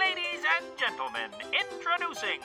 Ladies 0.00 0.42
and 0.56 0.64
gentlemen, 0.78 1.30
introducing 1.52 2.40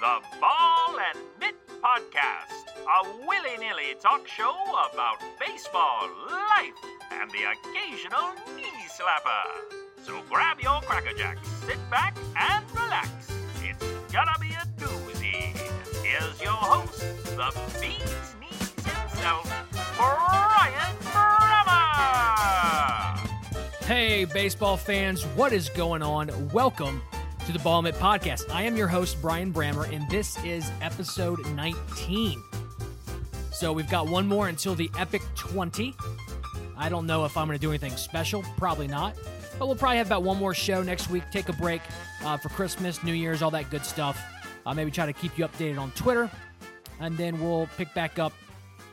the 0.00 0.20
Ball 0.40 0.98
and 0.98 1.18
Mitt 1.40 1.54
Podcast, 1.82 2.68
a 2.80 3.08
willy 3.26 3.56
nilly 3.58 3.94
talk 4.00 4.26
show 4.28 4.54
about 4.92 5.18
baseball, 5.40 6.08
life, 6.30 6.74
and 7.12 7.30
the 7.30 7.44
occasional 7.52 8.32
knee 8.56 8.88
slapper. 8.88 9.46
So 10.02 10.20
grab 10.28 10.60
your 10.60 10.80
Cracker 10.82 11.16
Jacks, 11.16 11.48
sit 11.66 11.78
back, 11.90 12.16
and 12.36 12.64
relax. 12.72 13.08
It's 13.62 13.84
gonna 14.12 14.36
be 14.40 14.50
a 14.50 14.64
doozy. 14.78 15.56
Here's 16.02 16.40
your 16.42 16.52
host, 16.52 17.00
the 17.24 17.52
bee's 17.80 18.34
knees 18.40 18.72
himself, 18.84 19.46
Brian 19.96 20.96
Brummer. 21.00 23.13
Hey, 23.86 24.24
baseball 24.24 24.78
fans, 24.78 25.24
what 25.36 25.52
is 25.52 25.68
going 25.68 26.02
on? 26.02 26.30
Welcome 26.52 27.02
to 27.44 27.52
the 27.52 27.58
Ball 27.58 27.82
Mitt 27.82 27.96
Podcast. 27.96 28.48
I 28.50 28.62
am 28.62 28.78
your 28.78 28.88
host, 28.88 29.20
Brian 29.20 29.52
Brammer, 29.52 29.92
and 29.92 30.08
this 30.08 30.42
is 30.42 30.70
episode 30.80 31.46
19. 31.50 32.42
So 33.52 33.74
we've 33.74 33.90
got 33.90 34.08
one 34.08 34.26
more 34.26 34.48
until 34.48 34.74
the 34.74 34.90
Epic 34.98 35.20
20. 35.34 35.94
I 36.78 36.88
don't 36.88 37.06
know 37.06 37.26
if 37.26 37.36
I'm 37.36 37.46
going 37.46 37.58
to 37.58 37.60
do 37.60 37.72
anything 37.72 37.94
special, 37.98 38.42
probably 38.56 38.88
not. 38.88 39.16
But 39.58 39.66
we'll 39.66 39.76
probably 39.76 39.98
have 39.98 40.06
about 40.06 40.22
one 40.22 40.38
more 40.38 40.54
show 40.54 40.82
next 40.82 41.10
week, 41.10 41.24
take 41.30 41.50
a 41.50 41.52
break 41.52 41.82
uh, 42.24 42.38
for 42.38 42.48
Christmas, 42.48 43.04
New 43.04 43.12
Year's, 43.12 43.42
all 43.42 43.50
that 43.50 43.68
good 43.68 43.84
stuff. 43.84 44.18
Uh, 44.64 44.72
maybe 44.72 44.90
try 44.90 45.04
to 45.04 45.12
keep 45.12 45.36
you 45.36 45.46
updated 45.46 45.78
on 45.78 45.90
Twitter, 45.90 46.30
and 47.00 47.18
then 47.18 47.38
we'll 47.38 47.68
pick 47.76 47.92
back 47.92 48.18
up 48.18 48.32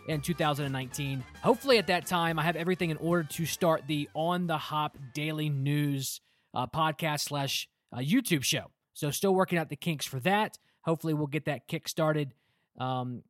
in 0.08 0.22
2019. 0.22 1.24
Hopefully, 1.44 1.78
at 1.78 1.88
that 1.88 2.06
time, 2.06 2.40
I 2.40 2.44
have 2.44 2.56
everything 2.56 2.90
in 2.90 2.98
order 2.98 3.24
to 3.24 3.46
start 3.46 3.84
the 3.88 4.10
On 4.14 4.48
the 4.48 4.58
Hop 4.58 4.98
Daily 5.14 5.50
News 5.50 6.22
uh, 6.54 6.68
podcast 6.68 7.22
slash 7.22 7.68
uh, 7.94 8.00
YouTube 8.00 8.44
show. 8.44 8.72
So, 8.94 9.12
still 9.12 9.34
working 9.34 9.58
out 9.58 9.70
the 9.70 9.76
kinks 9.76 10.06
for 10.06 10.20
that. 10.22 10.58
Hopefully, 10.84 11.14
we'll 11.14 11.28
get 11.28 11.46
that 11.46 11.68
kick 11.68 11.88
started 11.88 12.34
um, 12.80 13.24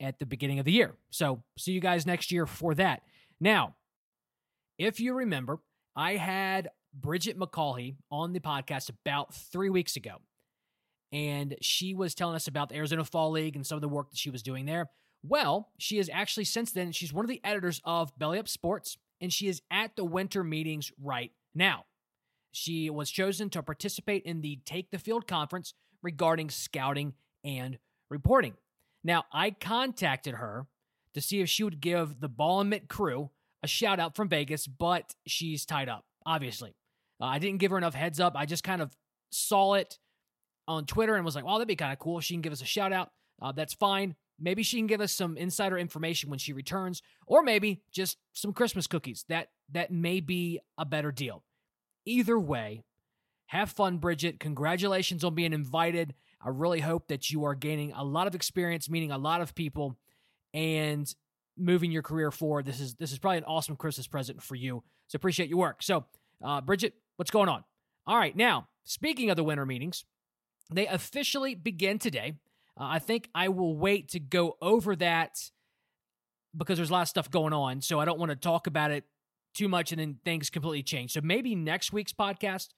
at 0.00 0.18
the 0.18 0.26
beginning 0.26 0.58
of 0.58 0.64
the 0.64 0.72
year. 0.72 0.94
So, 1.10 1.42
see 1.58 1.72
you 1.72 1.80
guys 1.80 2.06
next 2.06 2.32
year 2.32 2.46
for 2.46 2.74
that. 2.74 3.02
Now, 3.40 3.76
if 4.78 5.00
you 5.00 5.14
remember, 5.14 5.60
I 5.94 6.16
had 6.16 6.68
Bridget 6.92 7.38
McCauley 7.38 7.96
on 8.10 8.32
the 8.32 8.40
podcast 8.40 8.90
about 8.90 9.34
three 9.34 9.70
weeks 9.70 9.96
ago. 9.96 10.16
And 11.12 11.56
she 11.60 11.94
was 11.94 12.14
telling 12.14 12.34
us 12.34 12.48
about 12.48 12.68
the 12.68 12.76
Arizona 12.76 13.04
Fall 13.04 13.30
League 13.30 13.54
and 13.54 13.66
some 13.66 13.76
of 13.76 13.82
the 13.82 13.88
work 13.88 14.10
that 14.10 14.18
she 14.18 14.30
was 14.30 14.42
doing 14.42 14.66
there. 14.66 14.90
Well, 15.28 15.70
she 15.78 15.98
is 15.98 16.10
actually 16.12 16.44
since 16.44 16.72
then, 16.72 16.92
she's 16.92 17.12
one 17.12 17.24
of 17.24 17.28
the 17.28 17.40
editors 17.42 17.80
of 17.84 18.16
Belly 18.18 18.38
Up 18.38 18.48
Sports, 18.48 18.98
and 19.20 19.32
she 19.32 19.48
is 19.48 19.62
at 19.70 19.96
the 19.96 20.04
winter 20.04 20.44
meetings 20.44 20.92
right 21.02 21.32
now. 21.54 21.84
She 22.52 22.88
was 22.90 23.10
chosen 23.10 23.50
to 23.50 23.62
participate 23.62 24.22
in 24.24 24.40
the 24.40 24.60
Take 24.64 24.90
the 24.90 24.98
Field 24.98 25.26
conference 25.26 25.74
regarding 26.02 26.50
scouting 26.50 27.14
and 27.44 27.78
reporting. 28.10 28.54
Now, 29.04 29.24
I 29.32 29.50
contacted 29.50 30.34
her 30.34 30.66
to 31.14 31.20
see 31.20 31.40
if 31.40 31.48
she 31.48 31.64
would 31.64 31.80
give 31.80 32.20
the 32.20 32.28
Ball 32.28 32.60
and 32.60 32.70
Mitt 32.70 32.88
crew 32.88 33.30
a 33.62 33.66
shout 33.66 34.00
out 34.00 34.16
from 34.16 34.28
Vegas, 34.28 34.66
but 34.66 35.14
she's 35.26 35.64
tied 35.64 35.88
up, 35.88 36.04
obviously. 36.24 36.74
Uh, 37.20 37.26
I 37.26 37.38
didn't 37.38 37.60
give 37.60 37.70
her 37.70 37.78
enough 37.78 37.94
heads 37.94 38.20
up. 38.20 38.34
I 38.36 38.46
just 38.46 38.64
kind 38.64 38.82
of 38.82 38.96
saw 39.30 39.74
it 39.74 39.98
on 40.68 40.86
Twitter 40.86 41.14
and 41.14 41.24
was 41.24 41.34
like, 41.34 41.44
well, 41.44 41.54
that'd 41.54 41.68
be 41.68 41.76
kind 41.76 41.92
of 41.92 41.98
cool. 41.98 42.20
She 42.20 42.34
can 42.34 42.42
give 42.42 42.52
us 42.52 42.62
a 42.62 42.66
shout 42.66 42.92
out. 42.92 43.10
Uh, 43.40 43.52
that's 43.52 43.74
fine. 43.74 44.14
Maybe 44.38 44.62
she 44.62 44.76
can 44.76 44.86
give 44.86 45.00
us 45.00 45.12
some 45.12 45.36
insider 45.36 45.78
information 45.78 46.30
when 46.30 46.38
she 46.38 46.52
returns, 46.52 47.02
or 47.26 47.42
maybe 47.42 47.82
just 47.90 48.18
some 48.32 48.52
Christmas 48.52 48.86
cookies. 48.86 49.24
That 49.28 49.48
that 49.72 49.90
may 49.90 50.20
be 50.20 50.60
a 50.76 50.84
better 50.84 51.10
deal. 51.10 51.42
Either 52.04 52.38
way, 52.38 52.84
have 53.46 53.70
fun, 53.70 53.98
Bridget. 53.98 54.40
Congratulations 54.40 55.24
on 55.24 55.34
being 55.34 55.52
invited. 55.52 56.14
I 56.44 56.50
really 56.50 56.80
hope 56.80 57.08
that 57.08 57.30
you 57.30 57.44
are 57.44 57.54
gaining 57.54 57.92
a 57.92 58.04
lot 58.04 58.26
of 58.26 58.34
experience, 58.34 58.90
meeting 58.90 59.10
a 59.10 59.18
lot 59.18 59.40
of 59.40 59.54
people, 59.54 59.96
and 60.52 61.12
moving 61.56 61.90
your 61.90 62.02
career 62.02 62.30
forward. 62.30 62.66
This 62.66 62.80
is 62.80 62.94
this 62.94 63.12
is 63.12 63.18
probably 63.18 63.38
an 63.38 63.44
awesome 63.44 63.76
Christmas 63.76 64.06
present 64.06 64.42
for 64.42 64.54
you. 64.54 64.82
So 65.08 65.16
appreciate 65.16 65.48
your 65.48 65.58
work. 65.58 65.82
So, 65.82 66.04
uh, 66.44 66.60
Bridget, 66.60 66.94
what's 67.16 67.30
going 67.30 67.48
on? 67.48 67.64
All 68.06 68.18
right, 68.18 68.36
now 68.36 68.68
speaking 68.84 69.30
of 69.30 69.36
the 69.36 69.44
winter 69.44 69.66
meetings, 69.66 70.04
they 70.70 70.86
officially 70.86 71.54
begin 71.54 71.98
today. 71.98 72.34
Uh, 72.78 72.84
I 72.84 72.98
think 72.98 73.28
I 73.34 73.48
will 73.48 73.76
wait 73.76 74.10
to 74.10 74.20
go 74.20 74.56
over 74.60 74.96
that 74.96 75.38
because 76.56 76.78
there's 76.78 76.90
a 76.90 76.92
lot 76.92 77.02
of 77.02 77.08
stuff 77.08 77.30
going 77.30 77.52
on. 77.52 77.80
So 77.80 78.00
I 78.00 78.04
don't 78.04 78.18
want 78.18 78.30
to 78.30 78.36
talk 78.36 78.66
about 78.66 78.90
it 78.90 79.04
too 79.54 79.68
much 79.68 79.92
and 79.92 80.00
then 80.00 80.18
things 80.24 80.50
completely 80.50 80.82
change. 80.82 81.12
So 81.12 81.20
maybe 81.22 81.54
next 81.54 81.92
week's 81.92 82.12
podcast, 82.12 82.68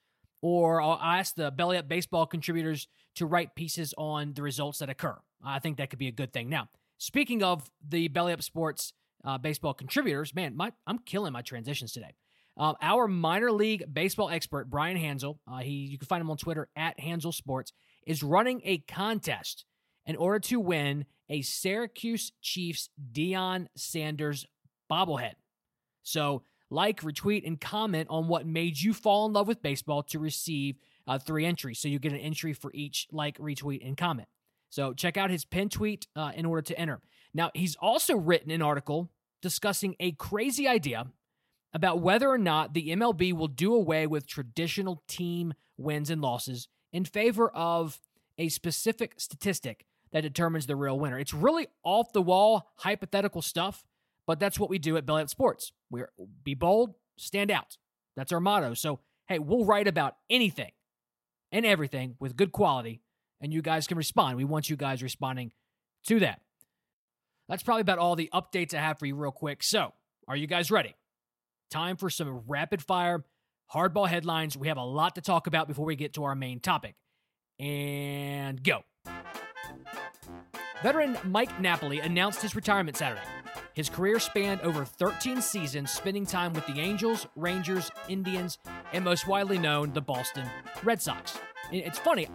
or 0.40 0.80
I'll 0.80 1.00
ask 1.02 1.34
the 1.34 1.50
Belly 1.50 1.76
Up 1.76 1.88
Baseball 1.88 2.26
contributors 2.26 2.86
to 3.16 3.26
write 3.26 3.54
pieces 3.54 3.94
on 3.98 4.34
the 4.34 4.42
results 4.42 4.78
that 4.78 4.88
occur. 4.88 5.18
I 5.44 5.58
think 5.58 5.78
that 5.78 5.90
could 5.90 5.98
be 5.98 6.08
a 6.08 6.12
good 6.12 6.32
thing. 6.32 6.48
Now, 6.48 6.68
speaking 6.98 7.42
of 7.42 7.68
the 7.86 8.08
Belly 8.08 8.32
Up 8.32 8.42
Sports 8.42 8.92
uh, 9.24 9.38
baseball 9.38 9.74
contributors, 9.74 10.34
man, 10.34 10.56
my, 10.56 10.72
I'm 10.86 10.98
killing 11.00 11.32
my 11.32 11.42
transitions 11.42 11.92
today. 11.92 12.14
Uh, 12.56 12.74
our 12.82 13.06
minor 13.06 13.52
league 13.52 13.84
baseball 13.92 14.30
expert, 14.30 14.68
Brian 14.68 14.96
Hansel, 14.96 15.38
uh, 15.50 15.58
he 15.58 15.70
you 15.70 15.98
can 15.98 16.06
find 16.06 16.20
him 16.20 16.30
on 16.30 16.36
Twitter 16.36 16.68
at 16.74 16.98
Hansel 16.98 17.30
Sports, 17.30 17.72
is 18.04 18.22
running 18.22 18.60
a 18.64 18.78
contest 18.78 19.64
in 20.08 20.16
order 20.16 20.40
to 20.40 20.58
win 20.58 21.04
a 21.28 21.42
Syracuse 21.42 22.32
Chiefs 22.40 22.88
Deion 23.12 23.66
Sanders 23.76 24.46
bobblehead. 24.90 25.34
So, 26.02 26.42
like, 26.70 27.02
retweet, 27.02 27.46
and 27.46 27.60
comment 27.60 28.08
on 28.10 28.26
what 28.26 28.46
made 28.46 28.80
you 28.80 28.94
fall 28.94 29.26
in 29.26 29.34
love 29.34 29.46
with 29.46 29.62
baseball 29.62 30.02
to 30.04 30.18
receive 30.18 30.76
uh, 31.06 31.18
three 31.18 31.44
entries. 31.44 31.78
So 31.78 31.88
you 31.88 31.98
get 31.98 32.12
an 32.12 32.18
entry 32.18 32.54
for 32.54 32.70
each 32.74 33.06
like, 33.12 33.38
retweet, 33.38 33.86
and 33.86 33.96
comment. 33.96 34.28
So 34.70 34.92
check 34.94 35.16
out 35.16 35.30
his 35.30 35.44
pin 35.44 35.68
tweet 35.68 36.08
uh, 36.16 36.32
in 36.34 36.46
order 36.46 36.62
to 36.62 36.78
enter. 36.78 37.00
Now, 37.34 37.50
he's 37.54 37.76
also 37.76 38.16
written 38.16 38.50
an 38.50 38.62
article 38.62 39.10
discussing 39.40 39.94
a 40.00 40.12
crazy 40.12 40.66
idea 40.66 41.06
about 41.72 42.00
whether 42.00 42.28
or 42.28 42.38
not 42.38 42.72
the 42.72 42.88
MLB 42.88 43.34
will 43.34 43.48
do 43.48 43.74
away 43.74 44.06
with 44.06 44.26
traditional 44.26 45.02
team 45.06 45.52
wins 45.76 46.10
and 46.10 46.22
losses 46.22 46.68
in 46.92 47.04
favor 47.04 47.50
of 47.50 48.00
a 48.38 48.48
specific 48.48 49.14
statistic 49.18 49.84
that 50.12 50.22
determines 50.22 50.66
the 50.66 50.76
real 50.76 50.98
winner. 50.98 51.18
It's 51.18 51.34
really 51.34 51.68
off 51.82 52.12
the 52.12 52.22
wall 52.22 52.70
hypothetical 52.76 53.42
stuff, 53.42 53.84
but 54.26 54.40
that's 54.40 54.58
what 54.58 54.70
we 54.70 54.78
do 54.78 54.96
at 54.96 55.06
Belly 55.06 55.22
Up 55.22 55.28
Sports. 55.28 55.72
We're 55.90 56.10
be 56.44 56.54
bold, 56.54 56.94
stand 57.16 57.50
out. 57.50 57.76
That's 58.16 58.32
our 58.32 58.40
motto. 58.40 58.74
So, 58.74 59.00
hey, 59.26 59.38
we'll 59.38 59.64
write 59.64 59.88
about 59.88 60.16
anything 60.28 60.72
and 61.52 61.64
everything 61.64 62.16
with 62.18 62.36
good 62.36 62.52
quality, 62.52 63.00
and 63.40 63.52
you 63.52 63.62
guys 63.62 63.86
can 63.86 63.96
respond. 63.96 64.36
We 64.36 64.44
want 64.44 64.68
you 64.68 64.76
guys 64.76 65.02
responding 65.02 65.52
to 66.06 66.20
that. 66.20 66.40
That's 67.48 67.62
probably 67.62 67.82
about 67.82 67.98
all 67.98 68.16
the 68.16 68.30
updates 68.34 68.74
I 68.74 68.80
have 68.80 68.98
for 68.98 69.06
you, 69.06 69.16
real 69.16 69.30
quick. 69.30 69.62
So, 69.62 69.92
are 70.26 70.36
you 70.36 70.46
guys 70.46 70.70
ready? 70.70 70.94
Time 71.70 71.96
for 71.96 72.10
some 72.10 72.42
rapid 72.46 72.82
fire 72.82 73.24
hardball 73.72 74.08
headlines. 74.08 74.56
We 74.56 74.68
have 74.68 74.76
a 74.76 74.84
lot 74.84 75.14
to 75.14 75.20
talk 75.20 75.46
about 75.46 75.68
before 75.68 75.86
we 75.86 75.96
get 75.96 76.14
to 76.14 76.24
our 76.24 76.34
main 76.34 76.60
topic. 76.60 76.94
And 77.58 78.62
go. 78.62 78.84
Veteran 80.82 81.18
Mike 81.24 81.60
Napoli 81.60 81.98
announced 81.98 82.40
his 82.40 82.54
retirement 82.54 82.96
Saturday. 82.96 83.20
His 83.74 83.88
career 83.88 84.20
spanned 84.20 84.60
over 84.60 84.84
13 84.84 85.40
seasons, 85.42 85.90
spending 85.90 86.24
time 86.24 86.52
with 86.52 86.66
the 86.66 86.78
Angels, 86.80 87.26
Rangers, 87.34 87.90
Indians, 88.08 88.58
and 88.92 89.04
most 89.04 89.26
widely 89.26 89.58
known, 89.58 89.92
the 89.92 90.00
Boston 90.00 90.48
Red 90.84 91.02
Sox. 91.02 91.38
It's 91.72 91.98
funny, 91.98 92.28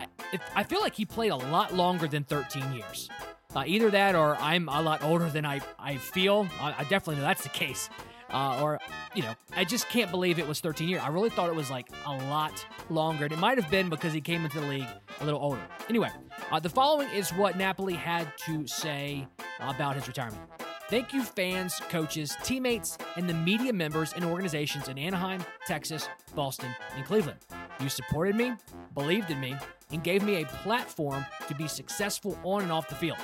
I 0.55 0.63
feel 0.63 0.81
like 0.81 0.95
he 0.95 1.05
played 1.05 1.31
a 1.31 1.35
lot 1.35 1.73
longer 1.73 2.07
than 2.07 2.23
13 2.23 2.73
years. 2.73 3.09
Uh, 3.55 3.63
either 3.65 3.89
that 3.91 4.15
or 4.15 4.35
I'm 4.37 4.67
a 4.67 4.81
lot 4.81 5.03
older 5.03 5.29
than 5.29 5.45
I, 5.45 5.61
I 5.79 5.97
feel. 5.97 6.47
I, 6.59 6.73
I 6.79 6.83
definitely 6.83 7.15
know 7.17 7.21
that's 7.21 7.43
the 7.43 7.49
case. 7.49 7.89
Uh, 8.31 8.59
or, 8.61 8.79
you 9.13 9.21
know, 9.21 9.35
I 9.55 9.63
just 9.63 9.87
can't 9.89 10.09
believe 10.09 10.39
it 10.39 10.47
was 10.47 10.59
13 10.59 10.89
years. 10.89 11.01
I 11.03 11.09
really 11.09 11.29
thought 11.29 11.49
it 11.49 11.55
was 11.55 11.69
like 11.69 11.87
a 12.05 12.13
lot 12.29 12.65
longer. 12.89 13.25
And 13.25 13.33
it 13.33 13.37
might 13.37 13.59
have 13.59 13.69
been 13.69 13.89
because 13.89 14.11
he 14.11 14.21
came 14.21 14.43
into 14.43 14.59
the 14.59 14.65
league 14.65 14.87
a 15.21 15.25
little 15.25 15.39
older. 15.39 15.61
Anyway, 15.87 16.09
uh, 16.51 16.59
the 16.59 16.69
following 16.69 17.09
is 17.09 17.31
what 17.31 17.57
Napoli 17.57 17.93
had 17.93 18.31
to 18.45 18.65
say 18.67 19.27
about 19.59 19.95
his 19.95 20.07
retirement. 20.07 20.41
Thank 20.89 21.13
you, 21.13 21.23
fans, 21.23 21.81
coaches, 21.89 22.37
teammates, 22.43 22.97
and 23.15 23.27
the 23.27 23.33
media 23.33 23.73
members 23.73 24.13
and 24.13 24.23
organizations 24.23 24.89
in 24.89 24.97
Anaheim, 24.97 25.43
Texas, 25.65 26.07
Boston, 26.35 26.69
and 26.95 27.05
Cleveland. 27.05 27.39
You 27.79 27.89
supported 27.89 28.35
me, 28.35 28.53
believed 28.93 29.31
in 29.31 29.39
me, 29.39 29.55
and 29.91 30.03
gave 30.03 30.23
me 30.23 30.41
a 30.41 30.45
platform 30.45 31.25
to 31.47 31.55
be 31.55 31.67
successful 31.67 32.37
on 32.43 32.61
and 32.61 32.71
off 32.71 32.89
the 32.89 32.95
field. 32.95 33.17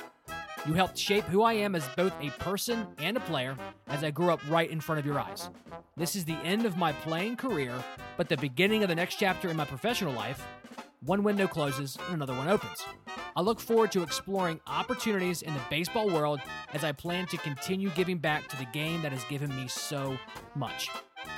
You 0.66 0.74
helped 0.74 0.98
shape 0.98 1.24
who 1.24 1.42
I 1.42 1.54
am 1.54 1.74
as 1.74 1.86
both 1.96 2.12
a 2.20 2.30
person 2.42 2.86
and 2.98 3.16
a 3.16 3.20
player 3.20 3.56
as 3.88 4.04
I 4.04 4.10
grew 4.10 4.30
up 4.30 4.40
right 4.48 4.70
in 4.70 4.80
front 4.80 4.98
of 4.98 5.06
your 5.06 5.18
eyes. 5.18 5.48
This 5.96 6.16
is 6.16 6.24
the 6.24 6.36
end 6.44 6.66
of 6.66 6.76
my 6.76 6.92
playing 6.92 7.36
career, 7.36 7.74
but 8.16 8.28
the 8.28 8.36
beginning 8.36 8.82
of 8.82 8.88
the 8.88 8.94
next 8.94 9.16
chapter 9.16 9.48
in 9.48 9.56
my 9.56 9.64
professional 9.64 10.12
life. 10.12 10.46
One 11.02 11.22
window 11.22 11.46
closes 11.46 11.96
and 12.06 12.16
another 12.16 12.34
one 12.34 12.46
opens. 12.46 12.84
I 13.34 13.40
look 13.40 13.58
forward 13.58 13.90
to 13.92 14.02
exploring 14.02 14.60
opportunities 14.66 15.40
in 15.40 15.54
the 15.54 15.60
baseball 15.70 16.10
world 16.10 16.40
as 16.74 16.84
I 16.84 16.92
plan 16.92 17.26
to 17.28 17.38
continue 17.38 17.88
giving 17.90 18.18
back 18.18 18.48
to 18.48 18.56
the 18.58 18.66
game 18.66 19.00
that 19.00 19.10
has 19.10 19.24
given 19.24 19.48
me 19.56 19.66
so 19.66 20.18
much. 20.54 20.90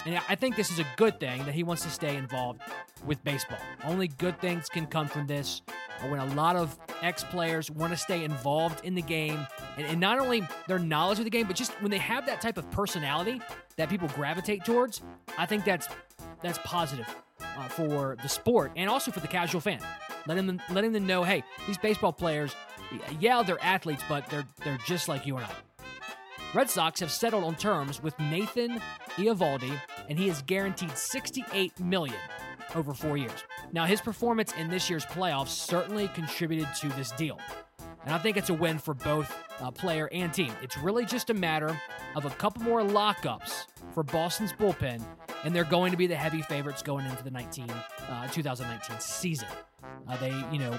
And 0.04 0.20
I 0.28 0.34
think 0.34 0.56
this 0.56 0.72
is 0.72 0.80
a 0.80 0.86
good 0.96 1.20
thing 1.20 1.44
that 1.44 1.54
he 1.54 1.62
wants 1.62 1.82
to 1.84 1.90
stay 1.90 2.16
involved 2.16 2.60
with 3.06 3.22
baseball. 3.22 3.58
Only 3.84 4.08
good 4.08 4.40
things 4.40 4.68
can 4.68 4.84
come 4.84 5.06
from 5.06 5.28
this. 5.28 5.62
When 6.08 6.18
a 6.18 6.34
lot 6.34 6.56
of 6.56 6.76
ex 7.00 7.22
players 7.22 7.70
want 7.70 7.92
to 7.92 7.96
stay 7.96 8.24
involved 8.24 8.84
in 8.84 8.96
the 8.96 9.02
game, 9.02 9.46
and, 9.76 9.86
and 9.86 10.00
not 10.00 10.18
only 10.18 10.42
their 10.66 10.80
knowledge 10.80 11.18
of 11.18 11.24
the 11.24 11.30
game, 11.30 11.46
but 11.46 11.54
just 11.54 11.70
when 11.80 11.92
they 11.92 11.98
have 11.98 12.26
that 12.26 12.40
type 12.40 12.58
of 12.58 12.68
personality 12.72 13.40
that 13.76 13.88
people 13.88 14.08
gravitate 14.08 14.64
towards, 14.64 15.02
I 15.38 15.46
think 15.46 15.64
that's 15.64 15.86
that's 16.42 16.58
positive 16.64 17.06
uh, 17.56 17.68
for 17.68 18.16
the 18.22 18.28
sport 18.28 18.72
and 18.76 18.88
also 18.88 19.10
for 19.10 19.20
the 19.20 19.28
casual 19.28 19.60
fan. 19.60 19.80
Letting 20.26 20.46
them 20.46 20.60
letting 20.70 20.92
them 20.92 21.06
know, 21.06 21.24
hey, 21.24 21.42
these 21.66 21.78
baseball 21.78 22.12
players, 22.12 22.54
yeah, 23.20 23.42
they're 23.42 23.62
athletes, 23.62 24.02
but 24.08 24.26
they're 24.28 24.46
they're 24.64 24.78
just 24.86 25.08
like 25.08 25.26
you 25.26 25.36
and 25.36 25.46
I. 25.46 25.50
Red 26.54 26.68
Sox 26.68 27.00
have 27.00 27.10
settled 27.10 27.44
on 27.44 27.54
terms 27.54 28.02
with 28.02 28.18
Nathan 28.18 28.78
Eovaldi, 29.16 29.80
and 30.10 30.18
he 30.18 30.28
is 30.28 30.42
guaranteed 30.42 30.96
68 30.96 31.80
million 31.80 32.18
over 32.74 32.92
four 32.92 33.16
years. 33.16 33.44
Now, 33.72 33.86
his 33.86 34.02
performance 34.02 34.52
in 34.58 34.68
this 34.68 34.90
year's 34.90 35.06
playoffs 35.06 35.48
certainly 35.48 36.08
contributed 36.08 36.68
to 36.80 36.88
this 36.90 37.10
deal. 37.12 37.38
And 38.04 38.14
I 38.14 38.18
think 38.18 38.36
it's 38.36 38.50
a 38.50 38.54
win 38.54 38.78
for 38.78 38.94
both 38.94 39.34
uh, 39.60 39.70
player 39.70 40.08
and 40.12 40.32
team. 40.32 40.52
It's 40.62 40.76
really 40.76 41.06
just 41.06 41.30
a 41.30 41.34
matter 41.34 41.80
of 42.16 42.24
a 42.24 42.30
couple 42.30 42.62
more 42.62 42.82
lockups 42.82 43.66
for 43.94 44.02
Boston's 44.02 44.52
bullpen, 44.52 45.02
and 45.44 45.54
they're 45.54 45.64
going 45.64 45.90
to 45.90 45.96
be 45.96 46.06
the 46.06 46.16
heavy 46.16 46.42
favorites 46.42 46.82
going 46.82 47.06
into 47.06 47.22
the 47.22 47.30
19, 47.30 47.68
uh, 48.08 48.28
2019 48.28 49.00
season. 49.00 49.48
Uh, 50.08 50.16
they, 50.18 50.30
you 50.50 50.58
know, 50.58 50.78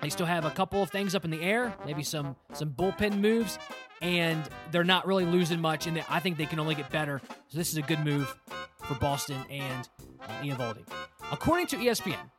they 0.00 0.08
still 0.08 0.26
have 0.26 0.44
a 0.44 0.50
couple 0.50 0.82
of 0.82 0.90
things 0.90 1.14
up 1.14 1.24
in 1.24 1.30
the 1.30 1.42
air, 1.42 1.74
maybe 1.86 2.02
some 2.02 2.36
some 2.52 2.70
bullpen 2.70 3.18
moves, 3.18 3.58
and 4.00 4.42
they're 4.72 4.84
not 4.84 5.06
really 5.06 5.24
losing 5.24 5.60
much. 5.60 5.86
And 5.86 6.02
I 6.08 6.18
think 6.18 6.36
they 6.36 6.46
can 6.46 6.58
only 6.58 6.74
get 6.74 6.90
better. 6.90 7.20
So 7.48 7.58
this 7.58 7.70
is 7.70 7.76
a 7.76 7.82
good 7.82 8.00
move 8.00 8.34
for 8.82 8.94
Boston 8.96 9.38
and 9.48 9.88
uh, 10.20 10.42
Eovaldi. 10.42 10.84
According 11.30 11.68
to 11.68 11.76
ESPN, 11.76 12.30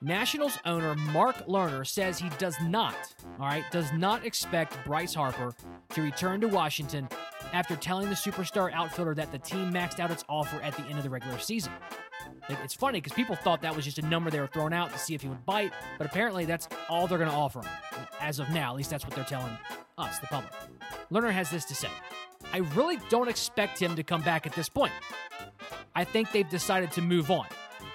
Nationals 0.00 0.58
owner 0.64 0.94
Mark 0.94 1.46
Lerner 1.46 1.86
says 1.86 2.18
he 2.18 2.30
does 2.38 2.56
not, 2.62 3.14
all 3.38 3.46
right, 3.46 3.64
does 3.70 3.92
not 3.92 4.24
expect 4.24 4.82
Bryce 4.86 5.14
Harper 5.14 5.54
to 5.90 6.02
return 6.02 6.40
to 6.40 6.48
Washington 6.48 7.06
after 7.52 7.76
telling 7.76 8.08
the 8.08 8.14
superstar 8.14 8.72
outfielder 8.72 9.14
that 9.14 9.32
the 9.32 9.38
team 9.38 9.72
maxed 9.72 10.00
out 10.00 10.10
its 10.10 10.24
offer 10.28 10.60
at 10.62 10.76
the 10.76 10.82
end 10.84 10.98
of 10.98 11.02
the 11.02 11.10
regular 11.10 11.38
season. 11.38 11.72
It's 12.48 12.74
funny 12.74 13.00
because 13.00 13.12
people 13.12 13.36
thought 13.36 13.62
that 13.62 13.74
was 13.74 13.84
just 13.84 13.98
a 13.98 14.06
number 14.06 14.30
they 14.30 14.40
were 14.40 14.46
throwing 14.46 14.72
out 14.72 14.92
to 14.92 14.98
see 14.98 15.14
if 15.14 15.22
he 15.22 15.28
would 15.28 15.44
bite, 15.44 15.72
but 15.98 16.06
apparently 16.06 16.44
that's 16.44 16.68
all 16.88 17.06
they're 17.06 17.18
going 17.18 17.30
to 17.30 17.36
offer 17.36 17.60
him. 17.60 17.68
As 18.20 18.38
of 18.38 18.48
now, 18.50 18.70
at 18.70 18.76
least 18.76 18.90
that's 18.90 19.04
what 19.04 19.14
they're 19.14 19.24
telling 19.24 19.56
us, 19.98 20.18
the 20.18 20.26
public. 20.26 20.52
Lerner 21.10 21.32
has 21.32 21.50
this 21.50 21.64
to 21.66 21.74
say 21.74 21.88
I 22.52 22.58
really 22.74 22.98
don't 23.08 23.28
expect 23.28 23.80
him 23.80 23.94
to 23.96 24.02
come 24.02 24.22
back 24.22 24.46
at 24.46 24.52
this 24.54 24.68
point. 24.68 24.92
I 25.94 26.04
think 26.04 26.32
they've 26.32 26.48
decided 26.48 26.90
to 26.92 27.02
move 27.02 27.30
on, 27.30 27.46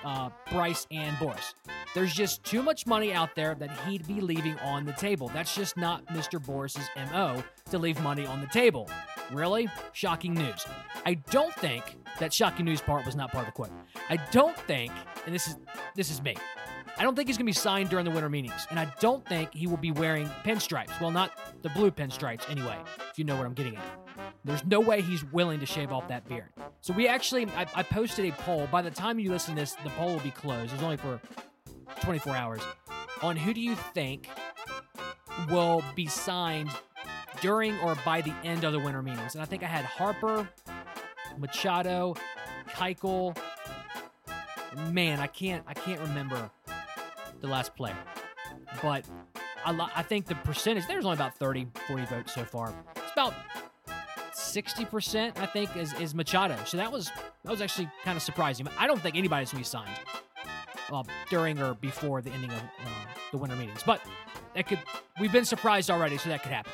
uh, 0.04 0.30
Bryce 0.52 0.86
and 0.92 1.16
Boras. 1.18 1.54
There's 1.94 2.14
just 2.14 2.44
too 2.44 2.62
much 2.62 2.86
money 2.86 3.14
out 3.14 3.36
there 3.36 3.56
that 3.56 3.72
he'd 3.88 4.06
be 4.06 4.20
leaving 4.20 4.60
on 4.60 4.86
the 4.86 4.92
table. 4.94 5.30
That's 5.34 5.56
just 5.56 5.78
not 5.78 6.06
Mr. 6.08 6.44
Boras's 6.44 6.90
MO 7.12 7.42
to 7.72 7.78
leave 7.78 8.02
money 8.02 8.26
on 8.26 8.42
the 8.42 8.48
table. 8.48 8.90
Really? 9.32 9.68
Shocking 9.94 10.34
news. 10.34 10.66
I 11.06 11.16
don't 11.16 11.54
think 11.56 11.84
that 12.20 12.34
shocking 12.34 12.66
news 12.66 12.82
part 12.82 13.06
was 13.06 13.16
not 13.16 13.32
part 13.32 13.48
of 13.48 13.54
the 13.54 13.56
quote. 13.56 13.72
I 14.10 14.18
don't 14.32 14.58
think, 14.62 14.92
and 15.26 15.34
this 15.34 15.48
is 15.48 15.58
this 15.96 16.12
is 16.12 16.22
me. 16.22 16.36
I 16.98 17.04
don't 17.04 17.16
think 17.16 17.28
he's 17.28 17.38
going 17.38 17.46
to 17.46 17.50
be 17.50 17.54
signed 17.54 17.90
during 17.90 18.06
the 18.06 18.12
winter 18.12 18.30
meetings, 18.30 18.68
and 18.70 18.80
I 18.80 18.92
don't 19.02 19.26
think 19.28 19.54
he 19.54 19.68
will 19.68 19.78
be 19.78 19.92
wearing 19.92 20.28
pinstripes. 20.46 21.00
Well, 21.02 21.12
not 21.12 21.62
the 21.62 21.70
blue 21.70 21.92
pinstripes 21.92 22.50
anyway, 22.50 22.78
if 23.10 23.20
you 23.20 23.26
know 23.26 23.36
what 23.36 23.46
I'm 23.46 23.54
getting 23.54 23.76
at. 23.76 23.84
There's 24.46 24.64
no 24.66 24.80
way 24.80 25.02
he's 25.02 25.26
willing 25.26 25.60
to 25.60 25.66
shave 25.66 25.92
off 25.92 26.08
that 26.08 26.28
beard. 26.30 26.50
So 26.80 26.94
we 26.94 27.08
actually, 27.08 27.48
I, 27.48 27.66
I 27.76 27.84
posted 27.84 28.26
a 28.26 28.32
poll. 28.32 28.68
By 28.72 28.82
the 28.82 28.92
time 28.92 29.20
you 29.20 29.30
listen 29.30 29.56
to 29.56 29.62
this, 29.62 29.76
the 29.84 29.90
poll 29.92 30.14
will 30.14 30.20
be 30.22 30.32
closed. 30.32 30.74
It's 30.74 30.84
only 30.84 30.98
for 30.98 31.20
24 32.02 32.36
hours. 32.36 32.62
On 33.22 33.36
who 33.36 33.54
do 33.54 33.60
you 33.60 33.76
think 33.94 34.30
will 35.50 35.84
be 35.96 36.06
signed 36.06 36.70
during 37.46 37.78
or 37.82 37.96
by 38.04 38.22
the 38.22 38.34
end 38.44 38.64
of 38.64 38.74
the 38.74 38.80
winter 38.80 39.04
meetings? 39.04 39.36
And 39.36 39.42
I 39.42 39.46
think 39.46 39.62
I 39.62 39.68
had 39.68 39.86
Harper, 39.86 40.50
Machado, 41.38 42.16
Keuchel. 42.70 43.38
Man, 44.92 45.20
I 45.20 45.28
can't, 45.28 45.64
I 45.68 45.76
can't 45.76 46.02
remember 46.02 46.50
the 47.42 47.48
last 47.48 47.76
player, 47.76 47.96
but 48.82 49.08
I, 49.64 49.90
I 49.96 50.02
think 50.02 50.26
the 50.26 50.34
percentage 50.36 50.88
there's 50.88 51.06
only 51.06 51.16
about 51.16 51.38
30, 51.38 51.68
40 51.88 52.06
votes 52.06 52.34
so 52.34 52.44
far. 52.44 52.74
It's 52.96 53.12
about 53.14 53.36
60%, 54.34 55.38
I 55.38 55.46
think, 55.46 55.78
is, 55.78 55.94
is 55.94 56.16
Machado. 56.16 56.58
So 56.66 56.78
that 56.78 56.92
was 56.92 57.12
that 57.44 57.52
was 57.52 57.62
actually 57.62 57.90
kind 58.04 58.18
of 58.18 58.24
surprising. 58.24 58.68
I 58.80 58.88
don't 58.88 59.00
think 59.00 59.16
anybody's 59.16 59.52
going 59.52 59.64
to 59.64 59.70
be 59.70 59.72
signed 59.72 60.00
uh, 60.92 61.04
during 61.30 61.62
or 61.62 61.76
before 61.76 62.24
the 62.24 62.32
ending 62.32 62.50
of 62.50 62.58
uh, 62.58 62.90
the 63.32 63.38
winter 63.38 63.56
meetings. 63.56 63.84
But 63.86 64.02
that 64.56 64.68
could 64.68 64.80
we've 65.20 65.32
been 65.32 65.46
surprised 65.46 65.92
already, 65.92 66.18
so 66.18 66.30
that 66.30 66.42
could 66.42 66.52
happen. 66.52 66.72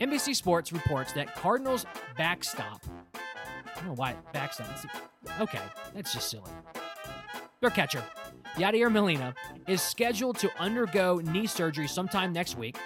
NBC 0.00 0.34
Sports 0.34 0.72
reports 0.72 1.12
that 1.12 1.34
Cardinals 1.36 1.86
backstop. 2.16 2.82
I 3.14 3.76
don't 3.76 3.86
know 3.86 3.94
why 3.94 4.14
backstop. 4.32 4.68
Okay, 5.40 5.60
that's 5.94 6.12
just 6.12 6.30
silly. 6.30 6.50
Their 7.60 7.70
catcher, 7.70 8.02
Yadier 8.56 8.90
Molina, 8.90 9.34
is 9.66 9.80
scheduled 9.80 10.38
to 10.38 10.50
undergo 10.58 11.20
knee 11.24 11.46
surgery 11.46 11.88
sometime 11.88 12.32
next 12.32 12.58
week. 12.58 12.76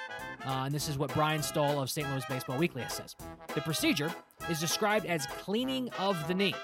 Uh, 0.47 0.65
and 0.67 0.75
this 0.75 0.89
is 0.89 0.97
what 0.97 1.13
Brian 1.15 1.43
Stull 1.43 1.81
of 1.81 1.91
St. 1.91 2.09
Louis 2.11 2.25
Baseball 2.29 2.59
Weekly 2.59 2.85
says. 2.89 3.17
The 3.55 3.61
procedure 3.61 4.11
is 4.49 4.61
described 4.61 5.05
as 5.07 5.27
cleaning 5.27 5.91
of 5.99 6.17
the 6.29 6.35
knee. 6.35 6.55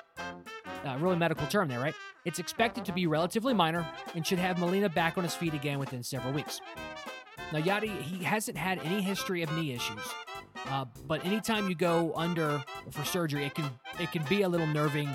Uh, 0.84 0.96
really 1.00 1.16
medical 1.16 1.46
term 1.48 1.68
there, 1.68 1.80
right? 1.80 1.94
It's 2.24 2.38
expected 2.38 2.84
to 2.84 2.92
be 2.92 3.06
relatively 3.06 3.52
minor 3.52 3.86
and 4.14 4.26
should 4.26 4.38
have 4.38 4.58
Molina 4.58 4.88
back 4.88 5.18
on 5.18 5.24
his 5.24 5.34
feet 5.34 5.54
again 5.54 5.78
within 5.78 6.02
several 6.02 6.32
weeks. 6.32 6.60
Now, 7.52 7.60
Yadi, 7.60 8.00
he 8.00 8.22
hasn't 8.24 8.56
had 8.56 8.78
any 8.84 9.02
history 9.02 9.42
of 9.42 9.52
knee 9.54 9.72
issues, 9.72 9.98
uh, 10.66 10.84
but 11.06 11.24
anytime 11.24 11.68
you 11.68 11.74
go 11.74 12.12
under 12.16 12.62
for 12.90 13.04
surgery, 13.04 13.44
it 13.44 13.54
can 13.54 13.70
it 14.00 14.10
can 14.12 14.22
be 14.24 14.42
a 14.42 14.48
little 14.48 14.66
nerving. 14.66 15.08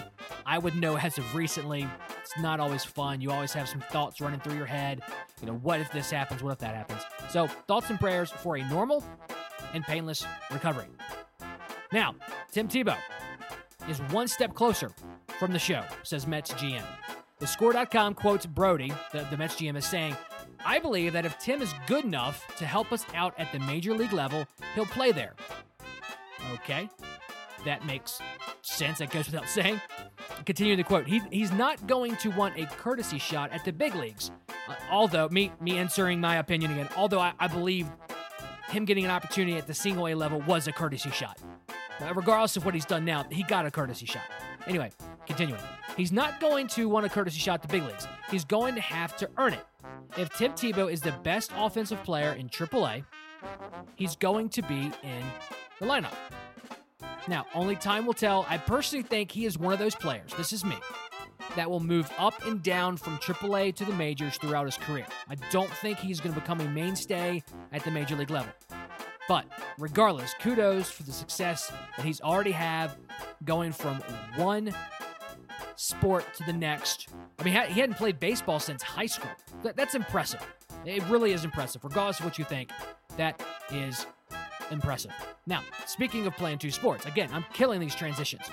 I 0.45 0.57
would 0.57 0.75
know 0.75 0.97
as 0.97 1.17
of 1.17 1.35
recently, 1.35 1.87
it's 2.21 2.37
not 2.39 2.59
always 2.59 2.83
fun. 2.83 3.21
You 3.21 3.31
always 3.31 3.53
have 3.53 3.67
some 3.67 3.81
thoughts 3.91 4.21
running 4.21 4.39
through 4.39 4.55
your 4.55 4.65
head. 4.65 5.01
You 5.41 5.47
know, 5.47 5.55
what 5.55 5.79
if 5.79 5.91
this 5.91 6.11
happens? 6.11 6.43
What 6.43 6.51
if 6.51 6.59
that 6.59 6.75
happens? 6.75 7.01
So, 7.29 7.47
thoughts 7.67 7.89
and 7.89 7.99
prayers 7.99 8.31
for 8.31 8.57
a 8.57 8.69
normal 8.69 9.03
and 9.73 9.83
painless 9.83 10.25
recovery. 10.51 10.87
Now, 11.91 12.15
Tim 12.51 12.67
Tebow 12.67 12.97
is 13.87 13.99
one 14.11 14.27
step 14.27 14.53
closer 14.53 14.91
from 15.39 15.51
the 15.53 15.59
show, 15.59 15.83
says 16.03 16.27
Mets 16.27 16.51
GM. 16.53 16.83
The 17.39 17.47
score.com 17.47 18.15
quotes 18.15 18.45
Brodie, 18.45 18.93
the, 19.11 19.25
the 19.31 19.37
Mets 19.37 19.55
GM, 19.55 19.77
as 19.77 19.85
saying, 19.85 20.15
I 20.65 20.79
believe 20.79 21.13
that 21.13 21.25
if 21.25 21.37
Tim 21.39 21.61
is 21.61 21.73
good 21.87 22.05
enough 22.05 22.45
to 22.57 22.65
help 22.65 22.91
us 22.91 23.05
out 23.13 23.33
at 23.37 23.51
the 23.51 23.59
major 23.59 23.93
league 23.93 24.13
level, 24.13 24.45
he'll 24.75 24.85
play 24.85 25.11
there. 25.11 25.33
Okay, 26.53 26.89
that 27.65 27.85
makes 27.85 28.19
sense. 28.61 28.99
That 28.99 29.11
goes 29.11 29.27
without 29.27 29.47
saying. 29.49 29.81
Continuing 30.45 30.77
the 30.77 30.83
quote, 30.83 31.07
he, 31.07 31.21
he's 31.31 31.51
not 31.51 31.85
going 31.87 32.15
to 32.17 32.29
want 32.29 32.57
a 32.57 32.65
courtesy 32.65 33.19
shot 33.19 33.51
at 33.51 33.65
the 33.65 33.73
big 33.73 33.95
leagues. 33.95 34.31
Uh, 34.67 34.75
although, 34.89 35.27
me, 35.29 35.51
me 35.59 35.77
answering 35.77 36.21
my 36.21 36.37
opinion 36.37 36.71
again, 36.71 36.89
although 36.95 37.19
I, 37.19 37.33
I 37.39 37.47
believe 37.47 37.89
him 38.69 38.85
getting 38.85 39.05
an 39.05 39.11
opportunity 39.11 39.57
at 39.57 39.67
the 39.67 39.73
single 39.73 40.07
A 40.07 40.13
level 40.13 40.41
was 40.41 40.67
a 40.67 40.71
courtesy 40.71 41.09
shot. 41.11 41.41
Regardless 42.15 42.55
of 42.55 42.63
what 42.65 42.73
he's 42.73 42.85
done 42.85 43.03
now, 43.03 43.25
he 43.29 43.43
got 43.43 43.65
a 43.65 43.71
courtesy 43.71 44.05
shot. 44.05 44.23
Anyway, 44.67 44.91
continuing. 45.25 45.59
He's 45.97 46.11
not 46.11 46.39
going 46.39 46.67
to 46.67 46.87
want 46.87 47.05
a 47.05 47.09
courtesy 47.09 47.39
shot 47.39 47.55
at 47.55 47.61
the 47.63 47.67
big 47.67 47.83
leagues. 47.83 48.07
He's 48.31 48.45
going 48.45 48.75
to 48.75 48.81
have 48.81 49.17
to 49.17 49.29
earn 49.37 49.53
it. 49.53 49.65
If 50.17 50.29
Tim 50.33 50.53
Tebow 50.53 50.91
is 50.91 51.01
the 51.01 51.11
best 51.23 51.51
offensive 51.55 52.03
player 52.03 52.33
in 52.33 52.49
AAA, 52.49 53.05
he's 53.95 54.15
going 54.15 54.49
to 54.49 54.61
be 54.63 54.91
in 55.03 55.23
the 55.79 55.85
lineup. 55.85 56.13
Now, 57.27 57.45
only 57.53 57.75
time 57.75 58.05
will 58.05 58.13
tell. 58.13 58.45
I 58.49 58.57
personally 58.57 59.03
think 59.03 59.31
he 59.31 59.45
is 59.45 59.57
one 59.57 59.71
of 59.73 59.79
those 59.79 59.95
players, 59.95 60.33
this 60.35 60.51
is 60.51 60.65
me, 60.65 60.77
that 61.55 61.69
will 61.69 61.79
move 61.79 62.11
up 62.17 62.45
and 62.45 62.63
down 62.63 62.97
from 62.97 63.17
AAA 63.17 63.75
to 63.75 63.85
the 63.85 63.93
majors 63.93 64.37
throughout 64.37 64.65
his 64.65 64.77
career. 64.77 65.05
I 65.29 65.35
don't 65.51 65.69
think 65.69 65.99
he's 65.99 66.19
going 66.19 66.33
to 66.33 66.39
become 66.39 66.59
a 66.59 66.69
mainstay 66.69 67.43
at 67.71 67.83
the 67.83 67.91
major 67.91 68.15
league 68.15 68.31
level. 68.31 68.51
But 69.27 69.45
regardless, 69.77 70.33
kudos 70.41 70.89
for 70.89 71.03
the 71.03 71.11
success 71.11 71.71
that 71.97 72.05
he's 72.05 72.19
already 72.19 72.51
have 72.51 72.97
going 73.45 73.71
from 73.71 73.97
one 74.35 74.73
sport 75.79 76.25
to 76.35 76.43
the 76.43 76.51
next. 76.51 77.07
I 77.39 77.43
mean, 77.43 77.53
he 77.53 77.79
hadn't 77.79 77.95
played 77.95 78.19
baseball 78.19 78.59
since 78.59 78.83
high 78.83 79.05
school. 79.05 79.31
That's 79.63 79.95
impressive. 79.95 80.45
It 80.85 81.01
really 81.09 81.31
is 81.31 81.45
impressive. 81.45 81.83
Regardless 81.85 82.19
of 82.19 82.25
what 82.25 82.37
you 82.37 82.43
think, 82.43 82.69
that 83.15 83.41
is 83.71 84.05
impressive. 84.71 85.11
Now, 85.47 85.61
speaking 85.85 86.27
of 86.27 86.35
playing 86.35 86.57
two 86.57 86.69
sports, 86.69 87.05
again, 87.05 87.29
I'm 87.31 87.45
killing 87.53 87.79
these 87.79 87.95
transitions. 87.95 88.49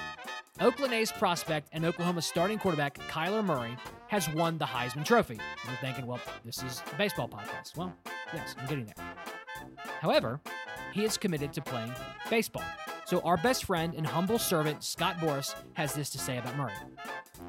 Oakland 0.61 0.95
A's 0.95 1.11
prospect 1.11 1.69
and 1.73 1.85
Oklahoma 1.85 2.23
starting 2.23 2.59
quarterback 2.59 2.97
Kyler 3.11 3.45
Murray 3.45 3.77
has 4.07 4.33
won 4.33 4.57
the 4.57 4.65
Heisman 4.65 5.05
Trophy. 5.05 5.39
You're 5.67 5.77
thinking, 5.81 6.07
well, 6.07 6.21
this 6.45 6.63
is 6.63 6.81
a 6.93 6.97
baseball 6.97 7.29
podcast. 7.29 7.77
Well, 7.77 7.93
yes, 8.33 8.55
I'm 8.59 8.67
getting 8.67 8.87
there. 8.87 9.05
However, 10.01 10.41
he 10.93 11.05
is 11.05 11.19
committed 11.19 11.53
to 11.55 11.61
playing 11.61 11.93
baseball. 12.31 12.63
So, 13.05 13.21
our 13.21 13.37
best 13.37 13.65
friend 13.65 13.95
and 13.95 14.05
humble 14.05 14.39
servant, 14.39 14.83
Scott 14.83 15.19
Boras, 15.19 15.55
has 15.75 15.95
this 15.95 16.11
to 16.11 16.19
say 16.19 16.39
about 16.39 16.57
Murray. 16.57 16.73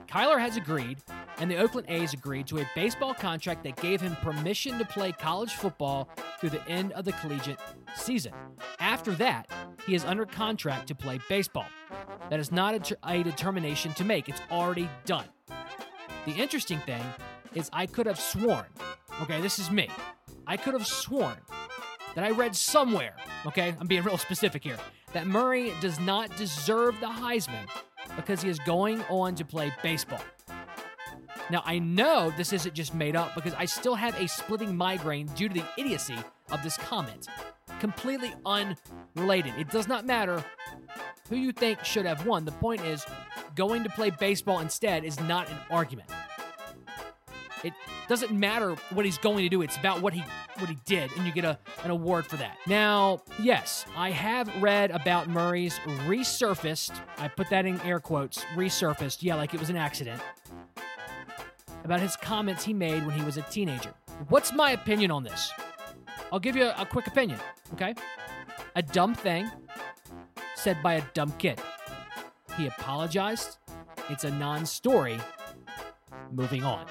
Kyler 0.08 0.40
has 0.40 0.56
agreed, 0.56 1.00
and 1.38 1.52
the 1.52 1.58
Oakland 1.58 1.88
A's 1.90 2.14
agreed 2.14 2.48
to 2.48 2.60
a 2.60 2.70
baseball 2.76 3.14
contract 3.14 3.64
that 3.64 3.76
gave 3.76 4.00
him 4.00 4.16
permission 4.18 4.78
to 4.80 4.86
play 4.86 5.12
college 5.12 5.54
football 5.54 6.10
through 6.40 6.52
the 6.52 6.66
end 6.68 6.94
of 6.94 7.04
the 7.04 7.12
collegiate 7.14 7.60
season. 7.96 8.32
After 8.80 9.12
that, 9.16 9.52
he 9.86 9.96
is 9.96 10.06
under 10.06 10.26
contract 10.26 10.88
to 10.88 10.96
play 10.96 11.20
baseball. 11.28 11.66
That 12.30 12.40
is 12.40 12.52
not 12.52 12.76
a, 12.76 12.80
ter- 12.80 12.96
a 13.06 13.22
determination 13.22 13.94
to 13.96 14.06
make, 14.06 14.30
it's 14.30 14.42
already 14.50 14.90
done. 15.06 15.26
The 16.26 16.34
interesting 16.34 16.80
thing 16.80 17.04
is, 17.54 17.70
I 17.74 17.86
could 17.86 18.06
have 18.06 18.20
sworn, 18.20 18.66
okay, 19.22 19.42
this 19.42 19.60
is 19.60 19.70
me, 19.70 19.90
I 20.46 20.56
could 20.56 20.74
have 20.74 20.88
sworn 20.88 21.38
that 22.16 22.24
I 22.24 22.32
read 22.32 22.56
somewhere, 22.56 23.16
okay, 23.46 23.76
I'm 23.80 23.88
being 23.88 24.04
real 24.04 24.18
specific 24.30 24.64
here, 24.64 24.78
that 25.12 25.28
Murray 25.28 25.74
does 25.82 26.00
not 26.00 26.36
deserve 26.38 27.00
the 27.02 27.08
Heisman 27.08 27.68
because 28.18 28.42
he 28.42 28.50
is 28.50 28.60
going 28.60 29.02
on 29.04 29.36
to 29.36 29.46
play 29.46 29.72
baseball. 29.82 30.20
Now, 31.50 31.64
I 31.66 31.80
know 31.80 32.34
this 32.36 32.52
isn't 32.52 32.76
just 32.76 32.94
made 32.94 33.16
up 33.16 33.34
because 33.34 33.54
I 33.54 33.64
still 33.64 33.96
have 33.96 34.20
a 34.20 34.28
splitting 34.28 34.76
migraine 34.76 35.28
due 35.28 35.48
to 35.48 35.54
the 35.54 35.64
idiocy 35.78 36.18
of 36.52 36.62
this 36.62 36.76
comment. 36.76 37.28
Completely 37.80 38.34
unrelated. 38.46 39.54
It 39.58 39.70
does 39.70 39.88
not 39.88 40.06
matter 40.06 40.44
who 41.30 41.38
you 41.38 41.54
think 41.54 41.86
should 41.86 42.06
have 42.06 42.26
won. 42.26 42.44
The 42.44 42.52
point 42.54 42.82
is, 42.82 43.06
going 43.56 43.84
to 43.84 43.90
play 43.90 44.10
baseball 44.10 44.60
instead 44.60 45.06
is 45.06 45.20
not 45.22 45.50
an 45.50 45.58
argument. 45.72 46.10
It 47.64 47.74
doesn't 48.08 48.32
matter 48.32 48.76
what 48.94 49.06
he's 49.06 49.18
going 49.18 49.40
to 49.40 49.50
do. 49.50 49.62
It's 49.62 49.78
about 49.78 50.02
what 50.02 50.14
he 50.14 50.24
what 50.60 50.70
he 50.70 50.78
did, 50.86 51.12
and 51.18 51.26
you 51.26 51.32
get 51.32 51.46
a, 51.46 51.58
an 51.84 51.92
award 51.92 52.26
for 52.26 52.38
that. 52.38 52.58
Now, 52.68 53.22
yes, 53.40 53.86
I 53.96 54.12
have 54.12 54.50
read 54.62 54.92
about 54.92 55.28
Murray's 55.28 55.80
resurfaced. 56.08 57.00
I 57.18 57.28
put 57.28 57.50
that 57.50 57.66
in 57.66 57.80
air 57.82 58.00
quotes. 58.00 58.44
Resurfaced. 58.56 59.18
Yeah, 59.22 59.36
like 59.36 59.54
it 59.54 59.60
was 59.60 59.70
an 59.70 59.78
accident. 59.78 60.22
About 61.84 62.00
his 62.00 62.16
comments 62.16 62.64
he 62.64 62.74
made 62.74 63.06
when 63.06 63.18
he 63.18 63.24
was 63.24 63.38
a 63.38 63.44
teenager. 63.44 63.94
What's 64.30 64.52
my 64.52 64.72
opinion 64.72 65.10
on 65.12 65.24
this? 65.24 65.52
I'll 66.32 66.40
give 66.40 66.56
you 66.56 66.66
a, 66.66 66.76
a 66.80 66.86
quick 66.86 67.08
opinion. 67.08 67.40
Okay, 67.74 67.96
a 68.76 68.82
dumb 68.82 69.14
thing 69.14 69.50
said 70.56 70.82
by 70.84 70.96
a 70.96 71.02
dumb 71.14 71.32
kid. 71.34 71.62
He 72.58 72.68
apologized. 72.68 73.58
It's 74.10 74.24
a 74.24 74.32
non-story. 74.32 75.20
Moving 76.32 76.64
on. 76.64 76.86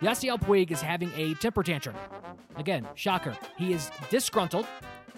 Yasiel 0.00 0.40
Puig 0.40 0.70
is 0.70 0.80
having 0.80 1.12
a 1.14 1.34
temper 1.34 1.62
tantrum. 1.62 1.94
Again, 2.56 2.88
shocker. 2.94 3.36
He 3.58 3.74
is 3.74 3.90
disgruntled 4.08 4.66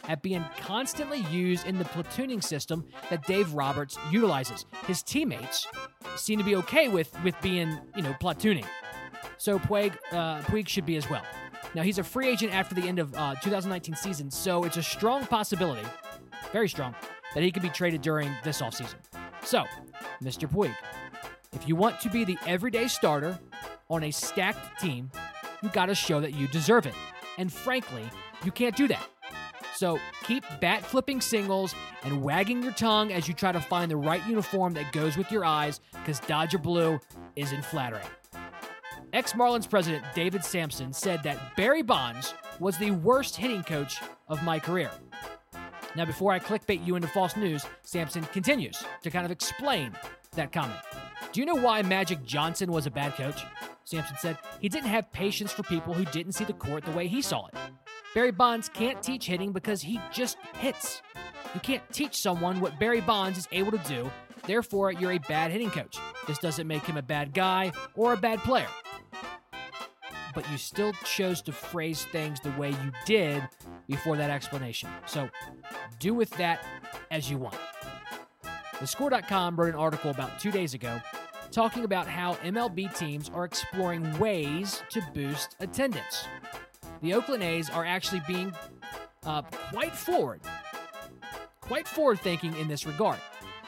at 0.08 0.22
being 0.22 0.44
constantly 0.58 1.20
used 1.30 1.66
in 1.66 1.78
the 1.78 1.84
platooning 1.84 2.42
system 2.42 2.84
that 3.08 3.24
Dave 3.24 3.54
Roberts 3.54 3.96
utilizes. 4.10 4.66
His 4.86 5.02
teammates 5.04 5.68
seem 6.16 6.38
to 6.38 6.44
be 6.44 6.56
okay 6.56 6.88
with 6.88 7.16
with 7.22 7.40
being, 7.40 7.78
you 7.94 8.02
know, 8.02 8.12
platooning. 8.20 8.66
So 9.38 9.60
Puig, 9.60 9.96
uh, 10.10 10.40
Puig 10.42 10.66
should 10.66 10.86
be 10.86 10.96
as 10.96 11.08
well. 11.08 11.22
Now 11.74 11.82
he's 11.82 11.98
a 11.98 12.04
free 12.04 12.28
agent 12.28 12.52
after 12.52 12.74
the 12.74 12.82
end 12.82 12.98
of 12.98 13.14
uh, 13.14 13.36
2019 13.36 13.94
season, 13.94 14.30
so 14.30 14.64
it's 14.64 14.76
a 14.76 14.82
strong 14.82 15.24
possibility, 15.26 15.86
very 16.52 16.68
strong, 16.68 16.94
that 17.34 17.42
he 17.42 17.50
could 17.52 17.62
be 17.62 17.70
traded 17.70 18.02
during 18.02 18.30
this 18.42 18.60
offseason. 18.60 18.96
So, 19.42 19.64
Mr. 20.22 20.50
Puig, 20.50 20.74
if 21.52 21.68
you 21.68 21.76
want 21.76 22.00
to 22.00 22.10
be 22.10 22.24
the 22.24 22.36
everyday 22.46 22.88
starter 22.88 23.38
on 23.92 24.04
a 24.04 24.10
stacked 24.10 24.80
team, 24.80 25.10
you 25.62 25.68
got 25.68 25.86
to 25.86 25.94
show 25.94 26.18
that 26.18 26.32
you 26.32 26.48
deserve 26.48 26.86
it. 26.86 26.94
And 27.36 27.52
frankly, 27.52 28.04
you 28.42 28.50
can't 28.50 28.74
do 28.74 28.88
that. 28.88 29.06
So 29.74 29.98
keep 30.24 30.44
bat 30.60 30.84
flipping 30.84 31.20
singles 31.20 31.74
and 32.02 32.22
wagging 32.22 32.62
your 32.62 32.72
tongue 32.72 33.12
as 33.12 33.28
you 33.28 33.34
try 33.34 33.52
to 33.52 33.60
find 33.60 33.90
the 33.90 33.96
right 33.96 34.26
uniform 34.26 34.72
that 34.74 34.92
goes 34.92 35.16
with 35.16 35.30
your 35.30 35.44
eyes, 35.44 35.80
because 35.92 36.20
Dodger 36.20 36.58
Blue 36.58 36.98
isn't 37.36 37.64
flattering. 37.66 38.06
Ex 39.12 39.34
Marlins 39.34 39.68
president 39.68 40.02
David 40.14 40.42
Samson 40.42 40.92
said 40.92 41.22
that 41.22 41.54
Barry 41.54 41.82
Bonds 41.82 42.32
was 42.60 42.78
the 42.78 42.92
worst 42.92 43.36
hitting 43.36 43.62
coach 43.62 44.00
of 44.28 44.42
my 44.42 44.58
career. 44.58 44.90
Now, 45.96 46.06
before 46.06 46.32
I 46.32 46.38
clickbait 46.38 46.86
you 46.86 46.96
into 46.96 47.08
false 47.08 47.36
news, 47.36 47.66
Samson 47.82 48.24
continues 48.24 48.82
to 49.02 49.10
kind 49.10 49.26
of 49.26 49.30
explain 49.30 49.92
that 50.32 50.50
comment. 50.50 50.80
Do 51.32 51.40
you 51.40 51.46
know 51.46 51.56
why 51.56 51.82
Magic 51.82 52.24
Johnson 52.24 52.72
was 52.72 52.86
a 52.86 52.90
bad 52.90 53.14
coach? 53.14 53.42
Samson 53.92 54.16
said 54.18 54.38
he 54.58 54.70
didn't 54.70 54.88
have 54.88 55.12
patience 55.12 55.52
for 55.52 55.62
people 55.64 55.92
who 55.92 56.06
didn't 56.06 56.32
see 56.32 56.44
the 56.44 56.54
court 56.54 56.82
the 56.82 56.92
way 56.92 57.06
he 57.06 57.20
saw 57.20 57.46
it. 57.48 57.54
Barry 58.14 58.30
Bonds 58.30 58.70
can't 58.70 59.02
teach 59.02 59.26
hitting 59.26 59.52
because 59.52 59.82
he 59.82 60.00
just 60.10 60.38
hits. 60.54 61.02
You 61.54 61.60
can't 61.60 61.82
teach 61.92 62.16
someone 62.16 62.58
what 62.62 62.80
Barry 62.80 63.02
Bonds 63.02 63.36
is 63.36 63.48
able 63.52 63.70
to 63.70 63.80
do, 63.86 64.10
therefore, 64.46 64.92
you're 64.92 65.12
a 65.12 65.18
bad 65.18 65.50
hitting 65.50 65.68
coach. 65.68 65.98
This 66.26 66.38
doesn't 66.38 66.66
make 66.66 66.86
him 66.86 66.96
a 66.96 67.02
bad 67.02 67.34
guy 67.34 67.72
or 67.94 68.14
a 68.14 68.16
bad 68.16 68.38
player. 68.38 68.68
But 70.34 70.50
you 70.50 70.56
still 70.56 70.94
chose 71.04 71.42
to 71.42 71.52
phrase 71.52 72.06
things 72.06 72.40
the 72.40 72.52
way 72.52 72.70
you 72.70 72.92
did 73.04 73.46
before 73.86 74.16
that 74.16 74.30
explanation. 74.30 74.88
So 75.04 75.28
do 75.98 76.14
with 76.14 76.30
that 76.38 76.64
as 77.10 77.30
you 77.30 77.36
want. 77.36 77.58
TheScore.com 78.76 79.56
wrote 79.56 79.74
an 79.74 79.78
article 79.78 80.10
about 80.10 80.40
two 80.40 80.50
days 80.50 80.72
ago 80.72 80.98
talking 81.52 81.84
about 81.84 82.08
how 82.08 82.34
MLB 82.36 82.96
teams 82.96 83.30
are 83.34 83.44
exploring 83.44 84.18
ways 84.18 84.82
to 84.90 85.02
boost 85.14 85.56
attendance. 85.60 86.26
The 87.02 87.14
Oakland 87.14 87.42
A's 87.42 87.68
are 87.68 87.84
actually 87.84 88.22
being 88.26 88.52
uh, 89.24 89.42
quite 89.42 89.94
forward, 89.94 90.40
quite 91.60 91.86
forward 91.86 92.20
thinking 92.20 92.56
in 92.56 92.68
this 92.68 92.86
regard. 92.86 93.18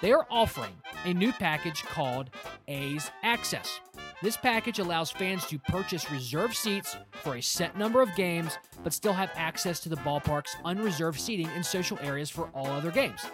They 0.00 0.12
are 0.12 0.26
offering 0.30 0.74
a 1.04 1.12
new 1.12 1.32
package 1.32 1.82
called 1.82 2.30
A's 2.68 3.10
Access. 3.22 3.80
This 4.22 4.36
package 4.36 4.78
allows 4.78 5.10
fans 5.10 5.46
to 5.46 5.58
purchase 5.58 6.10
reserved 6.10 6.54
seats 6.54 6.96
for 7.22 7.36
a 7.36 7.42
set 7.42 7.76
number 7.76 8.00
of 8.00 8.14
games, 8.14 8.56
but 8.82 8.94
still 8.94 9.12
have 9.12 9.30
access 9.34 9.80
to 9.80 9.88
the 9.88 9.96
ballpark's 9.96 10.56
unreserved 10.64 11.20
seating 11.20 11.48
in 11.54 11.62
social 11.62 11.98
areas 12.00 12.30
for 12.30 12.48
all 12.54 12.66
other 12.66 12.90
games. 12.90 13.26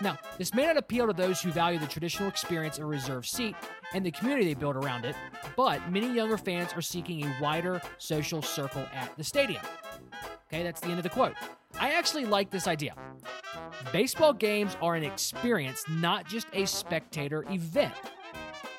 Now, 0.00 0.18
this 0.36 0.52
may 0.52 0.66
not 0.66 0.76
appeal 0.76 1.06
to 1.06 1.12
those 1.12 1.40
who 1.40 1.50
value 1.52 1.78
the 1.78 1.86
traditional 1.86 2.28
experience 2.28 2.78
of 2.78 2.84
a 2.84 2.86
reserved 2.86 3.28
seat 3.28 3.54
and 3.94 4.04
the 4.04 4.10
community 4.10 4.46
they 4.46 4.54
build 4.54 4.76
around 4.76 5.04
it, 5.04 5.14
but 5.56 5.90
many 5.90 6.12
younger 6.12 6.36
fans 6.36 6.72
are 6.74 6.82
seeking 6.82 7.24
a 7.24 7.36
wider 7.40 7.80
social 7.98 8.42
circle 8.42 8.84
at 8.92 9.16
the 9.16 9.24
stadium. 9.24 9.62
Okay, 10.48 10.62
that's 10.62 10.80
the 10.80 10.88
end 10.88 10.98
of 10.98 11.04
the 11.04 11.08
quote. 11.08 11.34
I 11.78 11.92
actually 11.92 12.24
like 12.26 12.50
this 12.50 12.66
idea. 12.66 12.94
Baseball 13.92 14.32
games 14.32 14.76
are 14.82 14.96
an 14.96 15.04
experience, 15.04 15.84
not 15.88 16.26
just 16.26 16.46
a 16.52 16.66
spectator 16.66 17.44
event. 17.50 17.94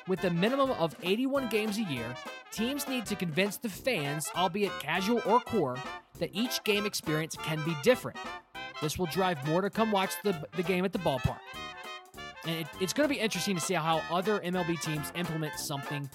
With 0.06 0.22
a 0.24 0.30
minimum 0.30 0.70
of 0.72 0.94
81 1.02 1.48
games 1.48 1.78
a 1.78 1.82
year, 1.82 2.14
teams 2.52 2.86
need 2.86 3.06
to 3.06 3.16
convince 3.16 3.56
the 3.56 3.70
fans, 3.70 4.28
albeit 4.36 4.78
casual 4.78 5.22
or 5.26 5.40
core, 5.40 5.78
that 6.18 6.30
each 6.32 6.62
game 6.64 6.84
experience 6.84 7.34
can 7.36 7.62
be 7.64 7.74
different. 7.82 8.18
This 8.82 8.98
will 8.98 9.06
drive 9.06 9.46
more 9.46 9.60
to 9.60 9.70
come 9.70 9.92
watch 9.92 10.12
the, 10.22 10.46
the 10.56 10.62
game 10.62 10.84
at 10.84 10.92
the 10.92 10.98
ballpark. 10.98 11.38
And 12.46 12.60
it, 12.60 12.66
it's 12.80 12.92
going 12.92 13.08
to 13.08 13.14
be 13.14 13.20
interesting 13.20 13.54
to 13.54 13.60
see 13.60 13.74
how 13.74 14.02
other 14.10 14.40
MLB 14.40 14.80
teams 14.80 15.12
implement 15.14 15.58
something 15.58 16.08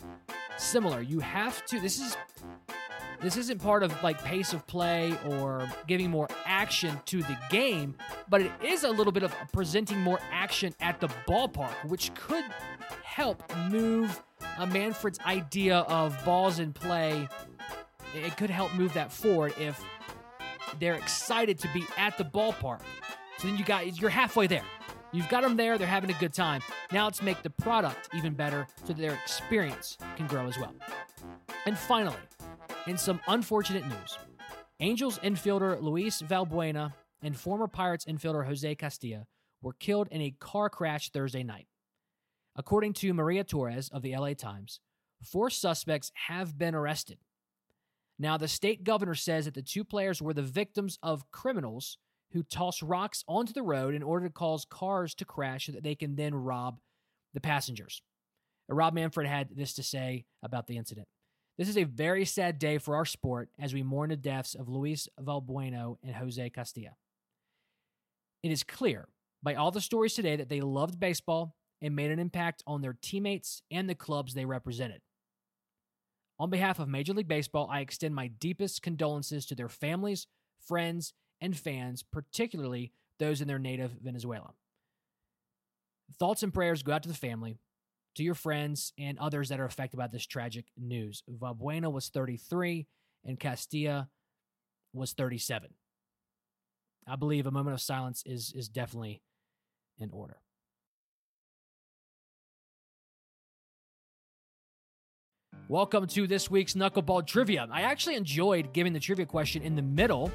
similar. 0.57 1.01
You 1.01 1.19
have 1.19 1.65
to, 1.67 1.79
this 1.79 1.99
is. 1.99 2.15
This 3.21 3.35
isn't 3.35 3.61
part 3.61 3.83
of 3.83 4.01
like 4.01 4.23
pace 4.23 4.53
of 4.53 4.65
play 4.65 5.13
or 5.27 5.69
giving 5.87 6.09
more 6.09 6.29
action 6.45 6.97
to 7.07 7.21
the 7.21 7.37
game, 7.49 7.95
but 8.29 8.39
it 8.39 8.51
is 8.63 8.85
a 8.85 8.89
little 8.89 9.11
bit 9.11 9.23
of 9.23 9.35
presenting 9.51 9.99
more 9.99 10.21
action 10.31 10.73
at 10.79 11.01
the 11.01 11.09
ballpark, 11.27 11.73
which 11.85 12.13
could 12.13 12.45
help 13.03 13.43
move 13.69 14.23
a 14.57 14.65
Manfred's 14.65 15.19
idea 15.25 15.79
of 15.79 16.17
balls 16.23 16.59
in 16.59 16.71
play. 16.71 17.27
It 18.15 18.37
could 18.37 18.49
help 18.49 18.73
move 18.73 18.93
that 18.93 19.11
forward 19.11 19.53
if 19.59 19.83
they're 20.79 20.95
excited 20.95 21.59
to 21.59 21.69
be 21.73 21.85
at 21.97 22.17
the 22.17 22.23
ballpark. 22.23 22.81
So 23.37 23.47
then 23.47 23.57
you 23.57 23.63
got 23.63 23.99
you're 24.01 24.09
halfway 24.09 24.47
there. 24.47 24.63
You've 25.11 25.29
got 25.29 25.41
them 25.41 25.57
there, 25.57 25.77
they're 25.77 25.87
having 25.87 26.11
a 26.11 26.19
good 26.19 26.33
time. 26.33 26.61
Now 26.91 27.05
let's 27.05 27.23
make 27.23 27.41
the 27.41 27.49
product 27.49 28.09
even 28.13 28.33
better 28.33 28.67
so 28.83 28.93
that 28.93 28.97
their 28.97 29.13
experience 29.13 29.97
can 30.15 30.27
grow 30.27 30.45
as 30.45 30.57
well. 30.57 30.73
And 31.65 31.77
finally, 31.77 32.15
in 32.85 32.97
some 32.97 33.19
unfortunate 33.27 33.87
news, 33.87 34.17
Angels 34.79 35.19
infielder 35.19 35.81
Luis 35.81 36.21
Valbuena 36.21 36.93
and 37.21 37.37
former 37.37 37.67
Pirates 37.67 38.05
infielder 38.05 38.45
Jose 38.45 38.75
Castillo 38.75 39.27
were 39.61 39.73
killed 39.73 40.07
in 40.09 40.21
a 40.21 40.33
car 40.39 40.69
crash 40.69 41.09
Thursday 41.09 41.43
night. 41.43 41.67
According 42.55 42.93
to 42.93 43.13
Maria 43.13 43.43
Torres 43.43 43.89
of 43.89 44.03
the 44.03 44.15
LA 44.15 44.33
Times, 44.33 44.79
four 45.21 45.49
suspects 45.49 46.11
have 46.27 46.57
been 46.57 46.75
arrested. 46.75 47.17
Now, 48.19 48.37
the 48.37 48.49
state 48.49 48.83
governor 48.83 49.15
says 49.15 49.45
that 49.45 49.53
the 49.53 49.61
two 49.61 49.85
players 49.85 50.21
were 50.21 50.33
the 50.33 50.41
victims 50.41 50.99
of 51.01 51.31
criminals 51.31 51.97
who 52.33 52.43
toss 52.43 52.83
rocks 52.83 53.23
onto 53.27 53.53
the 53.53 53.63
road 53.63 53.95
in 53.95 54.03
order 54.03 54.27
to 54.27 54.33
cause 54.33 54.65
cars 54.65 55.15
to 55.15 55.25
crash 55.25 55.65
so 55.65 55.71
that 55.71 55.83
they 55.83 55.95
can 55.95 56.15
then 56.15 56.35
rob 56.35 56.79
the 57.33 57.39
passengers. 57.39 58.01
Rob 58.67 58.93
Manfred 58.93 59.25
had 59.25 59.49
this 59.55 59.73
to 59.75 59.83
say 59.83 60.25
about 60.43 60.67
the 60.67 60.77
incident. 60.77 61.07
This 61.57 61.69
is 61.69 61.77
a 61.77 61.85
very 61.85 62.25
sad 62.25 62.59
day 62.59 62.77
for 62.77 62.95
our 62.95 63.05
sport 63.05 63.49
as 63.59 63.73
we 63.73 63.83
mourn 63.83 64.09
the 64.09 64.15
deaths 64.15 64.53
of 64.53 64.69
Luis 64.69 65.07
Valbuena 65.19 65.95
and 66.03 66.15
Jose 66.15 66.49
Castillo. 66.51 66.91
It 68.43 68.51
is 68.51 68.63
clear 68.63 69.07
by 69.41 69.55
all 69.55 69.71
the 69.71 69.81
stories 69.81 70.13
today 70.13 70.35
that 70.35 70.49
they 70.49 70.61
loved 70.61 70.99
baseball 70.99 71.55
and 71.81 71.95
made 71.95 72.11
an 72.11 72.19
impact 72.19 72.63
on 72.67 72.81
their 72.81 72.95
teammates 73.01 73.61
and 73.71 73.89
the 73.89 73.95
clubs 73.95 74.33
they 74.33 74.45
represented. 74.45 75.01
On 76.39 76.49
behalf 76.49 76.79
of 76.79 76.87
Major 76.87 77.13
League 77.13 77.27
Baseball, 77.27 77.67
I 77.69 77.81
extend 77.81 78.15
my 78.15 78.27
deepest 78.27 78.81
condolences 78.81 79.45
to 79.47 79.55
their 79.55 79.67
families, 79.67 80.27
friends, 80.65 81.13
and 81.41 81.57
fans, 81.57 82.01
particularly 82.01 82.93
those 83.17 83.41
in 83.41 83.47
their 83.47 83.59
native 83.59 83.91
Venezuela. 84.01 84.53
Thoughts 86.17 86.41
and 86.41 86.53
prayers 86.53 86.81
go 86.81 86.93
out 86.93 87.03
to 87.03 87.09
the 87.09 87.15
family, 87.15 87.59
to 88.15 88.23
your 88.23 88.35
friends, 88.35 88.93
and 88.97 89.19
others 89.19 89.49
that 89.49 89.59
are 89.59 89.65
affected 89.65 89.97
by 89.97 90.07
this 90.07 90.25
tragic 90.25 90.65
news. 90.77 91.23
Valbuena 91.29 91.91
was 91.91 92.07
33 92.07 92.87
and 93.25 93.39
Castillo 93.39 94.07
was 94.93 95.11
37. 95.13 95.73
I 97.05 97.15
believe 97.15 97.47
a 97.47 97.51
moment 97.51 97.73
of 97.73 97.81
silence 97.81 98.23
is 98.25 98.53
is 98.55 98.69
definitely 98.69 99.21
in 99.97 100.09
order. 100.11 100.37
Welcome 105.67 106.07
to 106.07 106.25
this 106.25 106.49
week's 106.49 106.73
Knuckleball 106.73 107.27
Trivia. 107.27 107.67
I 107.71 107.81
actually 107.81 108.15
enjoyed 108.15 108.73
giving 108.73 108.93
the 108.93 108.99
trivia 108.99 109.25
question 109.25 109.61
in 109.61 109.75
the 109.75 109.81
middle 109.81 110.31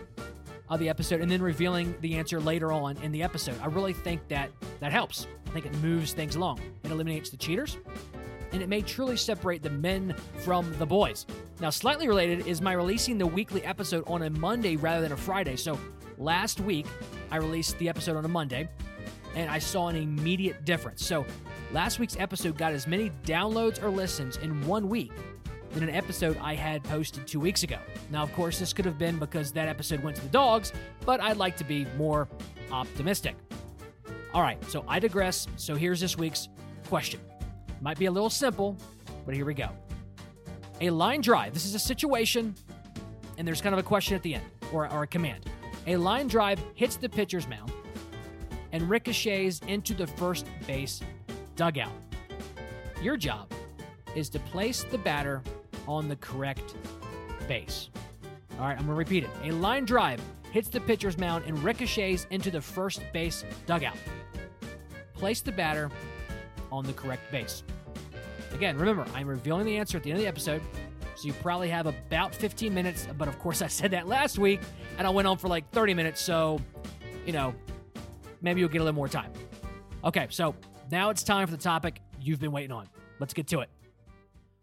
of 0.68 0.78
the 0.78 0.88
episode 0.88 1.20
and 1.20 1.30
then 1.30 1.42
revealing 1.42 1.94
the 2.00 2.14
answer 2.14 2.40
later 2.40 2.72
on 2.72 2.96
in 2.98 3.10
the 3.10 3.22
episode. 3.22 3.56
I 3.60 3.66
really 3.66 3.92
think 3.92 4.26
that 4.28 4.50
that 4.80 4.92
helps. 4.92 5.26
I 5.46 5.50
think 5.50 5.66
it 5.66 5.74
moves 5.76 6.12
things 6.12 6.36
along. 6.36 6.60
It 6.84 6.90
eliminates 6.90 7.30
the 7.30 7.36
cheaters 7.36 7.78
and 8.52 8.62
it 8.62 8.68
may 8.68 8.82
truly 8.82 9.16
separate 9.16 9.62
the 9.62 9.70
men 9.70 10.14
from 10.38 10.72
the 10.78 10.86
boys. 10.86 11.26
Now, 11.60 11.70
slightly 11.70 12.06
related 12.06 12.46
is 12.46 12.62
my 12.62 12.72
releasing 12.72 13.18
the 13.18 13.26
weekly 13.26 13.64
episode 13.64 14.04
on 14.06 14.22
a 14.22 14.30
Monday 14.30 14.76
rather 14.76 15.00
than 15.02 15.10
a 15.12 15.16
Friday. 15.16 15.56
So, 15.56 15.78
last 16.16 16.60
week 16.60 16.86
I 17.32 17.38
released 17.38 17.76
the 17.78 17.88
episode 17.88 18.16
on 18.16 18.24
a 18.24 18.28
Monday 18.28 18.68
and 19.34 19.50
I 19.50 19.58
saw 19.58 19.88
an 19.88 19.96
immediate 19.96 20.64
difference. 20.64 21.04
So, 21.04 21.24
last 21.72 21.98
week's 21.98 22.16
episode 22.18 22.56
got 22.56 22.72
as 22.72 22.86
many 22.86 23.10
downloads 23.24 23.82
or 23.82 23.90
listens 23.90 24.36
in 24.38 24.64
one 24.66 24.88
week 24.88 25.12
than 25.72 25.82
an 25.82 25.90
episode 25.90 26.36
I 26.40 26.54
had 26.54 26.84
posted 26.84 27.26
two 27.26 27.40
weeks 27.40 27.64
ago. 27.64 27.78
Now, 28.10 28.22
of 28.22 28.32
course, 28.32 28.58
this 28.58 28.72
could 28.72 28.84
have 28.84 28.98
been 28.98 29.18
because 29.18 29.50
that 29.52 29.68
episode 29.68 30.02
went 30.02 30.16
to 30.16 30.22
the 30.22 30.28
dogs, 30.28 30.72
but 31.04 31.20
I'd 31.20 31.36
like 31.36 31.56
to 31.58 31.64
be 31.64 31.86
more 31.96 32.28
optimistic. 32.70 33.34
All 34.32 34.42
right, 34.42 34.62
so 34.70 34.84
I 34.86 34.98
digress. 34.98 35.48
So, 35.56 35.74
here's 35.74 36.00
this 36.00 36.16
week's 36.16 36.48
question. 36.88 37.20
Might 37.80 37.98
be 37.98 38.06
a 38.06 38.10
little 38.10 38.30
simple, 38.30 38.76
but 39.26 39.34
here 39.34 39.44
we 39.44 39.54
go. 39.54 39.68
A 40.80 40.90
line 40.90 41.20
drive. 41.20 41.54
This 41.54 41.66
is 41.66 41.74
a 41.74 41.78
situation, 41.78 42.54
and 43.36 43.46
there's 43.46 43.60
kind 43.60 43.74
of 43.74 43.78
a 43.78 43.82
question 43.82 44.14
at 44.16 44.22
the 44.22 44.34
end, 44.34 44.44
or, 44.72 44.90
or 44.92 45.02
a 45.02 45.06
command. 45.06 45.46
A 45.86 45.96
line 45.96 46.28
drive 46.28 46.58
hits 46.74 46.96
the 46.96 47.08
pitcher's 47.08 47.46
mound 47.46 47.70
and 48.74 48.90
ricochets 48.90 49.60
into 49.68 49.94
the 49.94 50.06
first 50.06 50.46
base 50.66 51.00
dugout. 51.54 51.92
Your 53.00 53.16
job 53.16 53.48
is 54.16 54.28
to 54.30 54.40
place 54.40 54.82
the 54.82 54.98
batter 54.98 55.42
on 55.86 56.08
the 56.08 56.16
correct 56.16 56.74
base. 57.46 57.88
All 58.58 58.66
right, 58.66 58.72
I'm 58.72 58.86
going 58.86 58.88
to 58.88 58.94
repeat 58.94 59.22
it. 59.22 59.30
A 59.44 59.52
line 59.52 59.84
drive 59.84 60.20
hits 60.50 60.68
the 60.68 60.80
pitcher's 60.80 61.16
mound 61.16 61.44
and 61.46 61.56
ricochets 61.62 62.26
into 62.30 62.50
the 62.50 62.60
first 62.60 63.00
base 63.12 63.44
dugout. 63.66 63.96
Place 65.12 65.40
the 65.40 65.52
batter 65.52 65.88
on 66.72 66.84
the 66.84 66.92
correct 66.94 67.30
base. 67.30 67.62
Again, 68.52 68.76
remember, 68.76 69.06
I'm 69.14 69.28
revealing 69.28 69.66
the 69.66 69.76
answer 69.76 69.98
at 69.98 70.02
the 70.02 70.10
end 70.10 70.18
of 70.18 70.22
the 70.22 70.28
episode, 70.28 70.62
so 71.14 71.28
you 71.28 71.32
probably 71.34 71.68
have 71.68 71.86
about 71.86 72.34
15 72.34 72.74
minutes, 72.74 73.06
but 73.16 73.28
of 73.28 73.38
course, 73.38 73.62
I 73.68 73.68
said 73.68 73.92
that 73.92 74.08
last 74.08 74.36
week, 74.36 74.60
and 74.98 75.06
I 75.06 75.10
went 75.10 75.28
on 75.28 75.38
for 75.38 75.46
like 75.46 75.70
30 75.70 75.94
minutes, 75.94 76.20
so, 76.20 76.60
you 77.24 77.32
know, 77.32 77.54
maybe 78.44 78.60
you'll 78.60 78.68
get 78.68 78.82
a 78.82 78.84
little 78.84 78.94
more 78.94 79.08
time. 79.08 79.32
Okay, 80.04 80.26
so 80.28 80.54
now 80.92 81.10
it's 81.10 81.22
time 81.22 81.46
for 81.46 81.50
the 81.50 81.62
topic 81.62 82.00
you've 82.20 82.40
been 82.40 82.52
waiting 82.52 82.72
on. 82.72 82.88
Let's 83.18 83.32
get 83.32 83.48
to 83.48 83.60
it. 83.60 83.70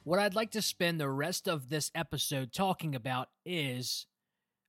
What 0.04 0.20
I'd 0.20 0.36
like 0.36 0.52
to 0.52 0.62
spend 0.62 1.00
the 1.00 1.10
rest 1.10 1.48
of 1.48 1.68
this 1.68 1.92
episode 1.96 2.53
talking 2.53 2.96
about 2.96 3.27
is 3.46 4.05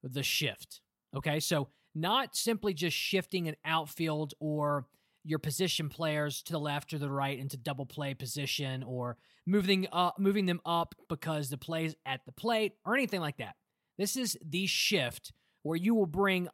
the 0.02 0.22
shift. 0.22 0.80
Okay, 1.14 1.40
so 1.40 1.68
not 1.94 2.34
simply 2.34 2.72
just 2.72 2.96
shifting 2.96 3.48
an 3.48 3.56
outfield 3.64 4.32
or 4.40 4.86
your 5.24 5.38
position 5.38 5.88
players 5.88 6.42
to 6.42 6.52
the 6.52 6.58
left 6.58 6.92
or 6.92 6.98
the 6.98 7.10
right 7.10 7.38
into 7.38 7.56
double 7.56 7.86
play 7.86 8.14
position 8.14 8.82
or 8.82 9.16
moving 9.46 9.86
up 9.92 10.18
moving 10.18 10.46
them 10.46 10.60
up 10.64 10.94
because 11.08 11.48
the 11.48 11.58
plays 11.58 11.94
at 12.06 12.20
the 12.26 12.32
plate 12.32 12.72
or 12.84 12.94
anything 12.94 13.20
like 13.20 13.36
that. 13.36 13.54
This 13.98 14.16
is 14.16 14.36
the 14.44 14.66
shift 14.66 15.32
where 15.62 15.76
you 15.76 15.94
will 15.94 16.06
bring 16.06 16.48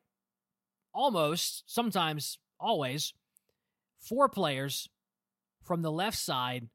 almost 0.92 1.62
sometimes 1.66 2.38
always 2.60 3.12
four 4.00 4.28
players 4.28 4.88
from 5.64 5.82
the 5.82 5.92
left 5.92 6.16
side 6.16 6.68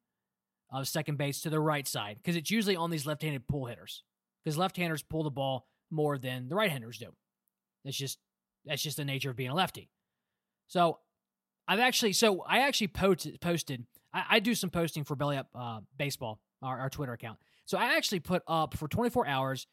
of 0.72 0.88
second 0.88 1.18
base 1.18 1.42
to 1.42 1.50
the 1.50 1.60
right 1.60 1.88
side 1.88 2.18
because 2.18 2.36
it's 2.36 2.52
usually 2.52 2.76
on 2.76 2.90
these 2.90 3.06
left-handed 3.06 3.48
pull 3.48 3.66
hitters 3.66 4.04
because 4.44 4.58
left-handers 4.58 5.04
pull 5.04 5.24
the 5.24 5.30
ball 5.30 5.68
more 5.92 6.18
than 6.18 6.50
the 6.50 6.56
right-handers 6.56 6.98
do. 6.98 7.14
That's 7.86 7.98
just 7.98 8.18
that's 8.66 8.82
just 8.82 8.98
the 8.98 9.06
nature 9.06 9.30
of 9.30 9.36
being 9.36 9.50
a 9.50 9.56
lefty. 9.56 9.90
So 10.68 11.00
I've 11.68 11.80
actually 11.80 12.14
so 12.14 12.42
I 12.48 12.60
actually 12.60 12.88
posted 12.88 13.40
posted 13.40 13.86
I, 14.14 14.24
I 14.32 14.40
do 14.40 14.56
some 14.56 14.70
posting 14.70 15.04
for 15.04 15.16
Belly 15.16 15.38
Up 15.38 15.48
uh, 15.54 15.80
Baseball 15.98 16.40
our, 16.62 16.80
our 16.80 16.90
Twitter 16.90 17.14
account. 17.14 17.40
So 17.66 17.78
I 17.78 17.96
actually 17.96 18.20
put 18.20 18.44
up 18.48 18.76
for 18.76 18.88
24 18.88 19.28
hours 19.28 19.68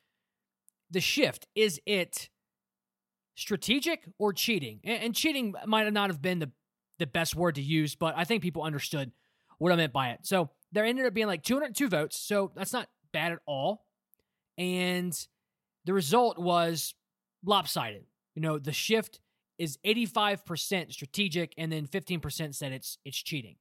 the 0.90 1.00
shift. 1.00 1.46
Is 1.54 1.80
it 1.86 2.28
strategic 3.34 4.04
or 4.18 4.32
cheating? 4.32 4.80
And, 4.84 5.02
and 5.02 5.14
cheating 5.14 5.54
might 5.66 5.90
not 5.92 6.10
have 6.10 6.22
been 6.22 6.38
the 6.38 6.50
the 6.98 7.06
best 7.06 7.34
word 7.34 7.54
to 7.54 7.62
use, 7.62 7.94
but 7.94 8.14
I 8.16 8.24
think 8.24 8.42
people 8.42 8.62
understood 8.62 9.10
what 9.58 9.72
I 9.72 9.76
meant 9.76 9.92
by 9.92 10.10
it. 10.10 10.20
So 10.22 10.50
there 10.70 10.84
ended 10.84 11.06
up 11.06 11.14
being 11.14 11.26
like 11.26 11.42
202 11.42 11.88
votes, 11.88 12.18
so 12.18 12.52
that's 12.54 12.74
not 12.74 12.88
bad 13.12 13.32
at 13.32 13.38
all. 13.46 13.86
And 14.58 15.16
the 15.86 15.94
result 15.94 16.38
was 16.38 16.94
lopsided. 17.44 18.04
You 18.34 18.42
know, 18.42 18.58
the 18.58 18.72
shift 18.72 19.20
is 19.58 19.78
85% 19.84 20.92
strategic 20.92 21.54
and 21.58 21.72
then 21.72 21.86
15% 21.86 22.54
said 22.54 22.72
it's 22.72 22.98
it's 23.04 23.22
cheating. 23.22 23.56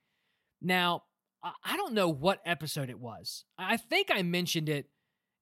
Now, 0.61 1.03
I 1.43 1.77
don't 1.77 1.93
know 1.93 2.09
what 2.09 2.39
episode 2.45 2.89
it 2.89 2.99
was. 2.99 3.45
I 3.57 3.77
think 3.77 4.09
I 4.11 4.21
mentioned 4.23 4.69
it 4.69 4.89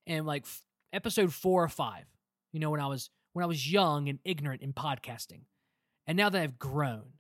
in 0.06 0.26
like 0.26 0.46
episode 0.94 1.34
4 1.34 1.64
or 1.64 1.68
5. 1.68 2.06
You 2.54 2.60
know 2.60 2.70
when 2.70 2.80
I 2.80 2.88
was 2.88 3.10
when 3.38 3.44
I 3.44 3.48
was 3.48 3.72
young 3.72 4.10
and 4.10 4.18
ignorant 4.26 4.64
in 4.64 4.74
podcasting. 4.74 5.42
And 6.08 6.18
now 6.18 6.30
that 6.30 6.42
I've 6.42 6.58
grown 6.58 7.14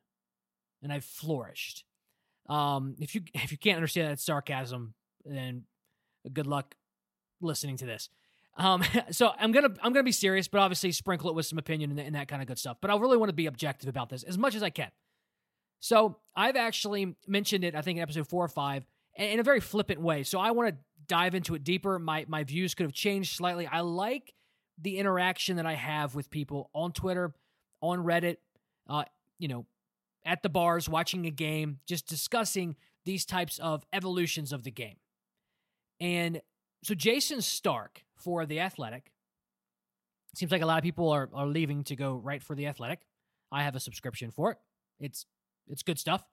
and 0.81 0.91
I've 0.91 1.05
flourished. 1.05 1.85
Um 2.49 2.95
if 2.99 3.13
you 3.13 3.21
if 3.33 3.51
you 3.51 3.57
can't 3.57 3.77
understand 3.77 4.11
that 4.11 4.19
sarcasm, 4.19 4.95
then 5.23 5.65
good 6.33 6.47
luck 6.47 6.75
listening 7.39 7.77
to 7.77 7.85
this. 7.85 8.09
Um, 8.57 8.83
so 9.11 9.31
I'm 9.37 9.51
gonna 9.51 9.69
I'm 9.81 9.93
gonna 9.93 10.03
be 10.03 10.11
serious, 10.11 10.47
but 10.47 10.59
obviously 10.59 10.91
sprinkle 10.91 11.29
it 11.29 11.35
with 11.35 11.45
some 11.45 11.59
opinion 11.59 11.91
and, 11.91 11.99
and 11.99 12.15
that 12.15 12.27
kind 12.27 12.41
of 12.41 12.47
good 12.47 12.57
stuff. 12.57 12.77
But 12.81 12.91
I 12.91 12.97
really 12.97 13.17
want 13.17 13.29
to 13.29 13.33
be 13.33 13.45
objective 13.45 13.89
about 13.89 14.09
this 14.09 14.23
as 14.23 14.37
much 14.37 14.55
as 14.55 14.63
I 14.63 14.69
can. 14.69 14.89
So 15.79 16.17
I've 16.35 16.55
actually 16.55 17.15
mentioned 17.27 17.63
it, 17.63 17.75
I 17.75 17.81
think 17.81 17.97
in 17.97 18.01
episode 18.01 18.27
four 18.27 18.43
or 18.43 18.49
five, 18.49 18.83
in 19.15 19.39
a 19.39 19.43
very 19.43 19.59
flippant 19.59 20.01
way. 20.01 20.23
So 20.23 20.39
I 20.39 20.51
want 20.51 20.69
to 20.69 20.77
dive 21.07 21.35
into 21.35 21.53
it 21.55 21.63
deeper. 21.63 21.99
My 21.99 22.25
my 22.27 22.43
views 22.43 22.73
could 22.73 22.85
have 22.85 22.93
changed 22.93 23.35
slightly. 23.35 23.67
I 23.67 23.81
like 23.81 24.33
the 24.79 24.97
interaction 24.97 25.57
that 25.57 25.65
I 25.65 25.73
have 25.73 26.15
with 26.15 26.29
people 26.29 26.69
on 26.73 26.91
Twitter, 26.91 27.33
on 27.81 27.99
Reddit, 27.99 28.37
uh, 28.87 29.03
you 29.39 29.47
know, 29.47 29.65
at 30.25 30.43
the 30.43 30.49
bars, 30.49 30.89
watching 30.89 31.25
a 31.25 31.31
game, 31.31 31.79
just 31.87 32.07
discussing 32.07 32.75
these 33.05 33.25
types 33.25 33.59
of 33.59 33.85
evolutions 33.93 34.51
of 34.51 34.63
the 34.63 34.71
game. 34.71 34.97
And 35.99 36.41
so 36.83 36.93
Jayson 36.93 37.41
Stark 37.41 38.03
for 38.15 38.45
the 38.45 38.59
Athletic. 38.59 39.11
Seems 40.35 40.51
like 40.51 40.61
a 40.61 40.65
lot 40.65 40.77
of 40.77 40.83
people 40.83 41.09
are, 41.09 41.29
are 41.33 41.47
leaving 41.47 41.83
to 41.85 41.95
go 41.95 42.15
right 42.15 42.43
for 42.43 42.53
the 42.55 42.67
Athletic. 42.67 42.99
I 43.51 43.63
have 43.63 43.75
a 43.75 43.79
subscription 43.79 44.29
for 44.31 44.51
it. 44.51 44.57
It's 44.99 45.25
it's 45.67 45.83
good 45.83 45.99
stuff. 45.99 46.23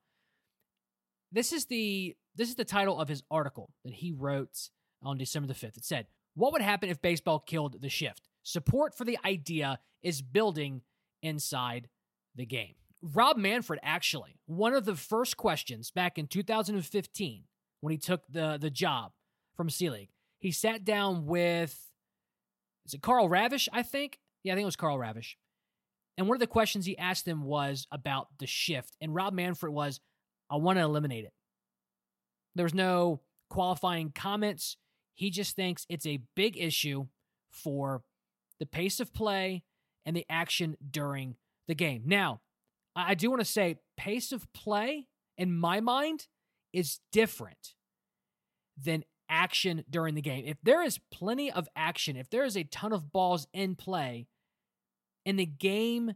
This 1.32 1.52
is 1.52 1.66
the 1.66 2.16
this 2.34 2.48
is 2.48 2.56
the 2.56 2.64
title 2.64 3.00
of 3.00 3.08
his 3.08 3.22
article 3.30 3.70
that 3.84 3.94
he 3.94 4.12
wrote 4.12 4.70
on 5.02 5.16
December 5.18 5.46
the 5.46 5.54
5th. 5.54 5.76
It 5.76 5.84
said, 5.84 6.06
"What 6.34 6.52
would 6.52 6.62
happen 6.62 6.90
if 6.90 7.00
baseball 7.00 7.38
killed 7.38 7.80
the 7.80 7.88
shift? 7.88 8.28
Support 8.44 8.96
for 8.96 9.04
the 9.04 9.18
idea 9.24 9.80
is 10.02 10.22
building 10.22 10.82
inside 11.22 11.88
the 12.36 12.46
game." 12.46 12.76
Rob 13.02 13.36
Manfred 13.36 13.80
actually, 13.82 14.38
one 14.46 14.72
of 14.72 14.84
the 14.84 14.94
first 14.96 15.36
questions 15.36 15.90
back 15.90 16.16
in 16.16 16.26
2015 16.26 17.44
when 17.80 17.90
he 17.90 17.98
took 17.98 18.22
the 18.28 18.56
the 18.56 18.70
job 18.70 19.12
from 19.56 19.68
Selig 19.68 20.08
he 20.44 20.52
sat 20.52 20.84
down 20.84 21.24
with 21.24 21.90
is 22.84 22.92
it 22.92 23.00
Karl 23.00 23.30
Ravech, 23.30 23.66
I 23.72 23.82
think? 23.82 24.18
Yeah, 24.42 24.52
I 24.52 24.56
think 24.56 24.64
it 24.64 24.66
was 24.66 24.76
Karl 24.76 24.98
Ravech. 24.98 25.36
And 26.18 26.28
one 26.28 26.36
of 26.36 26.40
the 26.40 26.46
questions 26.46 26.84
he 26.84 26.98
asked 26.98 27.26
him 27.26 27.44
was 27.44 27.86
about 27.90 28.28
the 28.38 28.46
shift. 28.46 28.94
And 29.00 29.14
Rob 29.14 29.32
Manfred 29.32 29.72
was, 29.72 30.00
I 30.50 30.56
want 30.56 30.78
to 30.78 30.82
eliminate 30.84 31.24
it. 31.24 31.32
There 32.54 32.66
was 32.66 32.74
no 32.74 33.22
qualifying 33.48 34.12
comments. 34.14 34.76
He 35.14 35.30
just 35.30 35.56
thinks 35.56 35.86
it's 35.88 36.04
a 36.04 36.20
big 36.36 36.58
issue 36.58 37.06
for 37.50 38.02
the 38.60 38.66
pace 38.66 39.00
of 39.00 39.12
play 39.12 39.62
and 40.06 40.16
the 40.16 40.26
action 40.28 40.76
during 40.90 41.36
the 41.66 41.74
game. 41.74 42.02
Now, 42.06 42.40
I, 42.96 43.14
do 43.14 43.30
want 43.30 43.40
to 43.40 43.46
say 43.46 43.76
pace 43.96 44.32
of 44.32 44.52
play 44.52 45.08
in 45.36 45.56
my 45.56 45.80
mind 45.80 46.26
is 46.72 47.00
different 47.12 47.74
than 48.76 49.04
action 49.28 49.84
during 49.88 50.14
the 50.14 50.22
game. 50.22 50.44
If 50.46 50.58
there 50.62 50.82
is 50.82 51.00
plenty 51.10 51.50
of 51.50 51.68
action, 51.74 52.16
if 52.16 52.30
there 52.30 52.44
is 52.44 52.56
a 52.56 52.64
ton 52.64 52.92
of 52.92 53.12
balls 53.12 53.46
in 53.52 53.74
play, 53.74 54.26
and 55.26 55.38
the 55.38 55.46
game 55.46 56.12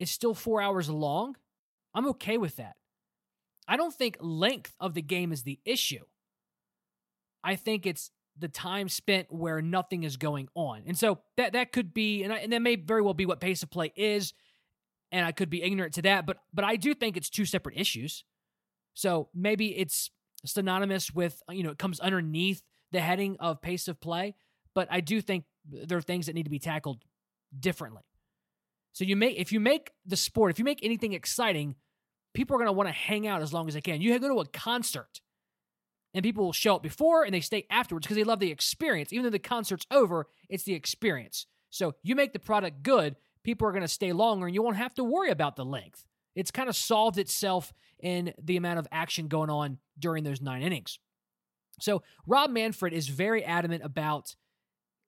is 0.00 0.10
still 0.10 0.34
four 0.34 0.60
hours 0.60 0.90
long, 0.90 1.36
I'm 1.94 2.08
okay 2.08 2.36
with 2.36 2.56
that. 2.56 2.76
I 3.66 3.76
don't 3.76 3.94
think 3.94 4.16
length 4.20 4.74
of 4.80 4.94
the 4.94 5.02
game 5.02 5.32
is 5.32 5.42
the 5.42 5.60
issue. 5.64 6.04
I 7.44 7.56
think 7.56 7.86
it's 7.86 8.10
the 8.38 8.48
time 8.48 8.88
spent 8.88 9.32
where 9.32 9.60
nothing 9.60 10.04
is 10.04 10.16
going 10.16 10.48
on. 10.54 10.82
And 10.86 10.98
so 10.98 11.18
that 11.36 11.52
that 11.54 11.72
could 11.72 11.92
be 11.92 12.22
and, 12.22 12.32
I, 12.32 12.38
and 12.38 12.52
that 12.52 12.62
may 12.62 12.76
very 12.76 13.02
well 13.02 13.14
be 13.14 13.26
what 13.26 13.40
pace 13.40 13.62
of 13.62 13.70
play 13.70 13.92
is 13.96 14.32
and 15.10 15.24
I 15.24 15.32
could 15.32 15.50
be 15.50 15.62
ignorant 15.62 15.94
to 15.94 16.02
that, 16.02 16.26
but 16.26 16.38
but 16.52 16.64
I 16.64 16.76
do 16.76 16.94
think 16.94 17.16
it's 17.16 17.30
two 17.30 17.44
separate 17.44 17.76
issues. 17.76 18.24
So 18.94 19.28
maybe 19.34 19.76
it's 19.76 20.10
synonymous 20.44 21.12
with 21.12 21.42
you 21.50 21.62
know 21.62 21.70
it 21.70 21.78
comes 21.78 22.00
underneath 22.00 22.62
the 22.92 23.00
heading 23.00 23.36
of 23.40 23.60
pace 23.60 23.88
of 23.88 24.00
play, 24.00 24.34
but 24.74 24.88
I 24.90 25.00
do 25.00 25.20
think 25.20 25.44
there 25.64 25.98
are 25.98 26.02
things 26.02 26.26
that 26.26 26.34
need 26.34 26.44
to 26.44 26.50
be 26.50 26.58
tackled 26.58 27.02
differently. 27.58 28.02
So 28.92 29.04
you 29.04 29.16
make 29.16 29.36
if 29.38 29.52
you 29.52 29.60
make 29.60 29.92
the 30.06 30.16
sport, 30.16 30.50
if 30.50 30.58
you 30.58 30.64
make 30.64 30.80
anything 30.82 31.12
exciting, 31.12 31.76
people 32.34 32.56
are 32.56 32.58
going 32.58 32.66
to 32.66 32.72
want 32.72 32.88
to 32.88 32.94
hang 32.94 33.26
out 33.26 33.42
as 33.42 33.52
long 33.52 33.68
as 33.68 33.74
they 33.74 33.80
can. 33.80 34.00
You 34.00 34.18
go 34.18 34.28
to 34.28 34.40
a 34.40 34.46
concert 34.46 35.20
and 36.14 36.22
people 36.22 36.44
will 36.44 36.52
show 36.52 36.76
up 36.76 36.82
before 36.82 37.24
and 37.24 37.34
they 37.34 37.40
stay 37.40 37.66
afterwards 37.70 38.06
because 38.06 38.16
they 38.16 38.24
love 38.24 38.40
the 38.40 38.50
experience. 38.50 39.12
Even 39.12 39.24
though 39.24 39.30
the 39.30 39.38
concert's 39.38 39.86
over, 39.90 40.26
it's 40.48 40.64
the 40.64 40.74
experience. 40.74 41.46
So 41.70 41.94
you 42.02 42.14
make 42.14 42.32
the 42.32 42.38
product 42.38 42.82
good, 42.82 43.16
people 43.44 43.68
are 43.68 43.72
going 43.72 43.82
to 43.82 43.88
stay 43.88 44.12
longer 44.12 44.46
and 44.46 44.54
you 44.54 44.62
won't 44.62 44.76
have 44.76 44.94
to 44.94 45.04
worry 45.04 45.30
about 45.30 45.56
the 45.56 45.64
length. 45.64 46.04
It's 46.34 46.50
kind 46.50 46.68
of 46.68 46.76
solved 46.76 47.18
itself 47.18 47.72
in 47.98 48.32
the 48.42 48.56
amount 48.56 48.78
of 48.78 48.86
action 48.92 49.28
going 49.28 49.50
on 49.50 49.78
during 49.98 50.24
those 50.24 50.40
nine 50.40 50.62
innings. 50.62 50.98
So 51.80 52.02
Rob 52.26 52.50
Manfred 52.50 52.92
is 52.92 53.08
very 53.08 53.44
adamant 53.44 53.82
about 53.84 54.34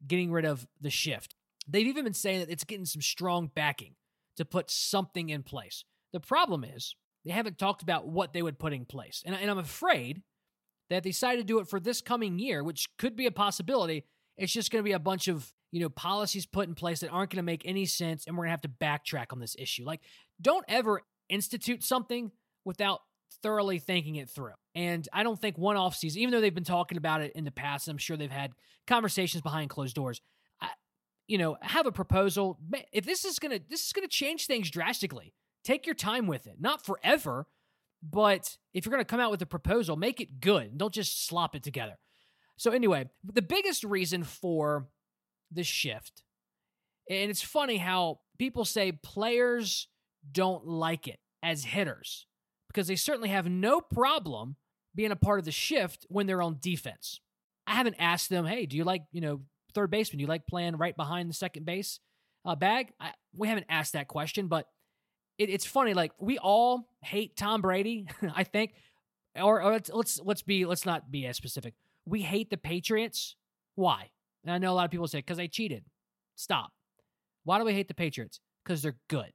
getting 0.06 0.30
rid 0.30 0.44
of 0.44 0.66
the 0.80 0.90
shift. 0.90 1.34
They've 1.68 1.86
even 1.86 2.04
been 2.04 2.14
saying 2.14 2.40
that 2.40 2.50
it's 2.50 2.64
getting 2.64 2.84
some 2.84 3.02
strong 3.02 3.50
backing 3.54 3.94
to 4.36 4.44
put 4.44 4.70
something 4.70 5.28
in 5.28 5.42
place. 5.42 5.84
The 6.12 6.20
problem 6.20 6.64
is 6.64 6.96
they 7.24 7.32
haven't 7.32 7.58
talked 7.58 7.82
about 7.82 8.08
what 8.08 8.32
they 8.32 8.42
would 8.42 8.58
put 8.58 8.72
in 8.72 8.84
place. 8.84 9.22
And, 9.24 9.34
and 9.34 9.50
I'm 9.50 9.58
afraid 9.58 10.22
that 10.90 11.02
they 11.02 11.10
decided 11.10 11.38
to 11.38 11.46
do 11.46 11.60
it 11.60 11.68
for 11.68 11.80
this 11.80 12.00
coming 12.00 12.38
year, 12.38 12.62
which 12.62 12.88
could 12.98 13.16
be 13.16 13.26
a 13.26 13.30
possibility. 13.30 14.04
It's 14.36 14.52
just 14.52 14.70
going 14.70 14.82
to 14.82 14.88
be 14.88 14.92
a 14.92 14.98
bunch 14.98 15.28
of 15.28 15.52
you 15.72 15.80
know 15.80 15.88
policies 15.88 16.46
put 16.46 16.68
in 16.68 16.74
place 16.74 17.00
that 17.00 17.10
aren't 17.10 17.30
going 17.30 17.38
to 17.38 17.42
make 17.42 17.62
any 17.64 17.86
sense, 17.86 18.26
and 18.26 18.36
we're 18.36 18.44
going 18.44 18.56
to 18.56 18.62
have 18.62 18.62
to 18.62 18.68
backtrack 18.68 19.26
on 19.32 19.38
this 19.38 19.56
issue. 19.58 19.84
Like, 19.84 20.00
don't 20.40 20.64
ever 20.68 21.02
institute 21.28 21.82
something 21.82 22.32
without 22.64 23.00
thoroughly 23.42 23.78
thinking 23.78 24.16
it 24.16 24.28
through. 24.28 24.52
And 24.74 25.08
I 25.12 25.22
don't 25.22 25.40
think 25.40 25.56
one 25.56 25.76
off 25.76 25.94
season, 25.94 26.20
even 26.20 26.32
though 26.32 26.40
they've 26.40 26.54
been 26.54 26.64
talking 26.64 26.98
about 26.98 27.22
it 27.22 27.32
in 27.34 27.44
the 27.44 27.50
past, 27.50 27.88
I'm 27.88 27.98
sure 27.98 28.16
they've 28.16 28.30
had 28.30 28.52
conversations 28.86 29.42
behind 29.42 29.70
closed 29.70 29.94
doors. 29.94 30.20
I, 30.60 30.68
you 31.26 31.38
know, 31.38 31.56
have 31.62 31.86
a 31.86 31.92
proposal. 31.92 32.58
If 32.92 33.04
this 33.04 33.24
is 33.24 33.38
gonna 33.38 33.60
this 33.68 33.86
is 33.86 33.92
gonna 33.92 34.08
change 34.08 34.46
things 34.46 34.70
drastically, 34.70 35.32
take 35.64 35.86
your 35.86 35.94
time 35.94 36.26
with 36.26 36.46
it. 36.46 36.56
Not 36.60 36.84
forever, 36.84 37.46
but 38.02 38.56
if 38.72 38.84
you're 38.84 38.90
gonna 38.90 39.04
come 39.04 39.20
out 39.20 39.30
with 39.30 39.42
a 39.42 39.46
proposal, 39.46 39.96
make 39.96 40.20
it 40.20 40.40
good. 40.40 40.78
Don't 40.78 40.94
just 40.94 41.26
slop 41.26 41.54
it 41.54 41.62
together. 41.62 41.98
So 42.56 42.70
anyway, 42.70 43.08
the 43.24 43.42
biggest 43.42 43.84
reason 43.84 44.22
for 44.22 44.88
the 45.50 45.64
shift, 45.64 46.22
and 47.08 47.30
it's 47.30 47.42
funny 47.42 47.78
how 47.78 48.20
people 48.38 48.64
say 48.64 48.92
players 48.92 49.88
don't 50.30 50.66
like 50.66 51.08
it 51.08 51.18
as 51.42 51.64
hitters 51.64 52.26
because 52.68 52.86
they 52.86 52.96
certainly 52.96 53.30
have 53.30 53.46
no 53.46 53.80
problem 53.80 54.56
being 54.94 55.10
a 55.10 55.16
part 55.16 55.38
of 55.38 55.44
the 55.44 55.52
shift 55.52 56.06
when 56.08 56.26
they're 56.26 56.42
on 56.42 56.58
defense. 56.60 57.20
I 57.66 57.74
haven't 57.74 57.96
asked 57.98 58.28
them, 58.28 58.44
hey, 58.44 58.66
do 58.66 58.76
you 58.76 58.84
like, 58.84 59.02
you 59.12 59.20
know, 59.20 59.40
third 59.74 59.90
baseman? 59.90 60.18
Do 60.18 60.22
you 60.22 60.28
like 60.28 60.46
playing 60.46 60.76
right 60.76 60.96
behind 60.96 61.30
the 61.30 61.34
second 61.34 61.64
base 61.64 62.00
uh, 62.44 62.56
bag? 62.56 62.92
I, 63.00 63.12
we 63.34 63.48
haven't 63.48 63.66
asked 63.68 63.92
that 63.92 64.08
question, 64.08 64.48
but 64.48 64.66
it, 65.40 65.48
it's 65.48 65.64
funny. 65.64 65.94
Like 65.94 66.12
we 66.18 66.38
all 66.38 66.86
hate 67.00 67.36
Tom 67.36 67.62
Brady, 67.62 68.06
I 68.36 68.44
think, 68.44 68.74
or, 69.34 69.62
or 69.62 69.72
let's, 69.72 69.90
let's 69.92 70.20
let's 70.22 70.42
be 70.42 70.66
let's 70.66 70.84
not 70.84 71.10
be 71.10 71.26
as 71.26 71.36
specific. 71.36 71.74
We 72.04 72.20
hate 72.20 72.50
the 72.50 72.58
Patriots. 72.58 73.36
Why? 73.74 74.10
And 74.44 74.52
I 74.52 74.58
know 74.58 74.72
a 74.72 74.74
lot 74.74 74.84
of 74.84 74.90
people 74.90 75.08
say 75.08 75.18
because 75.18 75.38
they 75.38 75.48
cheated. 75.48 75.84
Stop. 76.36 76.72
Why 77.44 77.58
do 77.58 77.64
we 77.64 77.72
hate 77.72 77.88
the 77.88 77.94
Patriots? 77.94 78.40
Because 78.64 78.82
they're 78.82 78.98
good. 79.08 79.32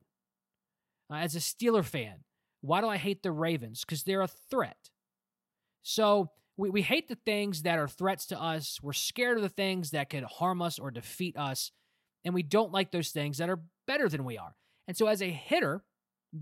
Uh, 1.12 1.16
as 1.16 1.36
a 1.36 1.40
Steeler 1.40 1.84
fan, 1.84 2.18
why 2.62 2.82
do 2.82 2.88
I 2.88 2.98
hate 2.98 3.24
the 3.24 3.32
Ravens? 3.32 3.84
Because 3.84 4.04
they're 4.04 4.22
a 4.22 4.28
threat. 4.28 4.90
So 5.82 6.30
we, 6.58 6.70
we 6.70 6.82
hate 6.82 7.08
the 7.08 7.18
things 7.26 7.64
that 7.64 7.80
are 7.80 7.88
threats 7.88 8.28
to 8.28 8.42
us. 8.42 8.80
We're 8.82 8.94
scared 8.94 9.38
of 9.38 9.44
the 9.44 9.50
things 9.50 9.92
that 9.92 10.10
could 10.10 10.24
harm 10.24 10.62
us 10.62 10.78
or 10.78 10.92
defeat 10.92 11.38
us. 11.38 11.72
And 12.24 12.34
we 12.34 12.44
don't 12.44 12.72
like 12.72 12.92
those 12.92 13.10
things 13.10 13.38
that 13.38 13.50
are 13.50 13.60
better 13.88 14.10
than 14.10 14.24
we 14.24 14.38
are. 14.38 14.56
And 14.88 14.98
so 14.98 15.08
as 15.08 15.22
a 15.22 15.30
hitter, 15.30 15.84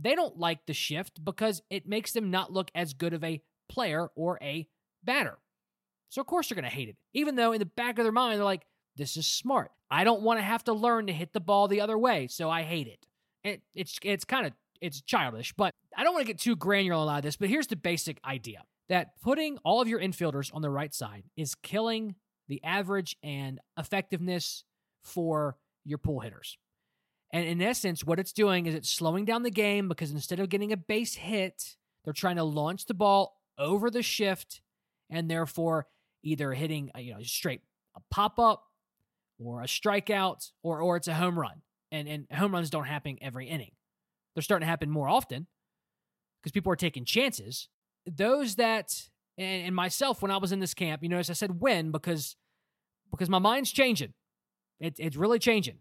they 0.01 0.15
don't 0.15 0.37
like 0.37 0.65
the 0.65 0.73
shift 0.73 1.23
because 1.23 1.61
it 1.69 1.87
makes 1.87 2.11
them 2.13 2.31
not 2.31 2.51
look 2.51 2.71
as 2.73 2.93
good 2.93 3.13
of 3.13 3.23
a 3.23 3.41
player 3.69 4.09
or 4.15 4.39
a 4.41 4.67
batter. 5.03 5.37
So 6.09 6.21
of 6.21 6.27
course 6.27 6.49
they're 6.49 6.55
going 6.55 6.63
to 6.63 6.75
hate 6.75 6.89
it. 6.89 6.97
Even 7.13 7.35
though 7.35 7.51
in 7.51 7.59
the 7.59 7.65
back 7.65 7.97
of 7.99 8.05
their 8.05 8.11
mind 8.11 8.37
they're 8.37 8.45
like, 8.45 8.65
this 8.95 9.17
is 9.17 9.27
smart. 9.27 9.71
I 9.89 10.03
don't 10.03 10.21
want 10.21 10.39
to 10.39 10.43
have 10.43 10.63
to 10.65 10.73
learn 10.73 11.07
to 11.07 11.13
hit 11.13 11.33
the 11.33 11.39
ball 11.39 11.67
the 11.67 11.81
other 11.81 11.97
way, 11.97 12.27
so 12.27 12.49
I 12.49 12.63
hate 12.63 12.87
it. 12.87 13.05
it 13.43 13.61
it's 13.75 13.97
it's 14.03 14.25
kind 14.25 14.45
of 14.45 14.53
it's 14.81 15.01
childish, 15.01 15.53
but 15.53 15.73
I 15.95 16.03
don't 16.03 16.13
want 16.13 16.25
to 16.25 16.31
get 16.31 16.39
too 16.39 16.55
granular 16.55 16.95
on 16.95 17.03
a 17.03 17.05
lot 17.05 17.17
of 17.17 17.23
this, 17.23 17.37
but 17.37 17.49
here's 17.49 17.67
the 17.67 17.75
basic 17.75 18.19
idea 18.25 18.63
that 18.89 19.19
putting 19.21 19.57
all 19.63 19.81
of 19.81 19.87
your 19.87 19.99
infielders 19.99 20.53
on 20.53 20.61
the 20.61 20.69
right 20.69 20.93
side 20.93 21.23
is 21.37 21.55
killing 21.55 22.15
the 22.47 22.63
average 22.63 23.15
and 23.23 23.59
effectiveness 23.77 24.65
for 25.01 25.57
your 25.85 25.97
pull 25.97 26.19
hitters. 26.19 26.57
And 27.33 27.47
in 27.47 27.61
essence, 27.63 28.03
what 28.03 28.19
it's 28.19 28.31
doing 28.31 28.67
is 28.67 28.75
it's 28.75 28.89
slowing 28.89 29.25
down 29.25 29.41
the 29.41 29.49
game 29.49 29.89
because 29.89 30.11
instead 30.11 30.39
of 30.39 30.49
getting 30.49 30.71
a 30.71 30.77
base 30.77 31.15
hit, 31.15 31.75
they're 32.03 32.13
trying 32.13 32.35
to 32.35 32.43
launch 32.43 32.85
the 32.85 32.93
ball 32.93 33.39
over 33.57 33.89
the 33.89 34.03
shift 34.03 34.61
and 35.09 35.29
therefore 35.29 35.87
either 36.23 36.53
hitting 36.53 36.91
a, 36.95 37.01
you 37.01 37.13
know 37.13 37.21
straight 37.23 37.61
a 37.95 38.01
pop 38.11 38.39
up 38.39 38.63
or 39.39 39.61
a 39.61 39.65
strikeout 39.65 40.51
or 40.61 40.79
or 40.79 40.95
it's 40.95 41.07
a 41.07 41.15
home 41.15 41.37
run. 41.37 41.63
And 41.91 42.07
and 42.07 42.27
home 42.31 42.53
runs 42.53 42.69
don't 42.69 42.85
happen 42.85 43.17
every 43.19 43.47
inning. 43.47 43.71
They're 44.35 44.43
starting 44.43 44.65
to 44.65 44.69
happen 44.69 44.91
more 44.91 45.09
often 45.09 45.47
because 46.39 46.51
people 46.51 46.71
are 46.71 46.77
taking 46.77 47.03
chances. 47.03 47.67
Those 48.05 48.55
that 48.55 49.09
and, 49.39 49.65
and, 49.65 49.75
myself 49.75 50.21
when 50.21 50.29
I 50.29 50.37
was 50.37 50.51
in 50.51 50.59
this 50.59 50.75
camp, 50.75 51.01
you 51.01 51.09
notice 51.09 51.31
I 51.31 51.33
said 51.33 51.59
when 51.61 51.89
because 51.89 52.35
because 53.09 53.29
my 53.29 53.39
mind's 53.39 53.71
changing. 53.71 54.13
It, 54.79 54.95
it's 54.99 55.15
really 55.15 55.39
changing 55.39 55.79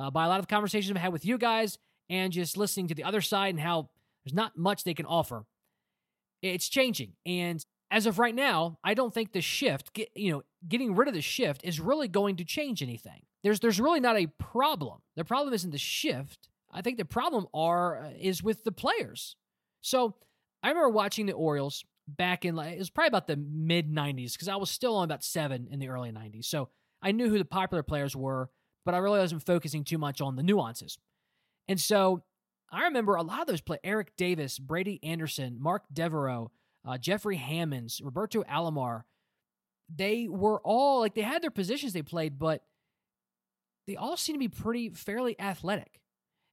uh, 0.00 0.10
by 0.10 0.24
a 0.24 0.28
lot 0.28 0.40
of 0.40 0.48
conversations 0.48 0.90
I've 0.96 1.02
had 1.02 1.12
with 1.12 1.24
you 1.24 1.38
guys 1.38 1.78
and 2.08 2.32
just 2.32 2.56
listening 2.56 2.88
to 2.88 2.94
the 2.94 3.04
other 3.04 3.20
side 3.20 3.50
and 3.50 3.60
how 3.60 3.90
there's 4.24 4.34
not 4.34 4.56
much 4.56 4.84
they 4.84 4.94
can 4.94 5.06
offer. 5.06 5.44
It's 6.42 6.68
changing, 6.68 7.12
and 7.26 7.64
as 7.90 8.06
of 8.06 8.18
right 8.18 8.34
now, 8.34 8.78
I 8.84 8.94
don't 8.94 9.12
think 9.12 9.32
the 9.32 9.40
shift, 9.40 9.92
get, 9.92 10.10
you 10.14 10.30
know, 10.30 10.42
getting 10.66 10.94
rid 10.94 11.08
of 11.08 11.14
the 11.14 11.20
shift 11.20 11.62
is 11.64 11.80
really 11.80 12.08
going 12.08 12.36
to 12.36 12.44
change 12.44 12.82
anything. 12.82 13.22
There's 13.42 13.60
there's 13.60 13.80
really 13.80 14.00
not 14.00 14.16
a 14.16 14.26
problem. 14.38 15.00
The 15.16 15.24
problem 15.24 15.52
isn't 15.54 15.70
the 15.70 15.78
shift. 15.78 16.48
I 16.72 16.82
think 16.82 16.98
the 16.98 17.04
problem 17.04 17.46
are 17.52 18.04
uh, 18.04 18.10
is 18.18 18.42
with 18.42 18.64
the 18.64 18.72
players. 18.72 19.36
So 19.80 20.14
I 20.62 20.68
remember 20.68 20.90
watching 20.90 21.26
the 21.26 21.32
Orioles 21.32 21.84
back 22.06 22.44
in 22.44 22.58
it 22.58 22.78
was 22.78 22.90
probably 22.90 23.08
about 23.08 23.26
the 23.26 23.36
mid 23.36 23.90
'90s 23.90 24.32
because 24.32 24.48
I 24.48 24.56
was 24.56 24.70
still 24.70 24.96
on 24.96 25.04
about 25.04 25.24
seven 25.24 25.68
in 25.70 25.78
the 25.78 25.88
early 25.88 26.12
'90s. 26.12 26.44
So 26.44 26.68
I 27.02 27.12
knew 27.12 27.28
who 27.28 27.38
the 27.38 27.44
popular 27.44 27.82
players 27.82 28.14
were, 28.14 28.50
but 28.84 28.94
I 28.94 28.98
really 28.98 29.18
wasn't 29.18 29.44
focusing 29.44 29.84
too 29.84 29.98
much 29.98 30.20
on 30.20 30.36
the 30.36 30.42
nuances. 30.42 30.98
And 31.68 31.80
so 31.80 32.22
I 32.70 32.84
remember 32.84 33.14
a 33.14 33.22
lot 33.22 33.40
of 33.40 33.46
those 33.46 33.60
play 33.60 33.78
Eric 33.82 34.16
Davis, 34.16 34.58
Brady 34.58 35.00
Anderson, 35.02 35.56
Mark 35.60 35.84
Devereaux, 35.92 36.50
uh, 36.86 36.98
Jeffrey 36.98 37.36
Hammonds, 37.36 38.00
Roberto 38.02 38.42
Alomar. 38.44 39.02
They 39.94 40.28
were 40.28 40.60
all 40.60 41.00
like 41.00 41.14
they 41.14 41.22
had 41.22 41.42
their 41.42 41.50
positions 41.50 41.92
they 41.92 42.02
played, 42.02 42.38
but 42.38 42.62
they 43.86 43.96
all 43.96 44.16
seem 44.16 44.34
to 44.36 44.38
be 44.38 44.48
pretty 44.48 44.90
fairly 44.90 45.38
athletic. 45.40 46.00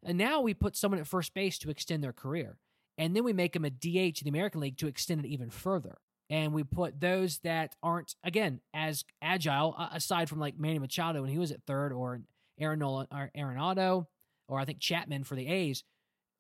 And 0.03 0.17
now 0.17 0.41
we 0.41 0.53
put 0.53 0.75
someone 0.75 0.99
at 0.99 1.07
first 1.07 1.33
base 1.33 1.57
to 1.59 1.69
extend 1.69 2.03
their 2.03 2.13
career. 2.13 2.57
And 2.97 3.15
then 3.15 3.23
we 3.23 3.33
make 3.33 3.53
them 3.53 3.65
a 3.65 3.69
DH 3.69 3.85
in 4.19 4.23
the 4.23 4.29
American 4.29 4.61
League 4.61 4.77
to 4.77 4.87
extend 4.87 5.23
it 5.23 5.29
even 5.29 5.51
further. 5.51 5.97
And 6.29 6.53
we 6.53 6.63
put 6.63 6.99
those 6.99 7.39
that 7.39 7.75
aren't, 7.81 8.15
again, 8.23 8.59
as 8.73 9.05
agile, 9.21 9.75
aside 9.93 10.27
from 10.27 10.39
like 10.39 10.59
Manny 10.59 10.79
Machado 10.79 11.21
when 11.21 11.31
he 11.31 11.37
was 11.37 11.51
at 11.51 11.63
third, 11.63 11.93
or 11.93 12.21
Aaron 12.59 12.79
Nolan, 12.79 13.07
or 13.11 13.31
Arenado, 13.37 14.07
or 14.47 14.59
I 14.59 14.65
think 14.65 14.79
Chapman 14.79 15.23
for 15.23 15.35
the 15.35 15.47
A's. 15.47 15.83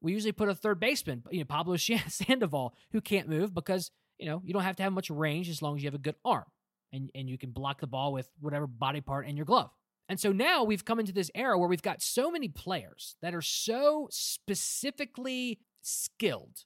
We 0.01 0.11
usually 0.11 0.33
put 0.33 0.49
a 0.49 0.55
third 0.55 0.79
baseman, 0.79 1.23
you 1.31 1.39
know, 1.39 1.45
Pablo 1.45 1.77
Sandoval, 2.07 2.75
who 2.91 3.01
can't 3.01 3.29
move 3.29 3.53
because, 3.53 3.91
you 4.17 4.27
know, 4.27 4.41
you 4.43 4.53
don't 4.53 4.63
have 4.63 4.75
to 4.77 4.83
have 4.83 4.93
much 4.93 5.09
range 5.09 5.49
as 5.49 5.61
long 5.61 5.75
as 5.75 5.83
you 5.83 5.87
have 5.87 5.95
a 5.95 5.99
good 5.99 6.15
arm 6.25 6.45
and, 6.91 7.09
and 7.15 7.29
you 7.29 7.37
can 7.37 7.51
block 7.51 7.79
the 7.79 7.87
ball 7.87 8.13
with 8.13 8.29
whatever 8.39 8.67
body 8.67 9.01
part 9.01 9.27
in 9.27 9.37
your 9.37 9.45
glove. 9.45 9.71
And 10.09 10.19
so 10.19 10.31
now 10.31 10.63
we've 10.63 10.85
come 10.85 10.99
into 10.99 11.11
this 11.11 11.31
era 11.35 11.57
where 11.57 11.67
we've 11.67 11.81
got 11.81 12.01
so 12.01 12.31
many 12.31 12.47
players 12.47 13.15
that 13.21 13.35
are 13.35 13.41
so 13.41 14.07
specifically 14.09 15.59
skilled, 15.81 16.63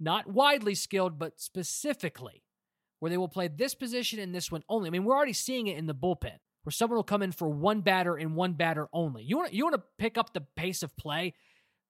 not 0.00 0.26
widely 0.26 0.74
skilled, 0.74 1.18
but 1.18 1.40
specifically, 1.40 2.42
where 3.02 3.10
they 3.10 3.18
will 3.18 3.26
play 3.26 3.48
this 3.48 3.74
position 3.74 4.20
and 4.20 4.32
this 4.32 4.52
one 4.52 4.62
only. 4.68 4.86
I 4.86 4.90
mean, 4.90 5.02
we're 5.02 5.16
already 5.16 5.32
seeing 5.32 5.66
it 5.66 5.76
in 5.76 5.86
the 5.86 5.94
bullpen 5.94 6.38
where 6.62 6.70
someone 6.70 6.94
will 6.94 7.02
come 7.02 7.20
in 7.20 7.32
for 7.32 7.48
one 7.48 7.80
batter 7.80 8.14
and 8.14 8.36
one 8.36 8.52
batter 8.52 8.86
only. 8.92 9.24
You 9.24 9.38
want 9.38 9.52
you 9.52 9.64
want 9.64 9.74
to 9.74 9.82
pick 9.98 10.16
up 10.16 10.32
the 10.32 10.42
pace 10.54 10.84
of 10.84 10.96
play? 10.96 11.34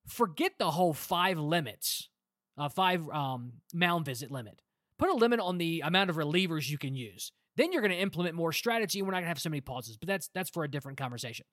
Forget 0.06 0.52
the 0.58 0.70
whole 0.70 0.94
five 0.94 1.38
limits, 1.38 2.08
uh, 2.56 2.70
five 2.70 3.06
um, 3.10 3.52
mound 3.74 4.06
visit 4.06 4.30
limit. 4.30 4.62
Put 4.98 5.10
a 5.10 5.14
limit 5.14 5.38
on 5.38 5.58
the 5.58 5.82
amount 5.84 6.08
of 6.08 6.16
relievers 6.16 6.70
you 6.70 6.78
can 6.78 6.94
use. 6.94 7.30
Then 7.58 7.72
you're 7.72 7.82
going 7.82 7.92
to 7.92 8.00
implement 8.00 8.34
more 8.34 8.50
strategy, 8.50 8.98
and 8.98 9.06
we're 9.06 9.12
not 9.12 9.18
going 9.18 9.24
to 9.24 9.28
have 9.28 9.38
so 9.38 9.50
many 9.50 9.60
pauses. 9.60 9.98
But 9.98 10.08
that's 10.08 10.30
that's 10.34 10.48
for 10.48 10.64
a 10.64 10.70
different 10.70 10.96
conversation. 10.96 11.44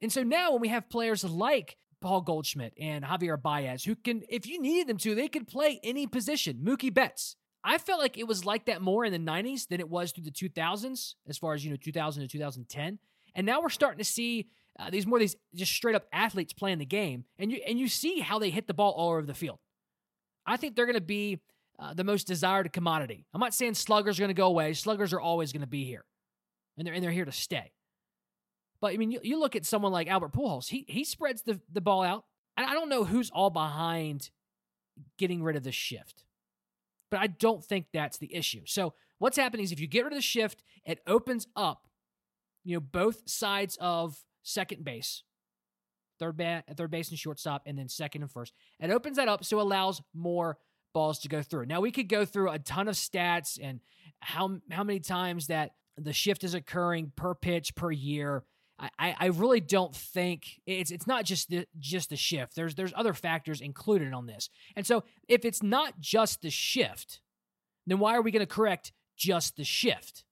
And 0.00 0.10
so 0.10 0.22
now, 0.22 0.52
when 0.52 0.62
we 0.62 0.68
have 0.68 0.88
players 0.88 1.24
like 1.24 1.76
Paul 2.00 2.22
Goldschmidt 2.22 2.72
and 2.80 3.04
Javier 3.04 3.36
Baez, 3.36 3.84
who 3.84 3.96
can, 3.96 4.22
if 4.30 4.46
you 4.46 4.62
needed 4.62 4.86
them 4.86 4.96
to, 4.96 5.14
they 5.14 5.28
could 5.28 5.46
play 5.46 5.78
any 5.84 6.06
position. 6.06 6.62
Mookie 6.64 6.94
Betts. 6.94 7.36
I 7.66 7.78
felt 7.78 8.00
like 8.00 8.16
it 8.16 8.28
was 8.28 8.44
like 8.44 8.66
that 8.66 8.80
more 8.80 9.04
in 9.04 9.12
the 9.12 9.18
90s 9.18 9.68
than 9.68 9.80
it 9.80 9.88
was 9.88 10.12
through 10.12 10.24
the 10.24 10.30
2000s, 10.30 11.14
as 11.28 11.36
far 11.36 11.52
as, 11.52 11.64
you 11.64 11.70
know, 11.70 11.76
2000 11.76 12.22
to 12.22 12.28
2010. 12.28 12.98
And 13.34 13.44
now 13.44 13.60
we're 13.60 13.68
starting 13.68 13.98
to 13.98 14.04
see 14.04 14.46
uh, 14.78 14.88
these 14.90 15.06
more 15.06 15.18
these 15.18 15.36
just 15.54 15.72
straight 15.72 15.96
up 15.96 16.06
athletes 16.12 16.52
playing 16.52 16.78
the 16.78 16.86
game, 16.86 17.24
and 17.38 17.50
you 17.50 17.60
and 17.66 17.78
you 17.78 17.88
see 17.88 18.20
how 18.20 18.38
they 18.38 18.50
hit 18.50 18.66
the 18.66 18.74
ball 18.74 18.92
all 18.92 19.10
over 19.10 19.22
the 19.22 19.34
field. 19.34 19.58
I 20.46 20.56
think 20.56 20.76
they're 20.76 20.86
going 20.86 20.94
to 20.94 21.00
be 21.00 21.40
uh, 21.78 21.94
the 21.94 22.04
most 22.04 22.26
desired 22.26 22.72
commodity. 22.72 23.26
I'm 23.32 23.40
not 23.40 23.54
saying 23.54 23.74
sluggers 23.74 24.18
are 24.18 24.22
going 24.22 24.28
to 24.28 24.34
go 24.34 24.46
away. 24.46 24.74
Sluggers 24.74 25.12
are 25.12 25.20
always 25.20 25.52
going 25.52 25.62
to 25.62 25.66
be 25.66 25.84
here, 25.84 26.04
and 26.76 26.86
they're 26.86 26.94
and 26.94 27.02
they're 27.02 27.10
here 27.10 27.24
to 27.24 27.32
stay. 27.32 27.72
But 28.80 28.92
I 28.92 28.98
mean, 28.98 29.10
you, 29.10 29.20
you 29.22 29.38
look 29.40 29.56
at 29.56 29.64
someone 29.64 29.92
like 29.92 30.08
Albert 30.08 30.32
Pujols. 30.32 30.68
He 30.68 30.84
he 30.88 31.04
spreads 31.04 31.42
the 31.42 31.60
the 31.72 31.80
ball 31.80 32.02
out. 32.02 32.24
And 32.56 32.66
I 32.66 32.72
don't 32.72 32.88
know 32.88 33.04
who's 33.04 33.30
all 33.30 33.50
behind 33.50 34.30
getting 35.18 35.42
rid 35.42 35.56
of 35.56 35.62
the 35.62 35.72
shift, 35.72 36.24
but 37.10 37.20
I 37.20 37.28
don't 37.28 37.64
think 37.64 37.86
that's 37.92 38.18
the 38.18 38.34
issue. 38.34 38.62
So 38.66 38.94
what's 39.18 39.36
happening 39.36 39.64
is 39.64 39.72
if 39.72 39.80
you 39.80 39.86
get 39.86 40.04
rid 40.04 40.12
of 40.12 40.18
the 40.18 40.22
shift, 40.22 40.62
it 40.84 41.00
opens 41.06 41.46
up, 41.56 41.86
you 42.64 42.76
know, 42.76 42.80
both 42.80 43.28
sides 43.28 43.76
of 43.80 44.16
second 44.42 44.84
base, 44.84 45.22
third 46.18 46.36
bat, 46.36 46.64
third 46.76 46.90
base 46.90 47.10
and 47.10 47.18
shortstop, 47.18 47.62
and 47.66 47.78
then 47.78 47.88
second 47.88 48.22
and 48.22 48.30
first. 48.30 48.52
It 48.80 48.90
opens 48.90 49.16
that 49.16 49.28
up 49.28 49.44
so 49.44 49.60
allows 49.60 50.02
more 50.14 50.58
balls 50.94 51.18
to 51.20 51.28
go 51.28 51.42
through. 51.42 51.66
Now 51.66 51.80
we 51.80 51.90
could 51.90 52.08
go 52.08 52.24
through 52.24 52.50
a 52.50 52.58
ton 52.58 52.88
of 52.88 52.94
stats 52.94 53.58
and 53.62 53.80
how 54.20 54.58
how 54.70 54.82
many 54.82 55.00
times 55.00 55.48
that 55.48 55.72
the 55.98 56.12
shift 56.12 56.44
is 56.44 56.54
occurring 56.54 57.12
per 57.16 57.34
pitch 57.34 57.74
per 57.74 57.90
year. 57.90 58.44
I, 58.78 59.14
I 59.18 59.26
really 59.26 59.60
don't 59.60 59.94
think 59.94 60.60
it's 60.66 60.90
it's 60.90 61.06
not 61.06 61.24
just 61.24 61.48
the 61.48 61.66
just 61.78 62.10
the 62.10 62.16
shift. 62.16 62.54
There's 62.54 62.74
there's 62.74 62.92
other 62.94 63.14
factors 63.14 63.60
included 63.60 64.12
on 64.12 64.26
this. 64.26 64.50
And 64.76 64.86
so 64.86 65.04
if 65.28 65.44
it's 65.44 65.62
not 65.62 65.98
just 65.98 66.42
the 66.42 66.50
shift, 66.50 67.20
then 67.86 67.98
why 67.98 68.14
are 68.14 68.22
we 68.22 68.30
going 68.30 68.40
to 68.40 68.46
correct 68.46 68.92
just 69.16 69.56
the 69.56 69.64
shift? 69.64 70.24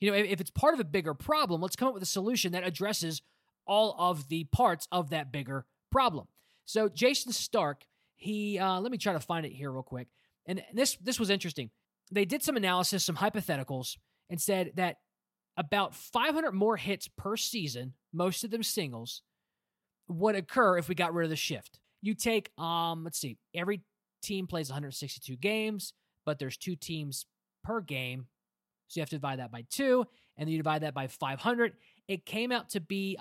You 0.00 0.10
know, 0.10 0.16
if, 0.16 0.26
if 0.26 0.40
it's 0.40 0.50
part 0.50 0.74
of 0.74 0.80
a 0.80 0.84
bigger 0.84 1.14
problem, 1.14 1.60
let's 1.60 1.76
come 1.76 1.88
up 1.88 1.94
with 1.94 2.02
a 2.02 2.06
solution 2.06 2.52
that 2.52 2.66
addresses 2.66 3.22
all 3.66 3.94
of 3.98 4.28
the 4.28 4.44
parts 4.44 4.88
of 4.90 5.10
that 5.10 5.30
bigger 5.30 5.64
problem. 5.92 6.26
So 6.64 6.88
Jayson 6.88 7.32
Stark, 7.32 7.84
he 8.16 8.58
uh, 8.58 8.80
let 8.80 8.90
me 8.90 8.98
try 8.98 9.12
to 9.12 9.20
find 9.20 9.46
it 9.46 9.52
here 9.52 9.70
real 9.70 9.84
quick. 9.84 10.08
And 10.46 10.62
this 10.72 10.96
this 10.96 11.20
was 11.20 11.30
interesting. 11.30 11.70
They 12.10 12.24
did 12.24 12.42
some 12.42 12.56
analysis, 12.56 13.04
some 13.04 13.16
hypotheticals, 13.16 13.96
and 14.28 14.40
said 14.40 14.72
that 14.74 14.96
about 15.56 15.94
500 15.94 16.52
more 16.52 16.76
hits 16.76 17.08
per 17.08 17.36
season, 17.36 17.94
most 18.12 18.44
of 18.44 18.50
them 18.50 18.62
singles, 18.62 19.22
would 20.08 20.36
occur 20.36 20.78
if 20.78 20.88
we 20.88 20.94
got 20.94 21.14
rid 21.14 21.24
of 21.24 21.30
the 21.30 21.36
shift. 21.36 21.78
You 22.02 22.14
take, 22.14 22.50
um, 22.58 23.04
let's 23.04 23.18
see, 23.18 23.38
every 23.54 23.82
team 24.22 24.46
plays 24.46 24.68
162 24.68 25.36
games, 25.36 25.92
but 26.24 26.38
there's 26.38 26.56
two 26.56 26.76
teams 26.76 27.26
per 27.64 27.80
game. 27.80 28.26
So 28.88 28.98
you 28.98 29.02
have 29.02 29.10
to 29.10 29.16
divide 29.16 29.40
that 29.40 29.50
by 29.50 29.64
two, 29.70 30.06
and 30.36 30.46
then 30.46 30.52
you 30.52 30.58
divide 30.58 30.82
that 30.82 30.94
by 30.94 31.08
500. 31.08 31.72
It 32.06 32.24
came 32.24 32.52
out 32.52 32.70
to 32.70 32.80
be 32.80 33.18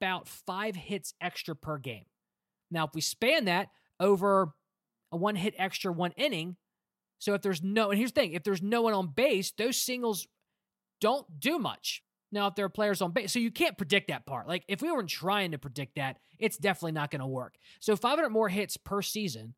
about 0.00 0.26
five 0.26 0.74
hits 0.74 1.14
extra 1.20 1.54
per 1.54 1.78
game. 1.78 2.06
Now, 2.70 2.86
if 2.86 2.90
we 2.94 3.00
span 3.00 3.44
that 3.44 3.68
over 4.00 4.52
a 5.12 5.16
one 5.16 5.36
hit 5.36 5.54
extra, 5.58 5.92
one 5.92 6.12
inning, 6.16 6.56
so 7.18 7.34
if 7.34 7.42
there's 7.42 7.62
no, 7.62 7.90
and 7.90 7.98
here's 7.98 8.12
the 8.12 8.20
thing 8.20 8.32
if 8.32 8.42
there's 8.42 8.62
no 8.62 8.82
one 8.82 8.92
on 8.94 9.08
base, 9.08 9.52
those 9.56 9.76
singles 9.76 10.26
don't 11.00 11.40
do 11.40 11.58
much. 11.58 12.02
Now, 12.32 12.48
if 12.48 12.54
there 12.54 12.64
are 12.64 12.70
players 12.70 13.00
on 13.00 13.12
base, 13.12 13.32
so 13.32 13.38
you 13.38 13.52
can't 13.52 13.78
predict 13.78 14.08
that 14.08 14.26
part. 14.26 14.48
Like, 14.48 14.64
if 14.68 14.82
we 14.82 14.90
weren't 14.90 15.08
trying 15.08 15.52
to 15.52 15.58
predict 15.58 15.94
that, 15.96 16.18
it's 16.38 16.56
definitely 16.56 16.92
not 16.92 17.10
going 17.10 17.20
to 17.20 17.26
work. 17.26 17.54
So, 17.80 17.94
500 17.96 18.30
more 18.30 18.48
hits 18.48 18.76
per 18.76 19.00
season, 19.00 19.54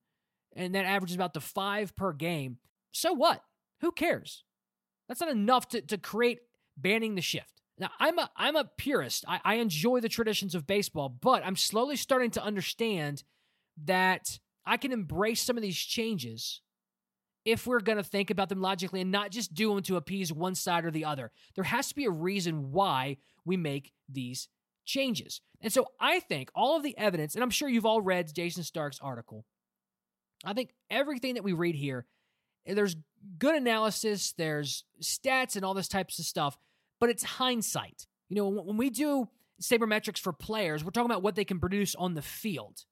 and 0.55 0.75
that 0.75 0.85
averages 0.85 1.17
about 1.17 1.35
the 1.35 1.41
five 1.41 1.97
per 1.97 2.13
game. 2.13 2.59
So 2.93 3.13
what? 3.13 3.43
Who 3.81 3.93
cares? 3.93 4.45
That's 5.09 5.21
not 5.21 5.31
enough 5.31 5.69
to, 5.71 5.81
to 5.83 5.99
create 5.99 6.41
banning 6.77 7.15
the 7.15 7.23
shift. 7.23 7.63
Now, 7.79 7.91
I'm 8.01 8.19
a 8.19 8.31
I'm 8.37 8.57
a 8.57 8.65
purist. 8.65 9.25
I, 9.29 9.41
I 9.45 9.55
enjoy 9.55 10.01
the 10.01 10.09
traditions 10.09 10.55
of 10.55 10.67
baseball, 10.67 11.09
but 11.09 11.47
I'm 11.47 11.57
slowly 11.57 11.97
starting 11.97 12.31
to 12.33 12.43
understand 12.43 13.23
that 13.85 14.39
I 14.67 14.77
can 14.77 14.93
embrace 14.93 15.43
some 15.43 15.57
of 15.57 15.63
these 15.63 15.79
changes 15.79 16.61
if 17.45 17.67
we're 17.67 17.81
going 17.81 17.99
to 17.99 18.05
think 18.05 18.31
about 18.31 18.49
them 18.49 18.61
logically 18.61 19.01
and 19.01 19.11
not 19.11 19.31
just 19.31 19.55
do 19.55 19.75
them 19.75 19.83
to 19.85 19.97
appease 19.97 20.33
one 20.33 20.55
side 20.55 20.85
or 20.85 20.91
the 20.91 21.05
other. 21.05 21.31
There 21.55 21.65
has 21.65 21.89
to 21.89 21.95
be 21.95 22.05
a 22.05 22.11
reason 22.11 22.73
why 22.73 23.17
we 23.45 23.57
make 23.57 23.93
these 24.09 24.49
changes. 24.85 25.41
And 25.61 25.73
so 25.73 25.87
I 26.01 26.21
think 26.21 26.51
all 26.55 26.77
of 26.77 26.83
the 26.83 26.97
evidence, 26.99 27.35
and 27.35 27.43
I'm 27.43 27.51
sure 27.51 27.69
you've 27.69 27.87
all 27.87 28.01
read 28.01 28.33
Jayson 28.35 28.65
Stark's 28.65 29.01
article, 29.01 29.45
I 30.45 30.53
think 30.53 30.71
everything 30.91 31.35
that 31.35 31.45
we 31.45 31.53
read 31.53 31.75
here, 31.75 32.07
there's 32.67 32.97
good 33.39 33.55
analysis, 33.55 34.33
there's 34.37 34.85
stats 35.03 35.57
and 35.57 35.65
all 35.65 35.75
this 35.75 35.89
types 35.89 36.19
of 36.19 36.25
stuff, 36.25 36.59
but 37.01 37.11
it's 37.11 37.23
hindsight. 37.25 38.07
You 38.29 38.37
know, 38.37 38.49
when 38.49 38.77
we 38.77 38.91
do 38.91 39.29
sabermetrics 39.63 40.19
for 40.19 40.33
players, 40.33 40.85
we're 40.85 40.91
talking 40.91 41.11
about 41.11 41.23
what 41.23 41.35
they 41.35 41.45
can 41.45 41.61
produce 41.61 41.95
on 41.95 42.15
the 42.15 42.23
field. 42.23 42.85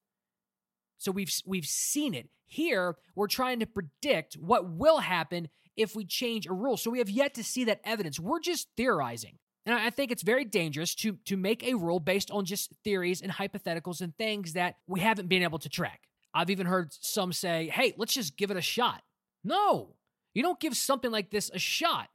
So 0.99 1.13
we've 1.13 1.33
we've 1.45 1.67
seen 1.67 2.15
it. 2.15 2.29
Here, 2.47 2.97
we're 3.15 3.27
trying 3.27 3.61
to 3.61 3.67
predict 3.67 4.35
what 4.35 4.71
will 4.71 4.99
happen 4.99 5.49
if 5.77 5.97
we 5.97 6.05
change 6.05 6.47
a 6.47 6.53
rule. 6.53 6.77
So 6.77 6.91
we 6.91 6.99
have 6.99 7.11
yet 7.11 7.35
to 7.35 7.45
see 7.45 7.65
that 7.65 7.81
evidence. 7.85 8.21
We're 8.21 8.41
just 8.41 8.69
theorizing. 8.77 9.39
And 9.67 9.75
I 9.75 9.91
think 9.91 10.13
it's 10.13 10.23
very 10.23 10.45
dangerous 10.45 10.95
to 10.97 11.19
to 11.25 11.37
make 11.37 11.65
a 11.65 11.75
rule 11.75 11.99
based 11.99 12.31
on 12.31 12.45
just 12.45 12.73
theories 12.85 13.21
and 13.21 13.33
hypotheticals 13.33 14.01
and 14.01 14.17
things 14.17 14.53
that 14.53 14.77
we 14.87 15.01
haven't 15.01 15.29
been 15.29 15.43
able 15.43 15.59
to 15.59 15.69
track. 15.69 16.03
I've 16.33 16.51
even 16.51 16.67
heard 16.67 16.93
some 16.93 17.33
say, 17.33 17.69
"Hey, 17.73 17.95
let's 17.97 18.15
just 18.15 18.37
give 18.37 18.51
it 18.51 18.57
a 18.57 18.63
shot." 18.63 19.03
No. 19.43 19.97
You 20.35 20.43
don't 20.43 20.61
give 20.61 20.77
something 20.77 21.11
like 21.11 21.31
this 21.31 21.51
a 21.55 21.59
shot. 21.59 22.09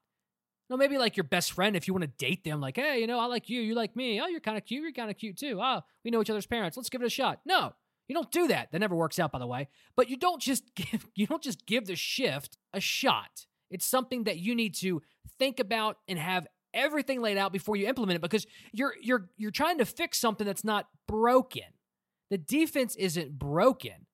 No, 0.70 0.78
maybe 0.78 0.98
like 0.98 1.18
your 1.18 1.26
best 1.26 1.52
friend 1.52 1.76
if 1.76 1.88
you 1.88 1.94
want 1.94 2.04
to 2.04 2.26
date 2.26 2.46
them, 2.46 2.62
like, 2.62 2.78
hey, 2.78 3.02
you 3.02 3.08
know, 3.08 3.20
I 3.20 3.26
like 3.26 3.50
you, 3.50 3.62
you 3.62 3.76
like 3.76 3.94
me. 3.96 4.22
Oh, 4.22 4.28
you're 4.28 4.40
kind 4.40 4.58
of 4.58 4.64
cute, 4.64 4.84
you're 4.84 4.94
kind 4.94 5.12
of 5.12 5.18
cute 5.18 5.38
too. 5.38 5.60
Oh, 5.62 5.82
we 6.06 6.12
know 6.12 6.22
each 6.22 6.30
other's 6.30 6.46
parents. 6.46 6.78
Let's 6.78 6.90
give 6.90 7.02
it 7.02 7.08
a 7.08 7.10
shot. 7.10 7.42
No, 7.46 7.74
you 8.12 8.16
don't 8.16 8.30
do 8.30 8.50
that. 8.50 8.74
That 8.74 8.80
never 8.80 8.94
works 8.94 9.20
out, 9.20 9.32
by 9.32 9.40
the 9.40 9.48
way. 9.48 9.70
But 9.96 10.10
you 10.10 10.18
don't 10.18 10.42
just 10.42 10.64
give 10.76 11.08
you 11.16 11.26
don't 11.26 11.42
just 11.42 11.66
give 11.66 11.86
the 11.86 11.96
shift 11.96 12.58
a 12.74 12.82
shot. 12.82 13.46
It's 13.70 13.86
something 13.86 14.26
that 14.26 14.38
you 14.38 14.54
need 14.54 14.76
to 14.76 15.02
think 15.40 15.62
about 15.62 15.96
and 16.10 16.20
have 16.20 16.46
everything 16.74 17.22
laid 17.22 17.38
out 17.38 17.54
before 17.54 17.78
you 17.78 17.88
implement 17.88 18.18
it 18.18 18.22
because 18.22 18.46
you're 18.74 18.96
you're 19.02 19.30
you're 19.38 19.50
trying 19.50 19.78
to 19.78 19.86
fix 19.86 20.18
something 20.18 20.46
that's 20.46 20.66
not 20.66 20.88
broken. 21.08 21.64
The 22.30 22.38
defense 22.38 22.98
isn't 22.98 23.40
broken. 23.40 24.08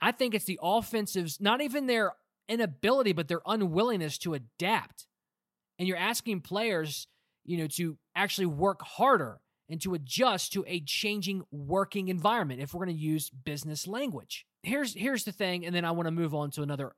I 0.00 0.12
think 0.12 0.32
it's 0.32 0.44
the 0.44 0.60
offensive's 0.62 1.40
not 1.40 1.60
even 1.60 1.88
their 1.88 2.12
inability, 2.48 3.12
but 3.12 3.26
their 3.26 3.40
unwillingness 3.44 4.18
to 4.18 4.34
adapt. 4.34 5.08
And 5.80 5.88
you're 5.88 5.96
asking 5.96 6.42
players, 6.42 7.08
you 7.44 7.56
know, 7.56 7.66
to 7.66 7.98
actually 8.14 8.46
work 8.46 8.82
harder 8.82 9.40
and 9.68 9.80
to 9.82 9.94
adjust 9.94 10.52
to 10.52 10.64
a 10.66 10.80
changing 10.80 11.42
working 11.50 12.08
environment 12.08 12.60
if 12.60 12.72
we're 12.72 12.84
going 12.84 12.96
to 12.96 13.02
use 13.02 13.30
business 13.30 13.86
language. 13.86 14.46
Here's 14.62 14.94
here's 14.94 15.24
the 15.24 15.32
thing 15.32 15.66
and 15.66 15.74
then 15.74 15.84
I 15.84 15.90
want 15.92 16.06
to 16.06 16.12
move 16.12 16.34
on 16.34 16.50
to 16.52 16.62
another 16.62 16.92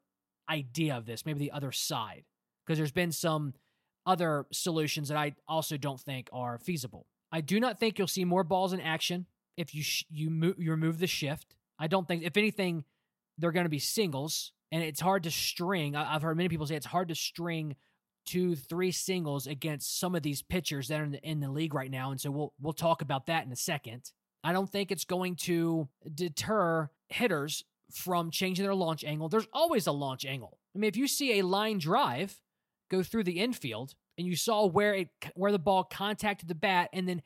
idea 0.48 0.96
of 0.96 1.06
this, 1.06 1.26
maybe 1.26 1.38
the 1.38 1.52
other 1.52 1.72
side 1.72 2.24
because 2.64 2.78
there's 2.78 2.92
been 2.92 3.12
some 3.12 3.54
other 4.06 4.46
solutions 4.52 5.08
that 5.08 5.16
I 5.16 5.34
also 5.46 5.76
don't 5.76 6.00
think 6.00 6.28
are 6.32 6.58
feasible. 6.58 7.06
I 7.30 7.40
do 7.40 7.60
not 7.60 7.78
think 7.78 7.98
you'll 7.98 8.08
see 8.08 8.24
more 8.24 8.44
balls 8.44 8.72
in 8.72 8.80
action 8.80 9.26
if 9.56 9.74
you 9.74 9.82
sh- 9.82 10.04
you 10.10 10.30
move 10.30 10.56
you 10.58 10.70
remove 10.70 10.98
the 10.98 11.06
shift. 11.06 11.54
I 11.78 11.86
don't 11.86 12.06
think 12.06 12.22
if 12.22 12.36
anything 12.36 12.84
they're 13.38 13.52
going 13.52 13.66
to 13.66 13.70
be 13.70 13.78
singles 13.78 14.52
and 14.72 14.82
it's 14.82 15.00
hard 15.00 15.22
to 15.24 15.30
string. 15.30 15.96
I've 15.96 16.22
heard 16.22 16.36
many 16.36 16.48
people 16.48 16.66
say 16.66 16.76
it's 16.76 16.86
hard 16.86 17.08
to 17.08 17.14
string 17.14 17.76
two, 18.28 18.54
three 18.54 18.92
singles 18.92 19.46
against 19.46 19.98
some 19.98 20.14
of 20.14 20.22
these 20.22 20.42
pitchers 20.42 20.88
that 20.88 21.00
are 21.00 21.04
in 21.04 21.12
the, 21.12 21.22
in 21.22 21.40
the 21.40 21.50
league 21.50 21.74
right 21.74 21.90
now, 21.90 22.10
and 22.10 22.20
so 22.20 22.30
we'll 22.30 22.52
we'll 22.60 22.72
talk 22.72 23.00
about 23.00 23.26
that 23.26 23.46
in 23.46 23.52
a 23.52 23.56
second. 23.56 24.12
I 24.44 24.52
don't 24.52 24.70
think 24.70 24.92
it's 24.92 25.04
going 25.04 25.36
to 25.36 25.88
deter 26.14 26.90
hitters 27.08 27.64
from 27.92 28.30
changing 28.30 28.64
their 28.64 28.74
launch 28.74 29.02
angle. 29.02 29.28
There's 29.28 29.48
always 29.52 29.86
a 29.86 29.92
launch 29.92 30.24
angle. 30.26 30.58
I 30.74 30.78
mean, 30.78 30.88
if 30.88 30.96
you 30.96 31.08
see 31.08 31.38
a 31.38 31.46
line 31.46 31.78
drive 31.78 32.40
go 32.90 33.02
through 33.02 33.24
the 33.24 33.40
infield 33.40 33.94
and 34.16 34.26
you 34.26 34.36
saw 34.36 34.66
where 34.66 34.94
it 34.94 35.08
where 35.34 35.52
the 35.52 35.58
ball 35.58 35.84
contacted 35.84 36.48
the 36.48 36.54
bat 36.54 36.90
and 36.92 37.08
then 37.08 37.22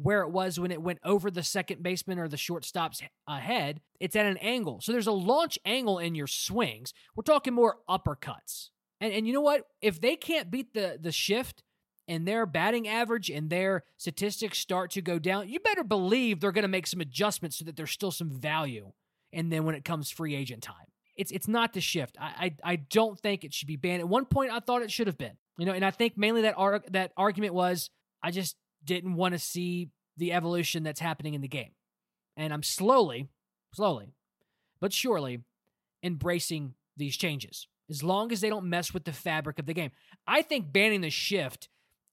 where 0.00 0.22
it 0.22 0.30
was 0.30 0.60
when 0.60 0.70
it 0.70 0.80
went 0.80 1.00
over 1.04 1.30
the 1.30 1.42
second 1.42 1.82
baseman 1.82 2.20
or 2.20 2.28
the 2.28 2.36
shortstop's 2.36 3.02
head. 3.28 3.80
It's 3.98 4.14
at 4.14 4.26
an 4.26 4.36
angle. 4.36 4.80
So 4.80 4.92
there's 4.92 5.08
a 5.08 5.12
launch 5.12 5.58
angle 5.64 5.98
in 5.98 6.14
your 6.14 6.28
swings. 6.28 6.94
We're 7.16 7.24
talking 7.24 7.52
more 7.52 7.78
uppercuts. 7.88 8.70
And 9.00 9.12
and 9.12 9.26
you 9.26 9.32
know 9.32 9.40
what? 9.40 9.66
If 9.80 10.00
they 10.00 10.16
can't 10.16 10.50
beat 10.50 10.74
the 10.74 10.98
the 11.00 11.12
shift 11.12 11.62
and 12.06 12.26
their 12.26 12.46
batting 12.46 12.88
average 12.88 13.30
and 13.30 13.50
their 13.50 13.84
statistics 13.96 14.58
start 14.58 14.90
to 14.92 15.02
go 15.02 15.18
down, 15.18 15.48
you 15.48 15.60
better 15.60 15.84
believe 15.84 16.40
they're 16.40 16.52
going 16.52 16.62
to 16.62 16.68
make 16.68 16.86
some 16.86 17.00
adjustments 17.00 17.58
so 17.58 17.64
that 17.66 17.76
there's 17.76 17.90
still 17.90 18.10
some 18.10 18.30
value. 18.30 18.92
And 19.32 19.52
then 19.52 19.64
when 19.64 19.74
it 19.74 19.84
comes 19.84 20.10
free 20.10 20.34
agent 20.34 20.62
time, 20.62 20.86
it's 21.16 21.30
it's 21.30 21.48
not 21.48 21.72
the 21.72 21.80
shift. 21.80 22.16
I 22.20 22.56
I, 22.64 22.72
I 22.72 22.76
don't 22.76 23.18
think 23.18 23.44
it 23.44 23.54
should 23.54 23.68
be 23.68 23.76
banned. 23.76 24.00
At 24.00 24.08
one 24.08 24.24
point, 24.24 24.52
I 24.52 24.60
thought 24.60 24.82
it 24.82 24.90
should 24.90 25.06
have 25.06 25.18
been. 25.18 25.36
You 25.58 25.66
know, 25.66 25.72
and 25.72 25.84
I 25.84 25.90
think 25.90 26.16
mainly 26.16 26.42
that 26.42 26.54
ar- 26.56 26.84
that 26.90 27.12
argument 27.16 27.54
was 27.54 27.90
I 28.22 28.30
just 28.30 28.56
didn't 28.84 29.14
want 29.14 29.32
to 29.32 29.38
see 29.38 29.90
the 30.16 30.32
evolution 30.32 30.82
that's 30.82 31.00
happening 31.00 31.34
in 31.34 31.40
the 31.40 31.48
game, 31.48 31.72
and 32.36 32.52
I'm 32.52 32.62
slowly, 32.62 33.28
slowly, 33.74 34.14
but 34.80 34.92
surely 34.92 35.40
embracing 36.02 36.74
these 36.96 37.16
changes 37.16 37.66
as 37.90 38.02
long 38.02 38.32
as 38.32 38.40
they 38.40 38.48
don't 38.48 38.68
mess 38.68 38.92
with 38.92 39.04
the 39.04 39.12
fabric 39.12 39.58
of 39.58 39.66
the 39.66 39.74
game. 39.74 39.90
I 40.26 40.42
think 40.42 40.72
banning 40.72 41.00
the 41.00 41.10
shift 41.10 41.68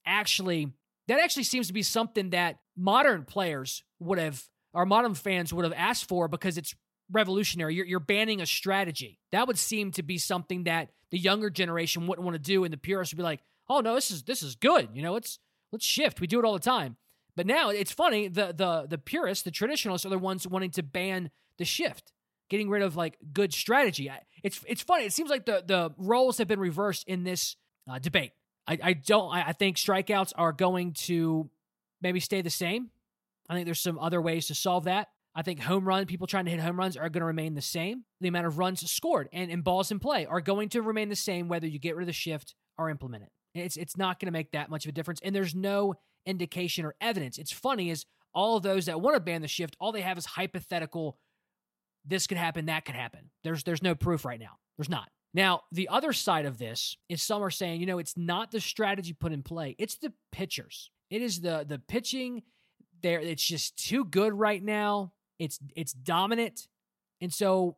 actually 0.05 0.73
that 1.07 1.19
actually 1.19 1.43
seems 1.43 1.67
to 1.67 1.73
be 1.73 1.83
something 1.83 2.31
that 2.31 2.57
modern 2.75 3.25
players 3.25 3.83
would 3.99 4.17
have 4.17 4.43
or 4.73 4.85
modern 4.85 5.13
fans 5.13 5.53
would 5.53 5.65
have 5.65 5.73
asked 5.73 6.07
for 6.07 6.27
because 6.27 6.57
it's 6.57 6.75
revolutionary. 7.11 7.75
You're, 7.75 7.85
you're 7.85 7.99
banning 7.99 8.41
a 8.41 8.45
strategy. 8.45 9.19
That 9.31 9.47
would 9.47 9.57
seem 9.57 9.91
to 9.91 10.03
be 10.03 10.17
something 10.17 10.63
that 10.63 10.89
the 11.11 11.17
younger 11.19 11.49
generation 11.49 12.07
wouldn't 12.07 12.25
want 12.25 12.35
to 12.35 12.41
do, 12.41 12.63
and 12.63 12.73
the 12.73 12.77
purists 12.77 13.13
would 13.13 13.17
be 13.17 13.23
like, 13.23 13.41
"Oh 13.69 13.79
no, 13.79 13.95
this 13.95 14.11
is 14.11 14.23
this 14.23 14.41
is 14.41 14.55
good. 14.55 14.89
You 14.93 15.01
know, 15.01 15.13
let's 15.13 15.39
let's 15.71 15.85
shift. 15.85 16.19
We 16.19 16.27
do 16.27 16.39
it 16.39 16.45
all 16.45 16.53
the 16.53 16.59
time." 16.59 16.97
But 17.35 17.47
now 17.47 17.69
it's 17.69 17.91
funny. 17.91 18.27
The 18.27 18.53
the 18.53 18.87
the 18.89 18.97
purists, 18.97 19.43
the 19.43 19.51
traditionalists, 19.51 20.05
are 20.05 20.09
the 20.09 20.17
ones 20.17 20.47
wanting 20.47 20.71
to 20.71 20.83
ban 20.83 21.31
the 21.57 21.65
shift, 21.65 22.11
getting 22.49 22.69
rid 22.69 22.81
of 22.81 22.95
like 22.95 23.17
good 23.31 23.53
strategy. 23.53 24.09
It's 24.45 24.63
it's 24.67 24.83
funny. 24.83 25.05
It 25.05 25.11
seems 25.11 25.31
like 25.31 25.47
the 25.47 25.63
the 25.65 25.91
roles 25.97 26.37
have 26.37 26.47
been 26.47 26.59
reversed 26.59 27.07
in 27.07 27.23
this 27.23 27.55
uh, 27.89 27.97
debate. 27.97 28.31
I, 28.67 28.77
I 28.81 28.93
don't. 28.93 29.33
I, 29.33 29.47
I 29.47 29.53
think 29.53 29.77
strikeouts 29.77 30.33
are 30.35 30.51
going 30.51 30.93
to 30.93 31.49
maybe 31.99 32.19
stay 32.19 32.43
the 32.43 32.51
same. 32.51 32.91
I 33.49 33.55
think 33.55 33.65
there's 33.65 33.81
some 33.81 33.97
other 33.97 34.21
ways 34.21 34.45
to 34.47 34.55
solve 34.55 34.83
that. 34.83 35.07
I 35.33 35.41
think 35.41 35.61
home 35.61 35.87
run 35.87 36.05
people 36.05 36.27
trying 36.27 36.45
to 36.45 36.51
hit 36.51 36.59
home 36.59 36.77
runs 36.77 36.95
are 36.95 37.09
going 37.09 37.21
to 37.21 37.25
remain 37.25 37.55
the 37.55 37.61
same. 37.61 38.05
The 38.21 38.27
amount 38.27 38.45
of 38.45 38.59
runs 38.59 38.89
scored 38.89 39.29
and, 39.33 39.49
and 39.49 39.63
balls 39.63 39.89
in 39.89 39.99
play 39.99 40.27
are 40.27 40.41
going 40.41 40.69
to 40.69 40.81
remain 40.83 41.09
the 41.09 41.15
same 41.15 41.47
whether 41.47 41.65
you 41.67 41.79
get 41.79 41.95
rid 41.95 42.03
of 42.03 42.07
the 42.07 42.13
shift 42.13 42.53
or 42.77 42.91
implement 42.91 43.23
it. 43.23 43.59
It's 43.59 43.77
it's 43.77 43.97
not 43.97 44.19
going 44.19 44.27
to 44.27 44.31
make 44.31 44.51
that 44.51 44.69
much 44.69 44.85
of 44.85 44.89
a 44.89 44.91
difference. 44.91 45.21
And 45.23 45.35
there's 45.35 45.55
no 45.55 45.95
indication 46.27 46.85
or 46.85 46.93
evidence. 47.01 47.39
It's 47.39 47.51
funny 47.51 47.89
is 47.89 48.05
all 48.31 48.59
those 48.59 48.85
that 48.85 49.01
want 49.01 49.15
to 49.15 49.19
ban 49.21 49.41
the 49.41 49.47
shift, 49.47 49.75
all 49.79 49.91
they 49.91 50.01
have 50.01 50.19
is 50.19 50.25
hypothetical. 50.27 51.17
This 52.05 52.27
could 52.27 52.37
happen, 52.37 52.65
that 52.65 52.85
could 52.85 52.95
happen. 52.95 53.31
There's 53.43 53.63
there's 53.63 53.83
no 53.83 53.95
proof 53.95 54.25
right 54.25 54.39
now. 54.39 54.57
There's 54.77 54.89
not. 54.89 55.09
Now, 55.33 55.63
the 55.71 55.89
other 55.89 56.13
side 56.13 56.45
of 56.45 56.57
this 56.57 56.95
is 57.09 57.21
some 57.21 57.43
are 57.43 57.49
saying, 57.49 57.81
you 57.81 57.87
know, 57.87 57.99
it's 57.99 58.15
not 58.15 58.51
the 58.51 58.61
strategy 58.61 59.11
put 59.13 59.33
in 59.33 59.43
play, 59.43 59.75
it's 59.77 59.97
the 59.97 60.13
pitchers. 60.31 60.91
It 61.09 61.21
is 61.21 61.41
the 61.41 61.65
the 61.67 61.79
pitching 61.79 62.43
there. 63.01 63.19
It's 63.19 63.45
just 63.45 63.77
too 63.77 64.05
good 64.05 64.33
right 64.33 64.63
now. 64.63 65.13
It's 65.39 65.59
it's 65.75 65.93
dominant. 65.93 66.67
And 67.21 67.33
so 67.33 67.77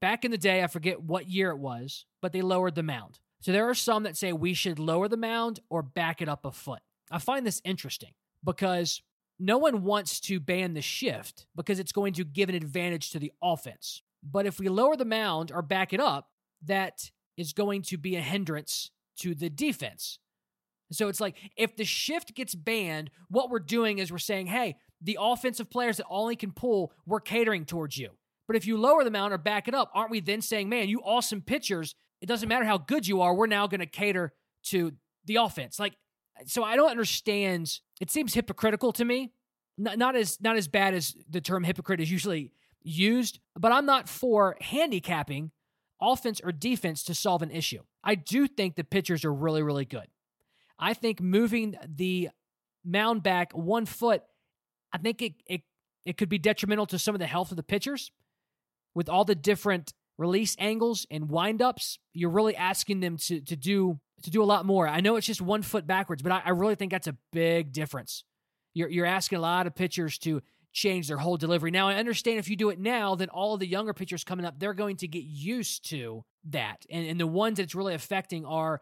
back 0.00 0.24
in 0.24 0.30
the 0.30 0.38
day, 0.38 0.62
I 0.62 0.66
forget 0.66 1.02
what 1.02 1.28
year 1.28 1.50
it 1.50 1.58
was, 1.58 2.06
but 2.22 2.32
they 2.32 2.42
lowered 2.42 2.74
the 2.74 2.82
mound. 2.82 3.18
So 3.40 3.52
there 3.52 3.68
are 3.68 3.74
some 3.74 4.02
that 4.02 4.16
say 4.16 4.32
we 4.32 4.54
should 4.54 4.78
lower 4.78 5.08
the 5.08 5.16
mound 5.16 5.60
or 5.70 5.82
back 5.82 6.20
it 6.20 6.28
up 6.28 6.44
a 6.44 6.52
foot. 6.52 6.80
I 7.10 7.18
find 7.18 7.46
this 7.46 7.62
interesting 7.64 8.12
because 8.44 9.02
no 9.40 9.58
one 9.58 9.82
wants 9.82 10.20
to 10.20 10.38
ban 10.38 10.74
the 10.74 10.82
shift 10.82 11.46
because 11.56 11.78
it's 11.78 11.92
going 11.92 12.12
to 12.12 12.24
give 12.24 12.48
an 12.48 12.54
advantage 12.54 13.10
to 13.10 13.18
the 13.18 13.32
offense. 13.42 14.02
But 14.22 14.46
if 14.46 14.60
we 14.60 14.68
lower 14.68 14.96
the 14.96 15.04
mound 15.04 15.50
or 15.50 15.62
back 15.62 15.92
it 15.92 16.00
up, 16.00 16.28
that 16.66 17.10
is 17.36 17.54
going 17.54 17.82
to 17.82 17.96
be 17.96 18.16
a 18.16 18.20
hindrance 18.20 18.90
to 19.20 19.34
the 19.34 19.48
defense. 19.48 20.18
So 20.92 21.08
it's 21.08 21.20
like 21.20 21.36
if 21.56 21.74
the 21.76 21.84
shift 21.84 22.34
gets 22.34 22.54
banned, 22.54 23.10
what 23.28 23.48
we're 23.48 23.60
doing 23.60 23.98
is 23.98 24.12
we're 24.12 24.18
saying, 24.18 24.48
hey, 24.48 24.76
the 25.00 25.16
offensive 25.18 25.70
players 25.70 25.96
that 25.96 26.06
only 26.10 26.36
can 26.36 26.52
pull, 26.52 26.92
we're 27.06 27.20
catering 27.20 27.64
towards 27.64 27.96
you. 27.96 28.10
But 28.46 28.56
if 28.56 28.66
you 28.66 28.76
lower 28.76 29.04
the 29.04 29.10
mound 29.10 29.32
or 29.32 29.38
back 29.38 29.68
it 29.68 29.74
up, 29.74 29.90
aren't 29.94 30.10
we 30.10 30.20
then 30.20 30.42
saying, 30.42 30.68
man, 30.68 30.88
you 30.88 31.00
awesome 31.00 31.40
pitchers, 31.40 31.94
it 32.20 32.26
doesn't 32.26 32.48
matter 32.48 32.64
how 32.64 32.76
good 32.76 33.06
you 33.06 33.22
are, 33.22 33.34
we're 33.34 33.46
now 33.46 33.66
going 33.66 33.80
to 33.80 33.86
cater 33.86 34.34
to 34.64 34.92
the 35.24 35.36
offense. 35.36 35.78
Like, 35.78 35.94
so 36.46 36.62
I 36.64 36.76
don't 36.76 36.90
understand. 36.90 37.80
It 38.00 38.10
seems 38.10 38.34
hypocritical 38.34 38.92
to 38.92 39.04
me. 39.04 39.32
Not, 39.78 39.98
not 39.98 40.16
as 40.16 40.40
not 40.40 40.56
as 40.56 40.68
bad 40.68 40.94
as 40.94 41.14
the 41.28 41.40
term 41.40 41.64
hypocrite 41.64 42.00
is 42.00 42.10
usually 42.10 42.52
used, 42.82 43.40
but 43.58 43.72
I'm 43.72 43.86
not 43.86 44.08
for 44.08 44.56
handicapping 44.60 45.50
offense 46.00 46.40
or 46.42 46.52
defense 46.52 47.02
to 47.04 47.14
solve 47.14 47.42
an 47.42 47.50
issue. 47.50 47.82
I 48.02 48.14
do 48.14 48.46
think 48.46 48.76
the 48.76 48.84
pitchers 48.84 49.24
are 49.24 49.32
really, 49.32 49.62
really 49.62 49.84
good. 49.84 50.06
I 50.78 50.94
think 50.94 51.20
moving 51.20 51.76
the 51.86 52.30
mound 52.84 53.22
back 53.22 53.52
one 53.52 53.84
foot, 53.84 54.22
I 54.92 54.98
think 54.98 55.20
it, 55.20 55.34
it, 55.46 55.60
it 56.06 56.16
could 56.16 56.30
be 56.30 56.38
detrimental 56.38 56.86
to 56.86 56.98
some 56.98 57.14
of 57.14 57.18
the 57.18 57.26
health 57.26 57.50
of 57.50 57.56
the 57.56 57.62
pitchers. 57.62 58.10
With 58.94 59.08
all 59.08 59.24
the 59.24 59.34
different 59.34 59.92
release 60.18 60.56
angles 60.58 61.06
and 61.10 61.28
windups, 61.28 61.98
you're 62.12 62.30
really 62.30 62.56
asking 62.56 63.00
them 63.00 63.16
to 63.18 63.40
to 63.40 63.56
do 63.56 64.00
to 64.22 64.30
do 64.30 64.42
a 64.42 64.44
lot 64.44 64.66
more. 64.66 64.86
I 64.86 65.00
know 65.00 65.16
it's 65.16 65.26
just 65.26 65.40
one 65.40 65.62
foot 65.62 65.86
backwards, 65.86 66.22
but 66.22 66.32
I, 66.32 66.42
I 66.46 66.50
really 66.50 66.74
think 66.74 66.92
that's 66.92 67.06
a 67.06 67.16
big 67.32 67.72
difference. 67.72 68.24
You're 68.74 68.88
you're 68.88 69.06
asking 69.06 69.38
a 69.38 69.42
lot 69.42 69.66
of 69.66 69.74
pitchers 69.74 70.18
to 70.18 70.42
change 70.72 71.08
their 71.08 71.16
whole 71.16 71.36
delivery. 71.36 71.70
Now, 71.70 71.88
I 71.88 71.96
understand 71.96 72.38
if 72.38 72.48
you 72.48 72.56
do 72.56 72.70
it 72.70 72.78
now, 72.78 73.14
then 73.14 73.28
all 73.28 73.56
the 73.56 73.66
younger 73.66 73.92
pitchers 73.92 74.24
coming 74.24 74.46
up, 74.46 74.58
they're 74.58 74.74
going 74.74 74.96
to 74.98 75.08
get 75.08 75.24
used 75.24 75.88
to 75.90 76.24
that. 76.50 76.86
And, 76.90 77.06
and 77.06 77.18
the 77.18 77.26
ones 77.26 77.56
that 77.56 77.64
it's 77.64 77.74
really 77.74 77.94
affecting 77.94 78.44
are 78.44 78.80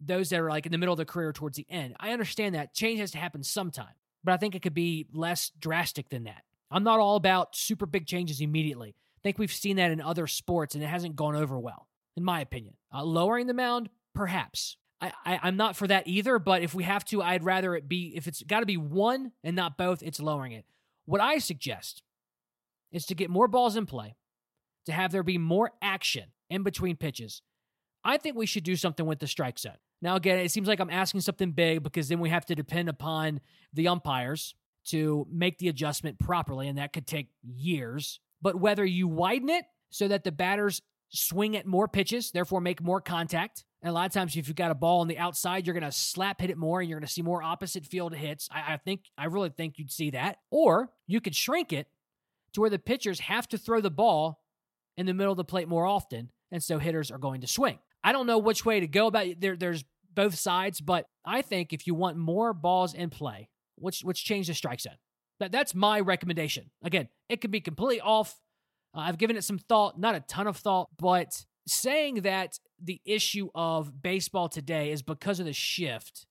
those 0.00 0.28
that 0.28 0.40
are 0.40 0.50
like 0.50 0.66
in 0.66 0.72
the 0.72 0.78
middle 0.78 0.92
of 0.92 0.98
the 0.98 1.04
career 1.04 1.32
towards 1.32 1.56
the 1.56 1.66
end. 1.68 1.96
I 1.98 2.12
understand 2.12 2.54
that 2.54 2.74
change 2.74 3.00
has 3.00 3.12
to 3.12 3.18
happen 3.18 3.42
sometime, 3.42 3.94
but 4.22 4.32
I 4.32 4.36
think 4.36 4.54
it 4.54 4.62
could 4.62 4.74
be 4.74 5.06
less 5.12 5.50
drastic 5.58 6.10
than 6.10 6.24
that. 6.24 6.42
I'm 6.70 6.84
not 6.84 7.00
all 7.00 7.16
about 7.16 7.56
super 7.56 7.86
big 7.86 8.06
changes 8.06 8.40
immediately. 8.40 8.90
I 8.90 9.20
think 9.22 9.38
we've 9.38 9.52
seen 9.52 9.76
that 9.76 9.90
in 9.90 10.00
other 10.00 10.26
sports 10.26 10.74
and 10.74 10.84
it 10.84 10.88
hasn't 10.88 11.16
gone 11.16 11.36
over 11.36 11.58
well, 11.58 11.88
in 12.16 12.24
my 12.24 12.40
opinion. 12.40 12.74
Uh, 12.92 13.04
lowering 13.04 13.46
the 13.46 13.54
mound, 13.54 13.88
perhaps. 14.14 14.76
I, 15.00 15.12
I, 15.24 15.48
am 15.48 15.56
not 15.56 15.76
for 15.76 15.86
that 15.86 16.06
either, 16.06 16.38
but 16.38 16.62
if 16.62 16.74
we 16.74 16.84
have 16.84 17.04
to, 17.06 17.20
I'd 17.22 17.44
rather 17.44 17.74
it 17.74 17.88
be, 17.88 18.12
if 18.16 18.26
it's 18.26 18.42
got 18.42 18.60
to 18.60 18.66
be 18.66 18.76
one 18.76 19.32
and 19.42 19.54
not 19.54 19.76
both, 19.76 20.02
it's 20.02 20.20
lowering 20.20 20.52
it. 20.52 20.64
What 21.04 21.20
I 21.20 21.38
suggest 21.38 22.02
is 22.92 23.04
to 23.06 23.14
get 23.14 23.28
more 23.28 23.48
balls 23.48 23.76
in 23.76 23.86
play, 23.86 24.16
to 24.86 24.92
have 24.92 25.12
there 25.12 25.22
be 25.22 25.36
more 25.36 25.72
action 25.82 26.24
in 26.48 26.62
between 26.62 26.96
pitches. 26.96 27.42
I 28.04 28.18
think 28.18 28.36
we 28.36 28.46
should 28.46 28.64
do 28.64 28.76
something 28.76 29.04
with 29.04 29.18
the 29.18 29.26
strike 29.26 29.58
zone. 29.58 29.76
Now, 30.00 30.16
again, 30.16 30.38
it 30.38 30.50
seems 30.50 30.68
like 30.68 30.80
I'm 30.80 30.90
asking 30.90 31.22
something 31.22 31.52
big 31.52 31.82
because 31.82 32.08
then 32.08 32.20
we 32.20 32.28
have 32.28 32.46
to 32.46 32.54
depend 32.54 32.88
upon 32.88 33.40
the 33.72 33.88
umpires 33.88 34.54
to 34.86 35.26
make 35.30 35.58
the 35.58 35.68
adjustment 35.68 36.18
properly, 36.18 36.68
and 36.68 36.78
that 36.78 36.92
could 36.92 37.06
take 37.06 37.28
years. 37.42 38.20
But 38.42 38.56
whether 38.56 38.84
you 38.84 39.08
widen 39.08 39.48
it 39.48 39.64
so 39.90 40.08
that 40.08 40.24
the 40.24 40.32
batters 40.32 40.82
swing 41.08 41.56
at 41.56 41.66
more 41.66 41.88
pitches, 41.88 42.30
therefore 42.32 42.60
make 42.60 42.82
more 42.82 43.00
contact, 43.00 43.64
and 43.84 43.90
a 43.90 43.92
lot 43.92 44.06
of 44.06 44.12
times, 44.12 44.34
if 44.34 44.48
you've 44.48 44.56
got 44.56 44.70
a 44.70 44.74
ball 44.74 45.02
on 45.02 45.08
the 45.08 45.18
outside, 45.18 45.66
you're 45.66 45.74
going 45.74 45.84
to 45.84 45.92
slap 45.92 46.40
hit 46.40 46.48
it 46.48 46.56
more 46.56 46.80
and 46.80 46.88
you're 46.88 46.98
going 46.98 47.06
to 47.06 47.12
see 47.12 47.20
more 47.20 47.42
opposite 47.42 47.84
field 47.84 48.14
hits. 48.14 48.48
I, 48.50 48.72
I, 48.72 48.76
think, 48.78 49.02
I 49.18 49.26
really 49.26 49.50
think 49.50 49.78
you'd 49.78 49.92
see 49.92 50.08
that. 50.12 50.38
Or 50.50 50.88
you 51.06 51.20
could 51.20 51.36
shrink 51.36 51.70
it 51.70 51.86
to 52.54 52.62
where 52.62 52.70
the 52.70 52.78
pitchers 52.78 53.20
have 53.20 53.46
to 53.48 53.58
throw 53.58 53.82
the 53.82 53.90
ball 53.90 54.40
in 54.96 55.04
the 55.04 55.12
middle 55.12 55.32
of 55.32 55.36
the 55.36 55.44
plate 55.44 55.68
more 55.68 55.84
often. 55.84 56.30
And 56.50 56.62
so 56.62 56.78
hitters 56.78 57.10
are 57.10 57.18
going 57.18 57.42
to 57.42 57.46
swing. 57.46 57.78
I 58.02 58.12
don't 58.12 58.26
know 58.26 58.38
which 58.38 58.64
way 58.64 58.80
to 58.80 58.86
go 58.86 59.06
about 59.06 59.26
it. 59.26 59.42
There, 59.42 59.54
there's 59.54 59.84
both 60.14 60.36
sides, 60.36 60.80
but 60.80 61.04
I 61.26 61.42
think 61.42 61.74
if 61.74 61.86
you 61.86 61.94
want 61.94 62.16
more 62.16 62.54
balls 62.54 62.94
in 62.94 63.10
play, 63.10 63.50
which, 63.74 64.00
which 64.00 64.24
change 64.24 64.46
the 64.46 64.54
strike 64.54 64.80
zone. 64.80 64.96
That, 65.40 65.52
that's 65.52 65.74
my 65.74 66.00
recommendation. 66.00 66.70
Again, 66.82 67.08
it 67.28 67.42
could 67.42 67.50
be 67.50 67.60
completely 67.60 68.00
off. 68.00 68.40
Uh, 68.96 69.00
I've 69.00 69.18
given 69.18 69.36
it 69.36 69.44
some 69.44 69.58
thought, 69.58 70.00
not 70.00 70.14
a 70.14 70.20
ton 70.20 70.46
of 70.46 70.56
thought, 70.56 70.88
but 70.98 71.44
saying 71.66 72.22
that 72.22 72.58
the 72.84 73.00
issue 73.04 73.48
of 73.54 74.02
baseball 74.02 74.48
today 74.48 74.92
is 74.92 75.02
because 75.02 75.40
of 75.40 75.46
the 75.46 75.52
shift 75.52 76.26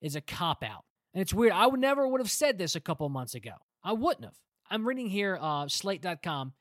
is 0.00 0.16
a 0.16 0.20
cop 0.20 0.62
out. 0.62 0.84
And 1.14 1.22
it's 1.22 1.34
weird. 1.34 1.52
I 1.52 1.66
would 1.66 1.80
never 1.80 2.06
would 2.06 2.20
have 2.20 2.30
said 2.30 2.58
this 2.58 2.76
a 2.76 2.80
couple 2.80 3.08
months 3.08 3.34
ago. 3.34 3.52
I 3.82 3.92
wouldn't 3.92 4.24
have. 4.24 4.36
I'm 4.70 4.86
reading 4.86 5.08
here 5.08 5.38
uh, 5.40 5.66
slate.com 5.66 6.52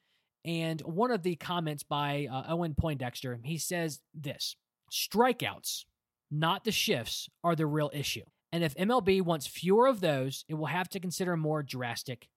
and 0.47 0.79
one 0.81 1.11
of 1.11 1.23
the 1.23 1.35
comments 1.35 1.83
by 1.83 2.27
uh, 2.31 2.43
Owen 2.47 2.73
Poindexter, 2.73 3.37
he 3.43 3.57
says 3.57 3.99
this 4.13 4.55
strikeouts, 4.89 5.83
not 6.31 6.63
the 6.63 6.71
shifts, 6.71 7.27
are 7.43 7.55
the 7.55 7.65
real 7.65 7.91
issue. 7.93 8.23
And 8.53 8.63
if 8.63 8.73
MLB 8.75 9.21
wants 9.21 9.45
fewer 9.45 9.87
of 9.87 9.99
those, 9.99 10.45
it 10.47 10.53
will 10.53 10.67
have 10.67 10.87
to 10.89 11.01
consider 11.01 11.35
more 11.35 11.63
drastic 11.63 12.29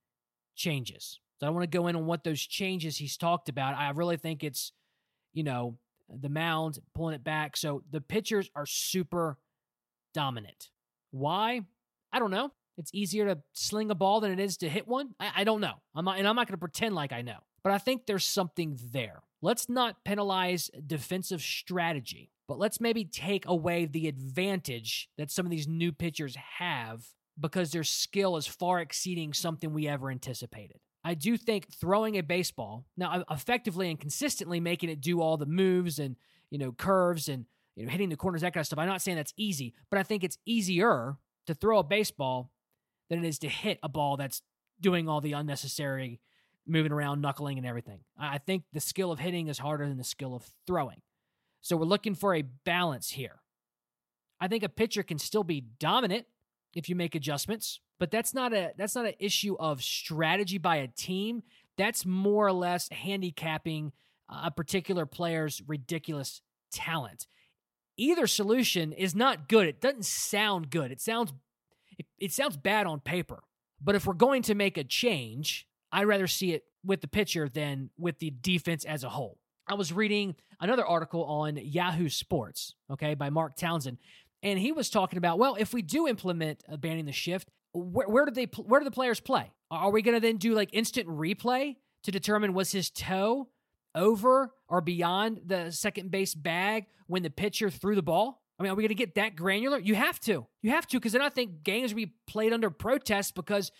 changes. 0.56 1.20
So 1.38 1.46
I 1.46 1.48
don't 1.48 1.54
want 1.54 1.70
to 1.70 1.78
go 1.78 1.86
in 1.86 1.94
on 1.94 2.06
what 2.06 2.24
those 2.24 2.40
changes 2.40 2.96
he's 2.96 3.16
talked 3.16 3.48
about. 3.48 3.76
I 3.76 3.90
really 3.90 4.16
think 4.16 4.42
it's, 4.42 4.72
you 5.32 5.44
know, 5.44 5.78
the 6.18 6.28
mound, 6.28 6.78
pulling 6.94 7.14
it 7.14 7.24
back. 7.24 7.56
So 7.56 7.82
the 7.90 8.00
pitchers 8.00 8.50
are 8.54 8.66
super 8.66 9.38
dominant. 10.14 10.70
Why? 11.10 11.62
I 12.12 12.18
don't 12.18 12.30
know. 12.30 12.52
It's 12.76 12.90
easier 12.94 13.26
to 13.26 13.38
sling 13.52 13.90
a 13.90 13.94
ball 13.94 14.20
than 14.20 14.32
it 14.32 14.40
is 14.40 14.56
to 14.58 14.68
hit 14.68 14.88
one. 14.88 15.10
I, 15.20 15.30
I 15.36 15.44
don't 15.44 15.60
know. 15.60 15.74
I'm 15.94 16.04
not, 16.04 16.18
and 16.18 16.26
I'm 16.26 16.36
not 16.36 16.46
going 16.46 16.54
to 16.54 16.58
pretend 16.58 16.94
like 16.94 17.12
I 17.12 17.22
know. 17.22 17.38
But 17.62 17.72
I 17.72 17.78
think 17.78 18.06
there's 18.06 18.24
something 18.24 18.78
there. 18.92 19.22
Let's 19.42 19.68
not 19.68 20.04
penalize 20.04 20.70
defensive 20.86 21.42
strategy, 21.42 22.30
but 22.48 22.58
let's 22.58 22.80
maybe 22.80 23.04
take 23.04 23.46
away 23.46 23.84
the 23.84 24.08
advantage 24.08 25.08
that 25.18 25.30
some 25.30 25.46
of 25.46 25.50
these 25.50 25.68
new 25.68 25.92
pitchers 25.92 26.36
have 26.58 27.04
because 27.38 27.70
their 27.70 27.84
skill 27.84 28.36
is 28.36 28.46
far 28.46 28.80
exceeding 28.80 29.32
something 29.32 29.72
we 29.72 29.88
ever 29.88 30.10
anticipated. 30.10 30.78
I 31.02 31.14
do 31.14 31.36
think 31.36 31.72
throwing 31.72 32.18
a 32.18 32.22
baseball 32.22 32.84
now 32.96 33.12
uh, 33.12 33.24
effectively 33.30 33.88
and 33.90 33.98
consistently 33.98 34.60
making 34.60 34.90
it 34.90 35.00
do 35.00 35.20
all 35.20 35.36
the 35.36 35.46
moves 35.46 35.98
and 35.98 36.16
you 36.50 36.58
know 36.58 36.72
curves 36.72 37.28
and 37.28 37.46
you 37.76 37.84
know 37.84 37.90
hitting 37.90 38.10
the 38.10 38.16
corners 38.16 38.42
that 38.42 38.52
kind 38.52 38.62
of 38.62 38.66
stuff. 38.66 38.78
I'm 38.78 38.88
not 38.88 39.02
saying 39.02 39.16
that's 39.16 39.34
easy, 39.36 39.74
but 39.90 39.98
I 39.98 40.02
think 40.02 40.24
it's 40.24 40.38
easier 40.44 41.16
to 41.46 41.54
throw 41.54 41.78
a 41.78 41.84
baseball 41.84 42.52
than 43.08 43.24
it 43.24 43.28
is 43.28 43.38
to 43.40 43.48
hit 43.48 43.78
a 43.82 43.88
ball 43.88 44.16
that's 44.16 44.42
doing 44.80 45.08
all 45.08 45.20
the 45.20 45.32
unnecessary 45.32 46.20
moving 46.66 46.92
around, 46.92 47.20
knuckling, 47.20 47.58
and 47.58 47.66
everything. 47.66 48.00
I 48.18 48.38
think 48.38 48.64
the 48.72 48.80
skill 48.80 49.10
of 49.10 49.18
hitting 49.18 49.48
is 49.48 49.58
harder 49.58 49.88
than 49.88 49.98
the 49.98 50.04
skill 50.04 50.34
of 50.34 50.48
throwing. 50.66 51.02
So 51.60 51.76
we're 51.76 51.84
looking 51.84 52.14
for 52.14 52.34
a 52.34 52.42
balance 52.42 53.10
here. 53.10 53.40
I 54.40 54.48
think 54.48 54.62
a 54.62 54.68
pitcher 54.68 55.02
can 55.02 55.18
still 55.18 55.44
be 55.44 55.60
dominant 55.60 56.26
if 56.74 56.88
you 56.88 56.94
make 56.94 57.14
adjustments, 57.14 57.80
but 58.00 58.10
that's 58.10 58.34
not 58.34 58.52
a 58.52 58.72
that's 58.76 58.96
not 58.96 59.06
an 59.06 59.14
issue 59.20 59.56
of 59.60 59.82
strategy 59.82 60.58
by 60.58 60.76
a 60.76 60.88
team. 60.88 61.44
That's 61.76 62.04
more 62.04 62.46
or 62.46 62.52
less 62.52 62.88
handicapping 62.88 63.92
a 64.28 64.50
particular 64.50 65.06
player's 65.06 65.62
ridiculous 65.66 66.40
talent. 66.72 67.26
Either 67.96 68.26
solution 68.26 68.92
is 68.92 69.14
not 69.14 69.48
good. 69.48 69.68
It 69.68 69.80
doesn't 69.80 70.06
sound 70.06 70.70
good. 70.70 70.90
It 70.90 71.00
sounds 71.00 71.32
it, 71.98 72.06
it 72.18 72.32
sounds 72.32 72.56
bad 72.56 72.86
on 72.86 73.00
paper. 73.00 73.44
But 73.82 73.94
if 73.94 74.06
we're 74.06 74.14
going 74.14 74.42
to 74.42 74.54
make 74.54 74.78
a 74.78 74.84
change, 74.84 75.66
I'd 75.92 76.06
rather 76.06 76.26
see 76.26 76.52
it 76.52 76.64
with 76.84 77.02
the 77.02 77.08
pitcher 77.08 77.48
than 77.48 77.90
with 77.98 78.18
the 78.18 78.30
defense 78.30 78.84
as 78.84 79.04
a 79.04 79.10
whole. 79.10 79.38
I 79.66 79.74
was 79.74 79.92
reading 79.92 80.36
another 80.58 80.86
article 80.86 81.24
on 81.24 81.56
Yahoo 81.56 82.08
Sports, 82.08 82.74
okay, 82.90 83.14
by 83.14 83.30
Mark 83.30 83.56
Townsend, 83.56 83.98
and 84.42 84.58
he 84.58 84.72
was 84.72 84.88
talking 84.88 85.18
about, 85.18 85.38
well, 85.38 85.56
if 85.58 85.74
we 85.74 85.82
do 85.82 86.08
implement 86.08 86.64
a 86.68 86.78
banning 86.78 87.04
the 87.04 87.12
shift, 87.12 87.50
where, 87.72 88.08
where 88.08 88.24
do 88.24 88.32
they 88.32 88.44
where 88.44 88.80
do 88.80 88.84
the 88.84 88.90
players 88.90 89.20
play? 89.20 89.52
Are 89.70 89.90
we 89.90 90.02
going 90.02 90.16
to 90.16 90.20
then 90.20 90.36
do 90.36 90.54
like 90.54 90.70
instant 90.72 91.08
replay 91.08 91.76
to 92.04 92.10
determine 92.10 92.54
was 92.54 92.72
his 92.72 92.90
toe 92.90 93.48
over 93.94 94.52
or 94.68 94.80
beyond 94.80 95.42
the 95.46 95.70
second 95.70 96.10
base 96.10 96.34
bag 96.34 96.86
when 97.06 97.22
the 97.22 97.30
pitcher 97.30 97.70
threw 97.70 97.94
the 97.94 98.02
ball? 98.02 98.42
I 98.58 98.62
mean, 98.62 98.72
are 98.72 98.74
we 98.74 98.82
going 98.82 98.88
to 98.88 98.94
get 98.94 99.14
that 99.14 99.36
granular? 99.36 99.78
You 99.78 99.94
have 99.94 100.20
to. 100.20 100.46
You 100.60 100.70
have 100.70 100.86
to 100.88 100.98
because 100.98 101.12
then 101.12 101.22
I 101.22 101.30
think 101.30 101.62
games 101.62 101.94
will 101.94 102.02
be 102.02 102.12
played 102.26 102.52
under 102.52 102.68
protest 102.68 103.34
because, 103.34 103.72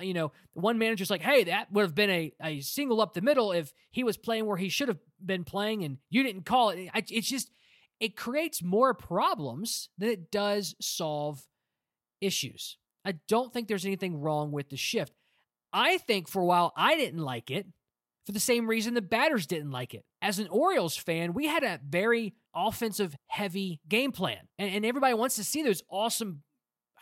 you 0.00 0.14
know, 0.14 0.30
one 0.52 0.78
manager's 0.78 1.10
like, 1.10 1.20
hey, 1.20 1.44
that 1.44 1.72
would 1.72 1.82
have 1.82 1.96
been 1.96 2.10
a, 2.10 2.32
a 2.40 2.60
single 2.60 3.00
up 3.00 3.12
the 3.12 3.22
middle 3.22 3.50
if 3.50 3.72
he 3.90 4.04
was 4.04 4.16
playing 4.16 4.46
where 4.46 4.56
he 4.56 4.68
should 4.68 4.86
have 4.86 4.98
been 5.24 5.42
playing 5.42 5.82
and 5.82 5.98
you 6.10 6.22
didn't 6.22 6.44
call 6.44 6.70
it. 6.70 6.90
It's 6.94 7.28
just, 7.28 7.50
it 7.98 8.16
creates 8.16 8.62
more 8.62 8.94
problems 8.94 9.88
than 9.98 10.10
it 10.10 10.30
does 10.30 10.76
solve 10.80 11.42
issues. 12.20 12.76
I 13.04 13.12
don't 13.28 13.52
think 13.52 13.68
there's 13.68 13.86
anything 13.86 14.20
wrong 14.20 14.52
with 14.52 14.68
the 14.68 14.76
shift. 14.76 15.12
I 15.72 15.98
think 15.98 16.28
for 16.28 16.42
a 16.42 16.46
while 16.46 16.72
I 16.76 16.96
didn't 16.96 17.20
like 17.22 17.50
it 17.50 17.66
for 18.26 18.32
the 18.32 18.40
same 18.40 18.68
reason 18.68 18.94
the 18.94 19.02
batters 19.02 19.46
didn't 19.46 19.70
like 19.70 19.94
it. 19.94 20.04
As 20.22 20.38
an 20.38 20.48
Orioles 20.48 20.96
fan, 20.96 21.32
we 21.32 21.46
had 21.46 21.62
a 21.62 21.80
very 21.88 22.34
offensive 22.54 23.16
heavy 23.28 23.80
game 23.88 24.12
plan, 24.12 24.48
and, 24.58 24.70
and 24.74 24.86
everybody 24.86 25.14
wants 25.14 25.36
to 25.36 25.44
see 25.44 25.62
those 25.62 25.82
awesome 25.90 26.42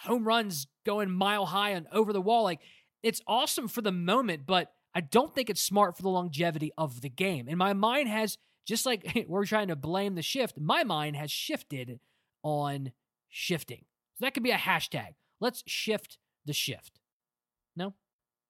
home 0.02 0.24
runs 0.24 0.68
going 0.86 1.10
mile 1.10 1.46
high 1.46 1.70
and 1.70 1.86
over 1.92 2.12
the 2.12 2.20
wall. 2.20 2.44
Like 2.44 2.60
it's 3.02 3.20
awesome 3.26 3.68
for 3.68 3.82
the 3.82 3.92
moment, 3.92 4.46
but 4.46 4.72
I 4.94 5.00
don't 5.00 5.34
think 5.34 5.50
it's 5.50 5.62
smart 5.62 5.96
for 5.96 6.02
the 6.02 6.08
longevity 6.08 6.72
of 6.78 7.00
the 7.00 7.10
game. 7.10 7.46
And 7.48 7.58
my 7.58 7.72
mind 7.72 8.08
has, 8.08 8.38
just 8.66 8.86
like 8.86 9.24
we're 9.28 9.46
trying 9.46 9.68
to 9.68 9.76
blame 9.76 10.14
the 10.14 10.22
shift, 10.22 10.58
my 10.58 10.84
mind 10.84 11.16
has 11.16 11.30
shifted 11.30 12.00
on 12.42 12.92
shifting. 13.28 13.84
So 14.16 14.24
that 14.24 14.34
could 14.34 14.42
be 14.42 14.50
a 14.50 14.56
hashtag. 14.56 15.14
Let's 15.40 15.62
shift 15.66 16.18
the 16.44 16.52
shift. 16.52 17.00
No? 17.76 17.94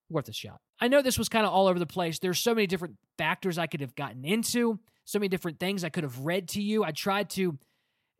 Worth 0.09 0.29
a 0.29 0.33
shot. 0.33 0.61
I 0.81 0.89
know 0.89 1.03
this 1.03 1.19
was 1.19 1.29
kind 1.29 1.45
of 1.45 1.53
all 1.53 1.67
over 1.67 1.79
the 1.79 1.87
place. 1.87 2.19
There's 2.19 2.39
so 2.39 2.55
many 2.55 2.67
different 2.67 2.97
factors 3.19 3.59
I 3.59 3.67
could 3.67 3.81
have 3.81 3.95
gotten 3.95 4.25
into, 4.25 4.79
so 5.05 5.19
many 5.19 5.29
different 5.29 5.59
things 5.59 5.85
I 5.85 5.89
could 5.89 6.05
have 6.05 6.21
read 6.21 6.49
to 6.51 6.63
you. 6.63 6.85
I 6.85 6.93
tried 6.93 7.31
to, 7.31 7.59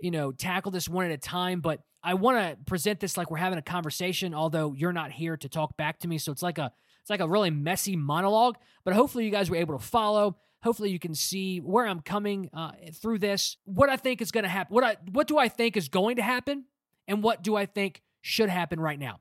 you 0.01 0.11
know, 0.11 0.33
tackle 0.33 0.73
this 0.73 0.89
one 0.89 1.07
at 1.07 1.13
a 1.13 1.19
time, 1.19 1.61
but 1.61 1.81
I 2.03 2.15
want 2.15 2.39
to 2.39 2.65
present 2.65 3.01
this 3.01 3.17
like 3.17 3.31
we're 3.31 3.39
having 3.39 3.59
a 3.59 3.63
conversation, 3.63 4.35
although 4.35 4.75
you're 4.75 4.93
not 4.93 5.13
here 5.13 5.37
to 5.37 5.49
talk 5.49 5.77
back 5.77 6.01
to 6.01 6.09
me. 6.09 6.19
So 6.19 6.33
it's 6.33 6.43
like 6.43 6.59
a 6.59 6.73
it's 7.01 7.11
like 7.11 7.21
a 7.21 7.29
really 7.29 7.51
messy 7.51 7.97
monologue, 7.97 8.57
but 8.85 8.95
hopefully 8.95 9.25
you 9.25 9.31
guys 9.31 9.49
were 9.49 9.57
able 9.57 9.79
to 9.79 9.85
follow. 9.85 10.37
Hopefully 10.63 10.91
you 10.91 10.99
can 10.99 11.15
see 11.15 11.59
where 11.59 11.87
I'm 11.87 12.01
coming 12.01 12.51
uh, 12.53 12.73
through 12.93 13.21
this. 13.21 13.57
What 13.65 13.89
I 13.89 13.97
think 13.97 14.21
is 14.21 14.31
going 14.31 14.43
to 14.43 14.49
happen. 14.51 14.75
What 14.75 14.85
I 14.85 14.97
what 15.13 15.27
do 15.27 15.39
I 15.39 15.49
think 15.49 15.77
is 15.77 15.89
going 15.89 16.17
to 16.17 16.23
happen, 16.23 16.65
and 17.07 17.23
what 17.23 17.43
do 17.43 17.57
I 17.57 17.67
think 17.67 18.03
should 18.29 18.51
happen 18.51 18.79
right 18.79 18.99
now? 18.99 19.21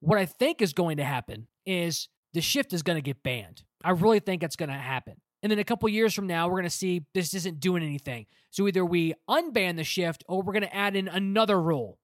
What 0.00 0.18
I 0.18 0.26
think 0.26 0.62
is 0.62 0.72
going 0.72 0.96
to 0.96 1.04
happen 1.04 1.46
is 1.64 2.08
the 2.32 2.40
shift 2.40 2.72
is 2.72 2.82
going 2.82 2.96
to 2.96 3.02
get 3.02 3.22
banned. 3.22 3.62
I 3.84 3.90
really 3.90 4.20
think 4.20 4.40
that's 4.40 4.56
going 4.56 4.68
to 4.68 4.74
happen. 4.74 5.20
And 5.42 5.50
then 5.52 5.58
a 5.58 5.64
couple 5.64 5.88
years 5.88 6.14
from 6.14 6.26
now, 6.26 6.48
we're 6.48 6.54
going 6.54 6.64
to 6.64 6.70
see 6.70 7.04
this 7.14 7.34
isn't 7.34 7.60
doing 7.60 7.82
anything. 7.82 8.26
So 8.50 8.66
either 8.66 8.84
we 8.84 9.14
unban 9.28 9.76
the 9.76 9.84
shift 9.84 10.24
or 10.26 10.42
we're 10.42 10.52
going 10.52 10.62
to 10.62 10.74
add 10.74 10.96
in 10.96 11.08
another 11.08 11.60
rule 11.60 11.98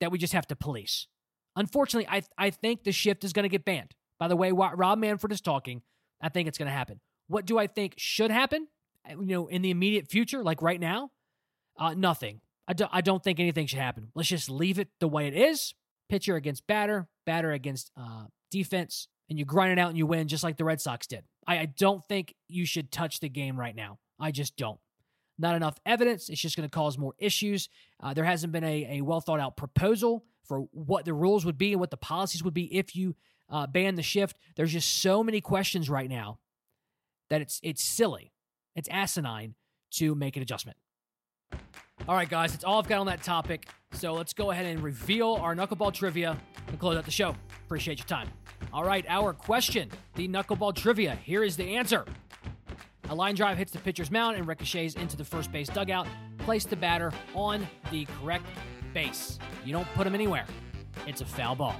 that 0.00 0.10
we 0.10 0.18
just 0.18 0.32
have 0.32 0.46
to 0.48 0.56
police. 0.56 1.06
Unfortunately, 1.54 2.08
I, 2.10 2.22
I 2.38 2.50
think 2.50 2.82
the 2.82 2.92
shift 2.92 3.24
is 3.24 3.32
going 3.32 3.44
to 3.44 3.48
get 3.48 3.64
banned. 3.64 3.94
By 4.18 4.28
the 4.28 4.36
way, 4.36 4.50
Rob 4.52 4.98
Manfred 4.98 5.32
is 5.32 5.40
talking. 5.40 5.82
I 6.20 6.28
think 6.28 6.48
it's 6.48 6.58
going 6.58 6.66
to 6.66 6.72
happen. 6.72 7.00
What 7.28 7.46
do 7.46 7.58
I 7.58 7.66
think 7.66 7.94
should 7.98 8.30
happen? 8.30 8.68
Uh, 9.08 9.20
you 9.20 9.26
know, 9.26 9.46
in 9.48 9.62
the 9.62 9.70
immediate 9.70 10.08
future, 10.08 10.42
like 10.42 10.62
right 10.62 10.80
now, 10.80 11.10
uh, 11.78 11.94
nothing. 11.94 12.40
I, 12.66 12.72
do, 12.72 12.86
I 12.90 13.00
don't 13.00 13.22
think 13.22 13.40
anything 13.40 13.66
should 13.66 13.78
happen. 13.78 14.08
Let's 14.14 14.28
just 14.28 14.48
leave 14.48 14.78
it 14.78 14.88
the 15.00 15.08
way 15.08 15.26
it 15.26 15.34
is. 15.34 15.74
Pitcher 16.12 16.36
against 16.36 16.66
batter, 16.66 17.08
batter 17.24 17.52
against 17.52 17.90
uh, 17.96 18.24
defense 18.50 19.08
and 19.30 19.38
you 19.38 19.46
grind 19.46 19.72
it 19.72 19.78
out 19.78 19.88
and 19.88 19.96
you 19.96 20.04
win 20.04 20.28
just 20.28 20.44
like 20.44 20.58
the 20.58 20.64
Red 20.66 20.78
Sox 20.78 21.06
did. 21.06 21.24
I, 21.46 21.60
I 21.60 21.64
don't 21.64 22.04
think 22.04 22.34
you 22.48 22.66
should 22.66 22.92
touch 22.92 23.20
the 23.20 23.30
game 23.30 23.58
right 23.58 23.74
now. 23.74 23.98
I 24.20 24.30
just 24.30 24.58
don't. 24.58 24.78
Not 25.38 25.56
enough 25.56 25.78
evidence. 25.86 26.28
It's 26.28 26.42
just 26.42 26.54
going 26.54 26.68
to 26.68 26.70
cause 26.70 26.98
more 26.98 27.14
issues. 27.16 27.70
Uh, 27.98 28.12
there 28.12 28.26
hasn't 28.26 28.52
been 28.52 28.62
a, 28.62 28.98
a 28.98 29.00
well 29.00 29.22
thought 29.22 29.40
out 29.40 29.56
proposal 29.56 30.26
for 30.44 30.66
what 30.72 31.06
the 31.06 31.14
rules 31.14 31.46
would 31.46 31.56
be 31.56 31.72
and 31.72 31.80
what 31.80 31.90
the 31.90 31.96
policies 31.96 32.44
would 32.44 32.52
be 32.52 32.64
if 32.76 32.94
you 32.94 33.16
uh, 33.48 33.66
ban 33.66 33.94
the 33.94 34.02
shift. 34.02 34.36
There's 34.54 34.74
just 34.74 35.00
so 35.00 35.24
many 35.24 35.40
questions 35.40 35.88
right 35.88 36.10
now 36.10 36.40
that 37.30 37.40
it's 37.40 37.58
it's 37.62 37.82
silly, 37.82 38.34
it's 38.76 38.88
asinine 38.90 39.54
to 39.92 40.14
make 40.14 40.36
an 40.36 40.42
adjustment. 40.42 40.76
All 42.08 42.16
right, 42.16 42.28
guys, 42.28 42.50
that's 42.50 42.64
all 42.64 42.80
I've 42.80 42.88
got 42.88 42.98
on 42.98 43.06
that 43.06 43.22
topic. 43.22 43.68
So 43.92 44.12
let's 44.14 44.32
go 44.32 44.50
ahead 44.50 44.66
and 44.66 44.82
reveal 44.82 45.34
our 45.40 45.54
knuckleball 45.54 45.92
trivia 45.92 46.36
and 46.66 46.78
close 46.78 46.96
out 46.96 47.04
the 47.04 47.12
show. 47.12 47.36
Appreciate 47.64 47.98
your 47.98 48.06
time. 48.06 48.28
All 48.72 48.84
right, 48.84 49.04
our 49.08 49.32
question 49.32 49.88
the 50.14 50.26
knuckleball 50.26 50.74
trivia. 50.74 51.16
Here 51.22 51.44
is 51.44 51.56
the 51.56 51.76
answer. 51.76 52.04
A 53.08 53.14
line 53.14 53.34
drive 53.34 53.58
hits 53.58 53.72
the 53.72 53.78
pitcher's 53.78 54.10
mound 54.10 54.36
and 54.36 54.48
ricochets 54.48 54.94
into 54.94 55.16
the 55.16 55.24
first 55.24 55.52
base 55.52 55.68
dugout. 55.68 56.08
Place 56.38 56.64
the 56.64 56.76
batter 56.76 57.12
on 57.34 57.66
the 57.90 58.06
correct 58.20 58.46
base. 58.94 59.38
You 59.64 59.72
don't 59.72 59.88
put 59.94 60.06
him 60.06 60.14
anywhere. 60.14 60.46
It's 61.06 61.20
a 61.20 61.26
foul 61.26 61.54
ball. 61.54 61.76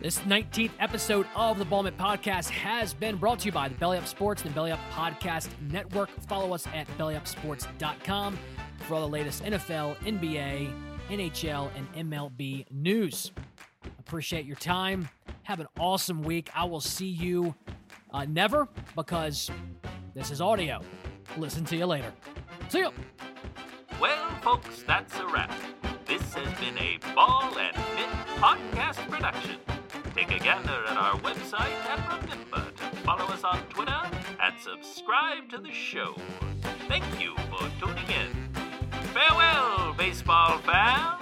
This 0.00 0.18
19th 0.20 0.70
episode 0.80 1.26
of 1.36 1.58
the 1.58 1.64
Ball 1.64 1.84
Podcast 1.84 2.48
has 2.48 2.94
been 2.94 3.16
brought 3.16 3.40
to 3.40 3.46
you 3.46 3.52
by 3.52 3.68
the 3.68 3.74
Belly 3.74 3.98
Up 3.98 4.06
Sports 4.06 4.42
and 4.42 4.50
the 4.50 4.54
Belly 4.54 4.72
Up 4.72 4.80
Podcast 4.92 5.50
Network. 5.70 6.08
Follow 6.26 6.54
us 6.54 6.66
at 6.68 6.86
bellyupsports.com 6.96 8.38
for 8.90 8.96
all 8.96 9.02
the 9.02 9.12
latest 9.12 9.44
NFL, 9.44 9.96
NBA, 9.98 10.74
NHL, 11.10 11.70
and 11.76 12.10
MLB 12.10 12.68
news. 12.72 13.30
Appreciate 14.00 14.46
your 14.46 14.56
time. 14.56 15.08
Have 15.44 15.60
an 15.60 15.68
awesome 15.78 16.24
week. 16.24 16.50
I 16.56 16.64
will 16.64 16.80
see 16.80 17.06
you 17.06 17.54
uh, 18.12 18.24
never 18.24 18.66
because 18.96 19.48
this 20.12 20.32
is 20.32 20.40
audio. 20.40 20.80
Listen 21.36 21.64
to 21.66 21.76
you 21.76 21.86
later. 21.86 22.12
See 22.68 22.80
you. 22.80 22.90
Well, 24.00 24.28
folks, 24.42 24.82
that's 24.82 25.16
a 25.20 25.26
wrap. 25.28 25.52
This 26.04 26.34
has 26.34 26.52
been 26.58 26.76
a 26.76 26.98
Ball 27.14 27.56
and 27.60 27.76
Mitt 27.94 28.10
podcast 28.38 29.08
production. 29.08 29.60
Take 30.16 30.32
a 30.32 30.40
gander 30.40 30.84
at 30.88 30.96
our 30.96 31.14
website 31.20 31.70
and 31.92 32.24
remember 32.24 32.72
to 32.72 32.96
follow 33.04 33.26
us 33.26 33.44
on 33.44 33.60
Twitter 33.68 34.02
and 34.42 34.54
subscribe 34.60 35.48
to 35.50 35.58
the 35.58 35.70
show. 35.70 36.16
Thank 36.88 37.04
you 37.20 37.36
for 37.52 37.70
tuning 37.78 38.10
in. 38.10 38.49
Farewell, 39.20 39.92
baseball 39.98 40.56
fans. 40.60 41.19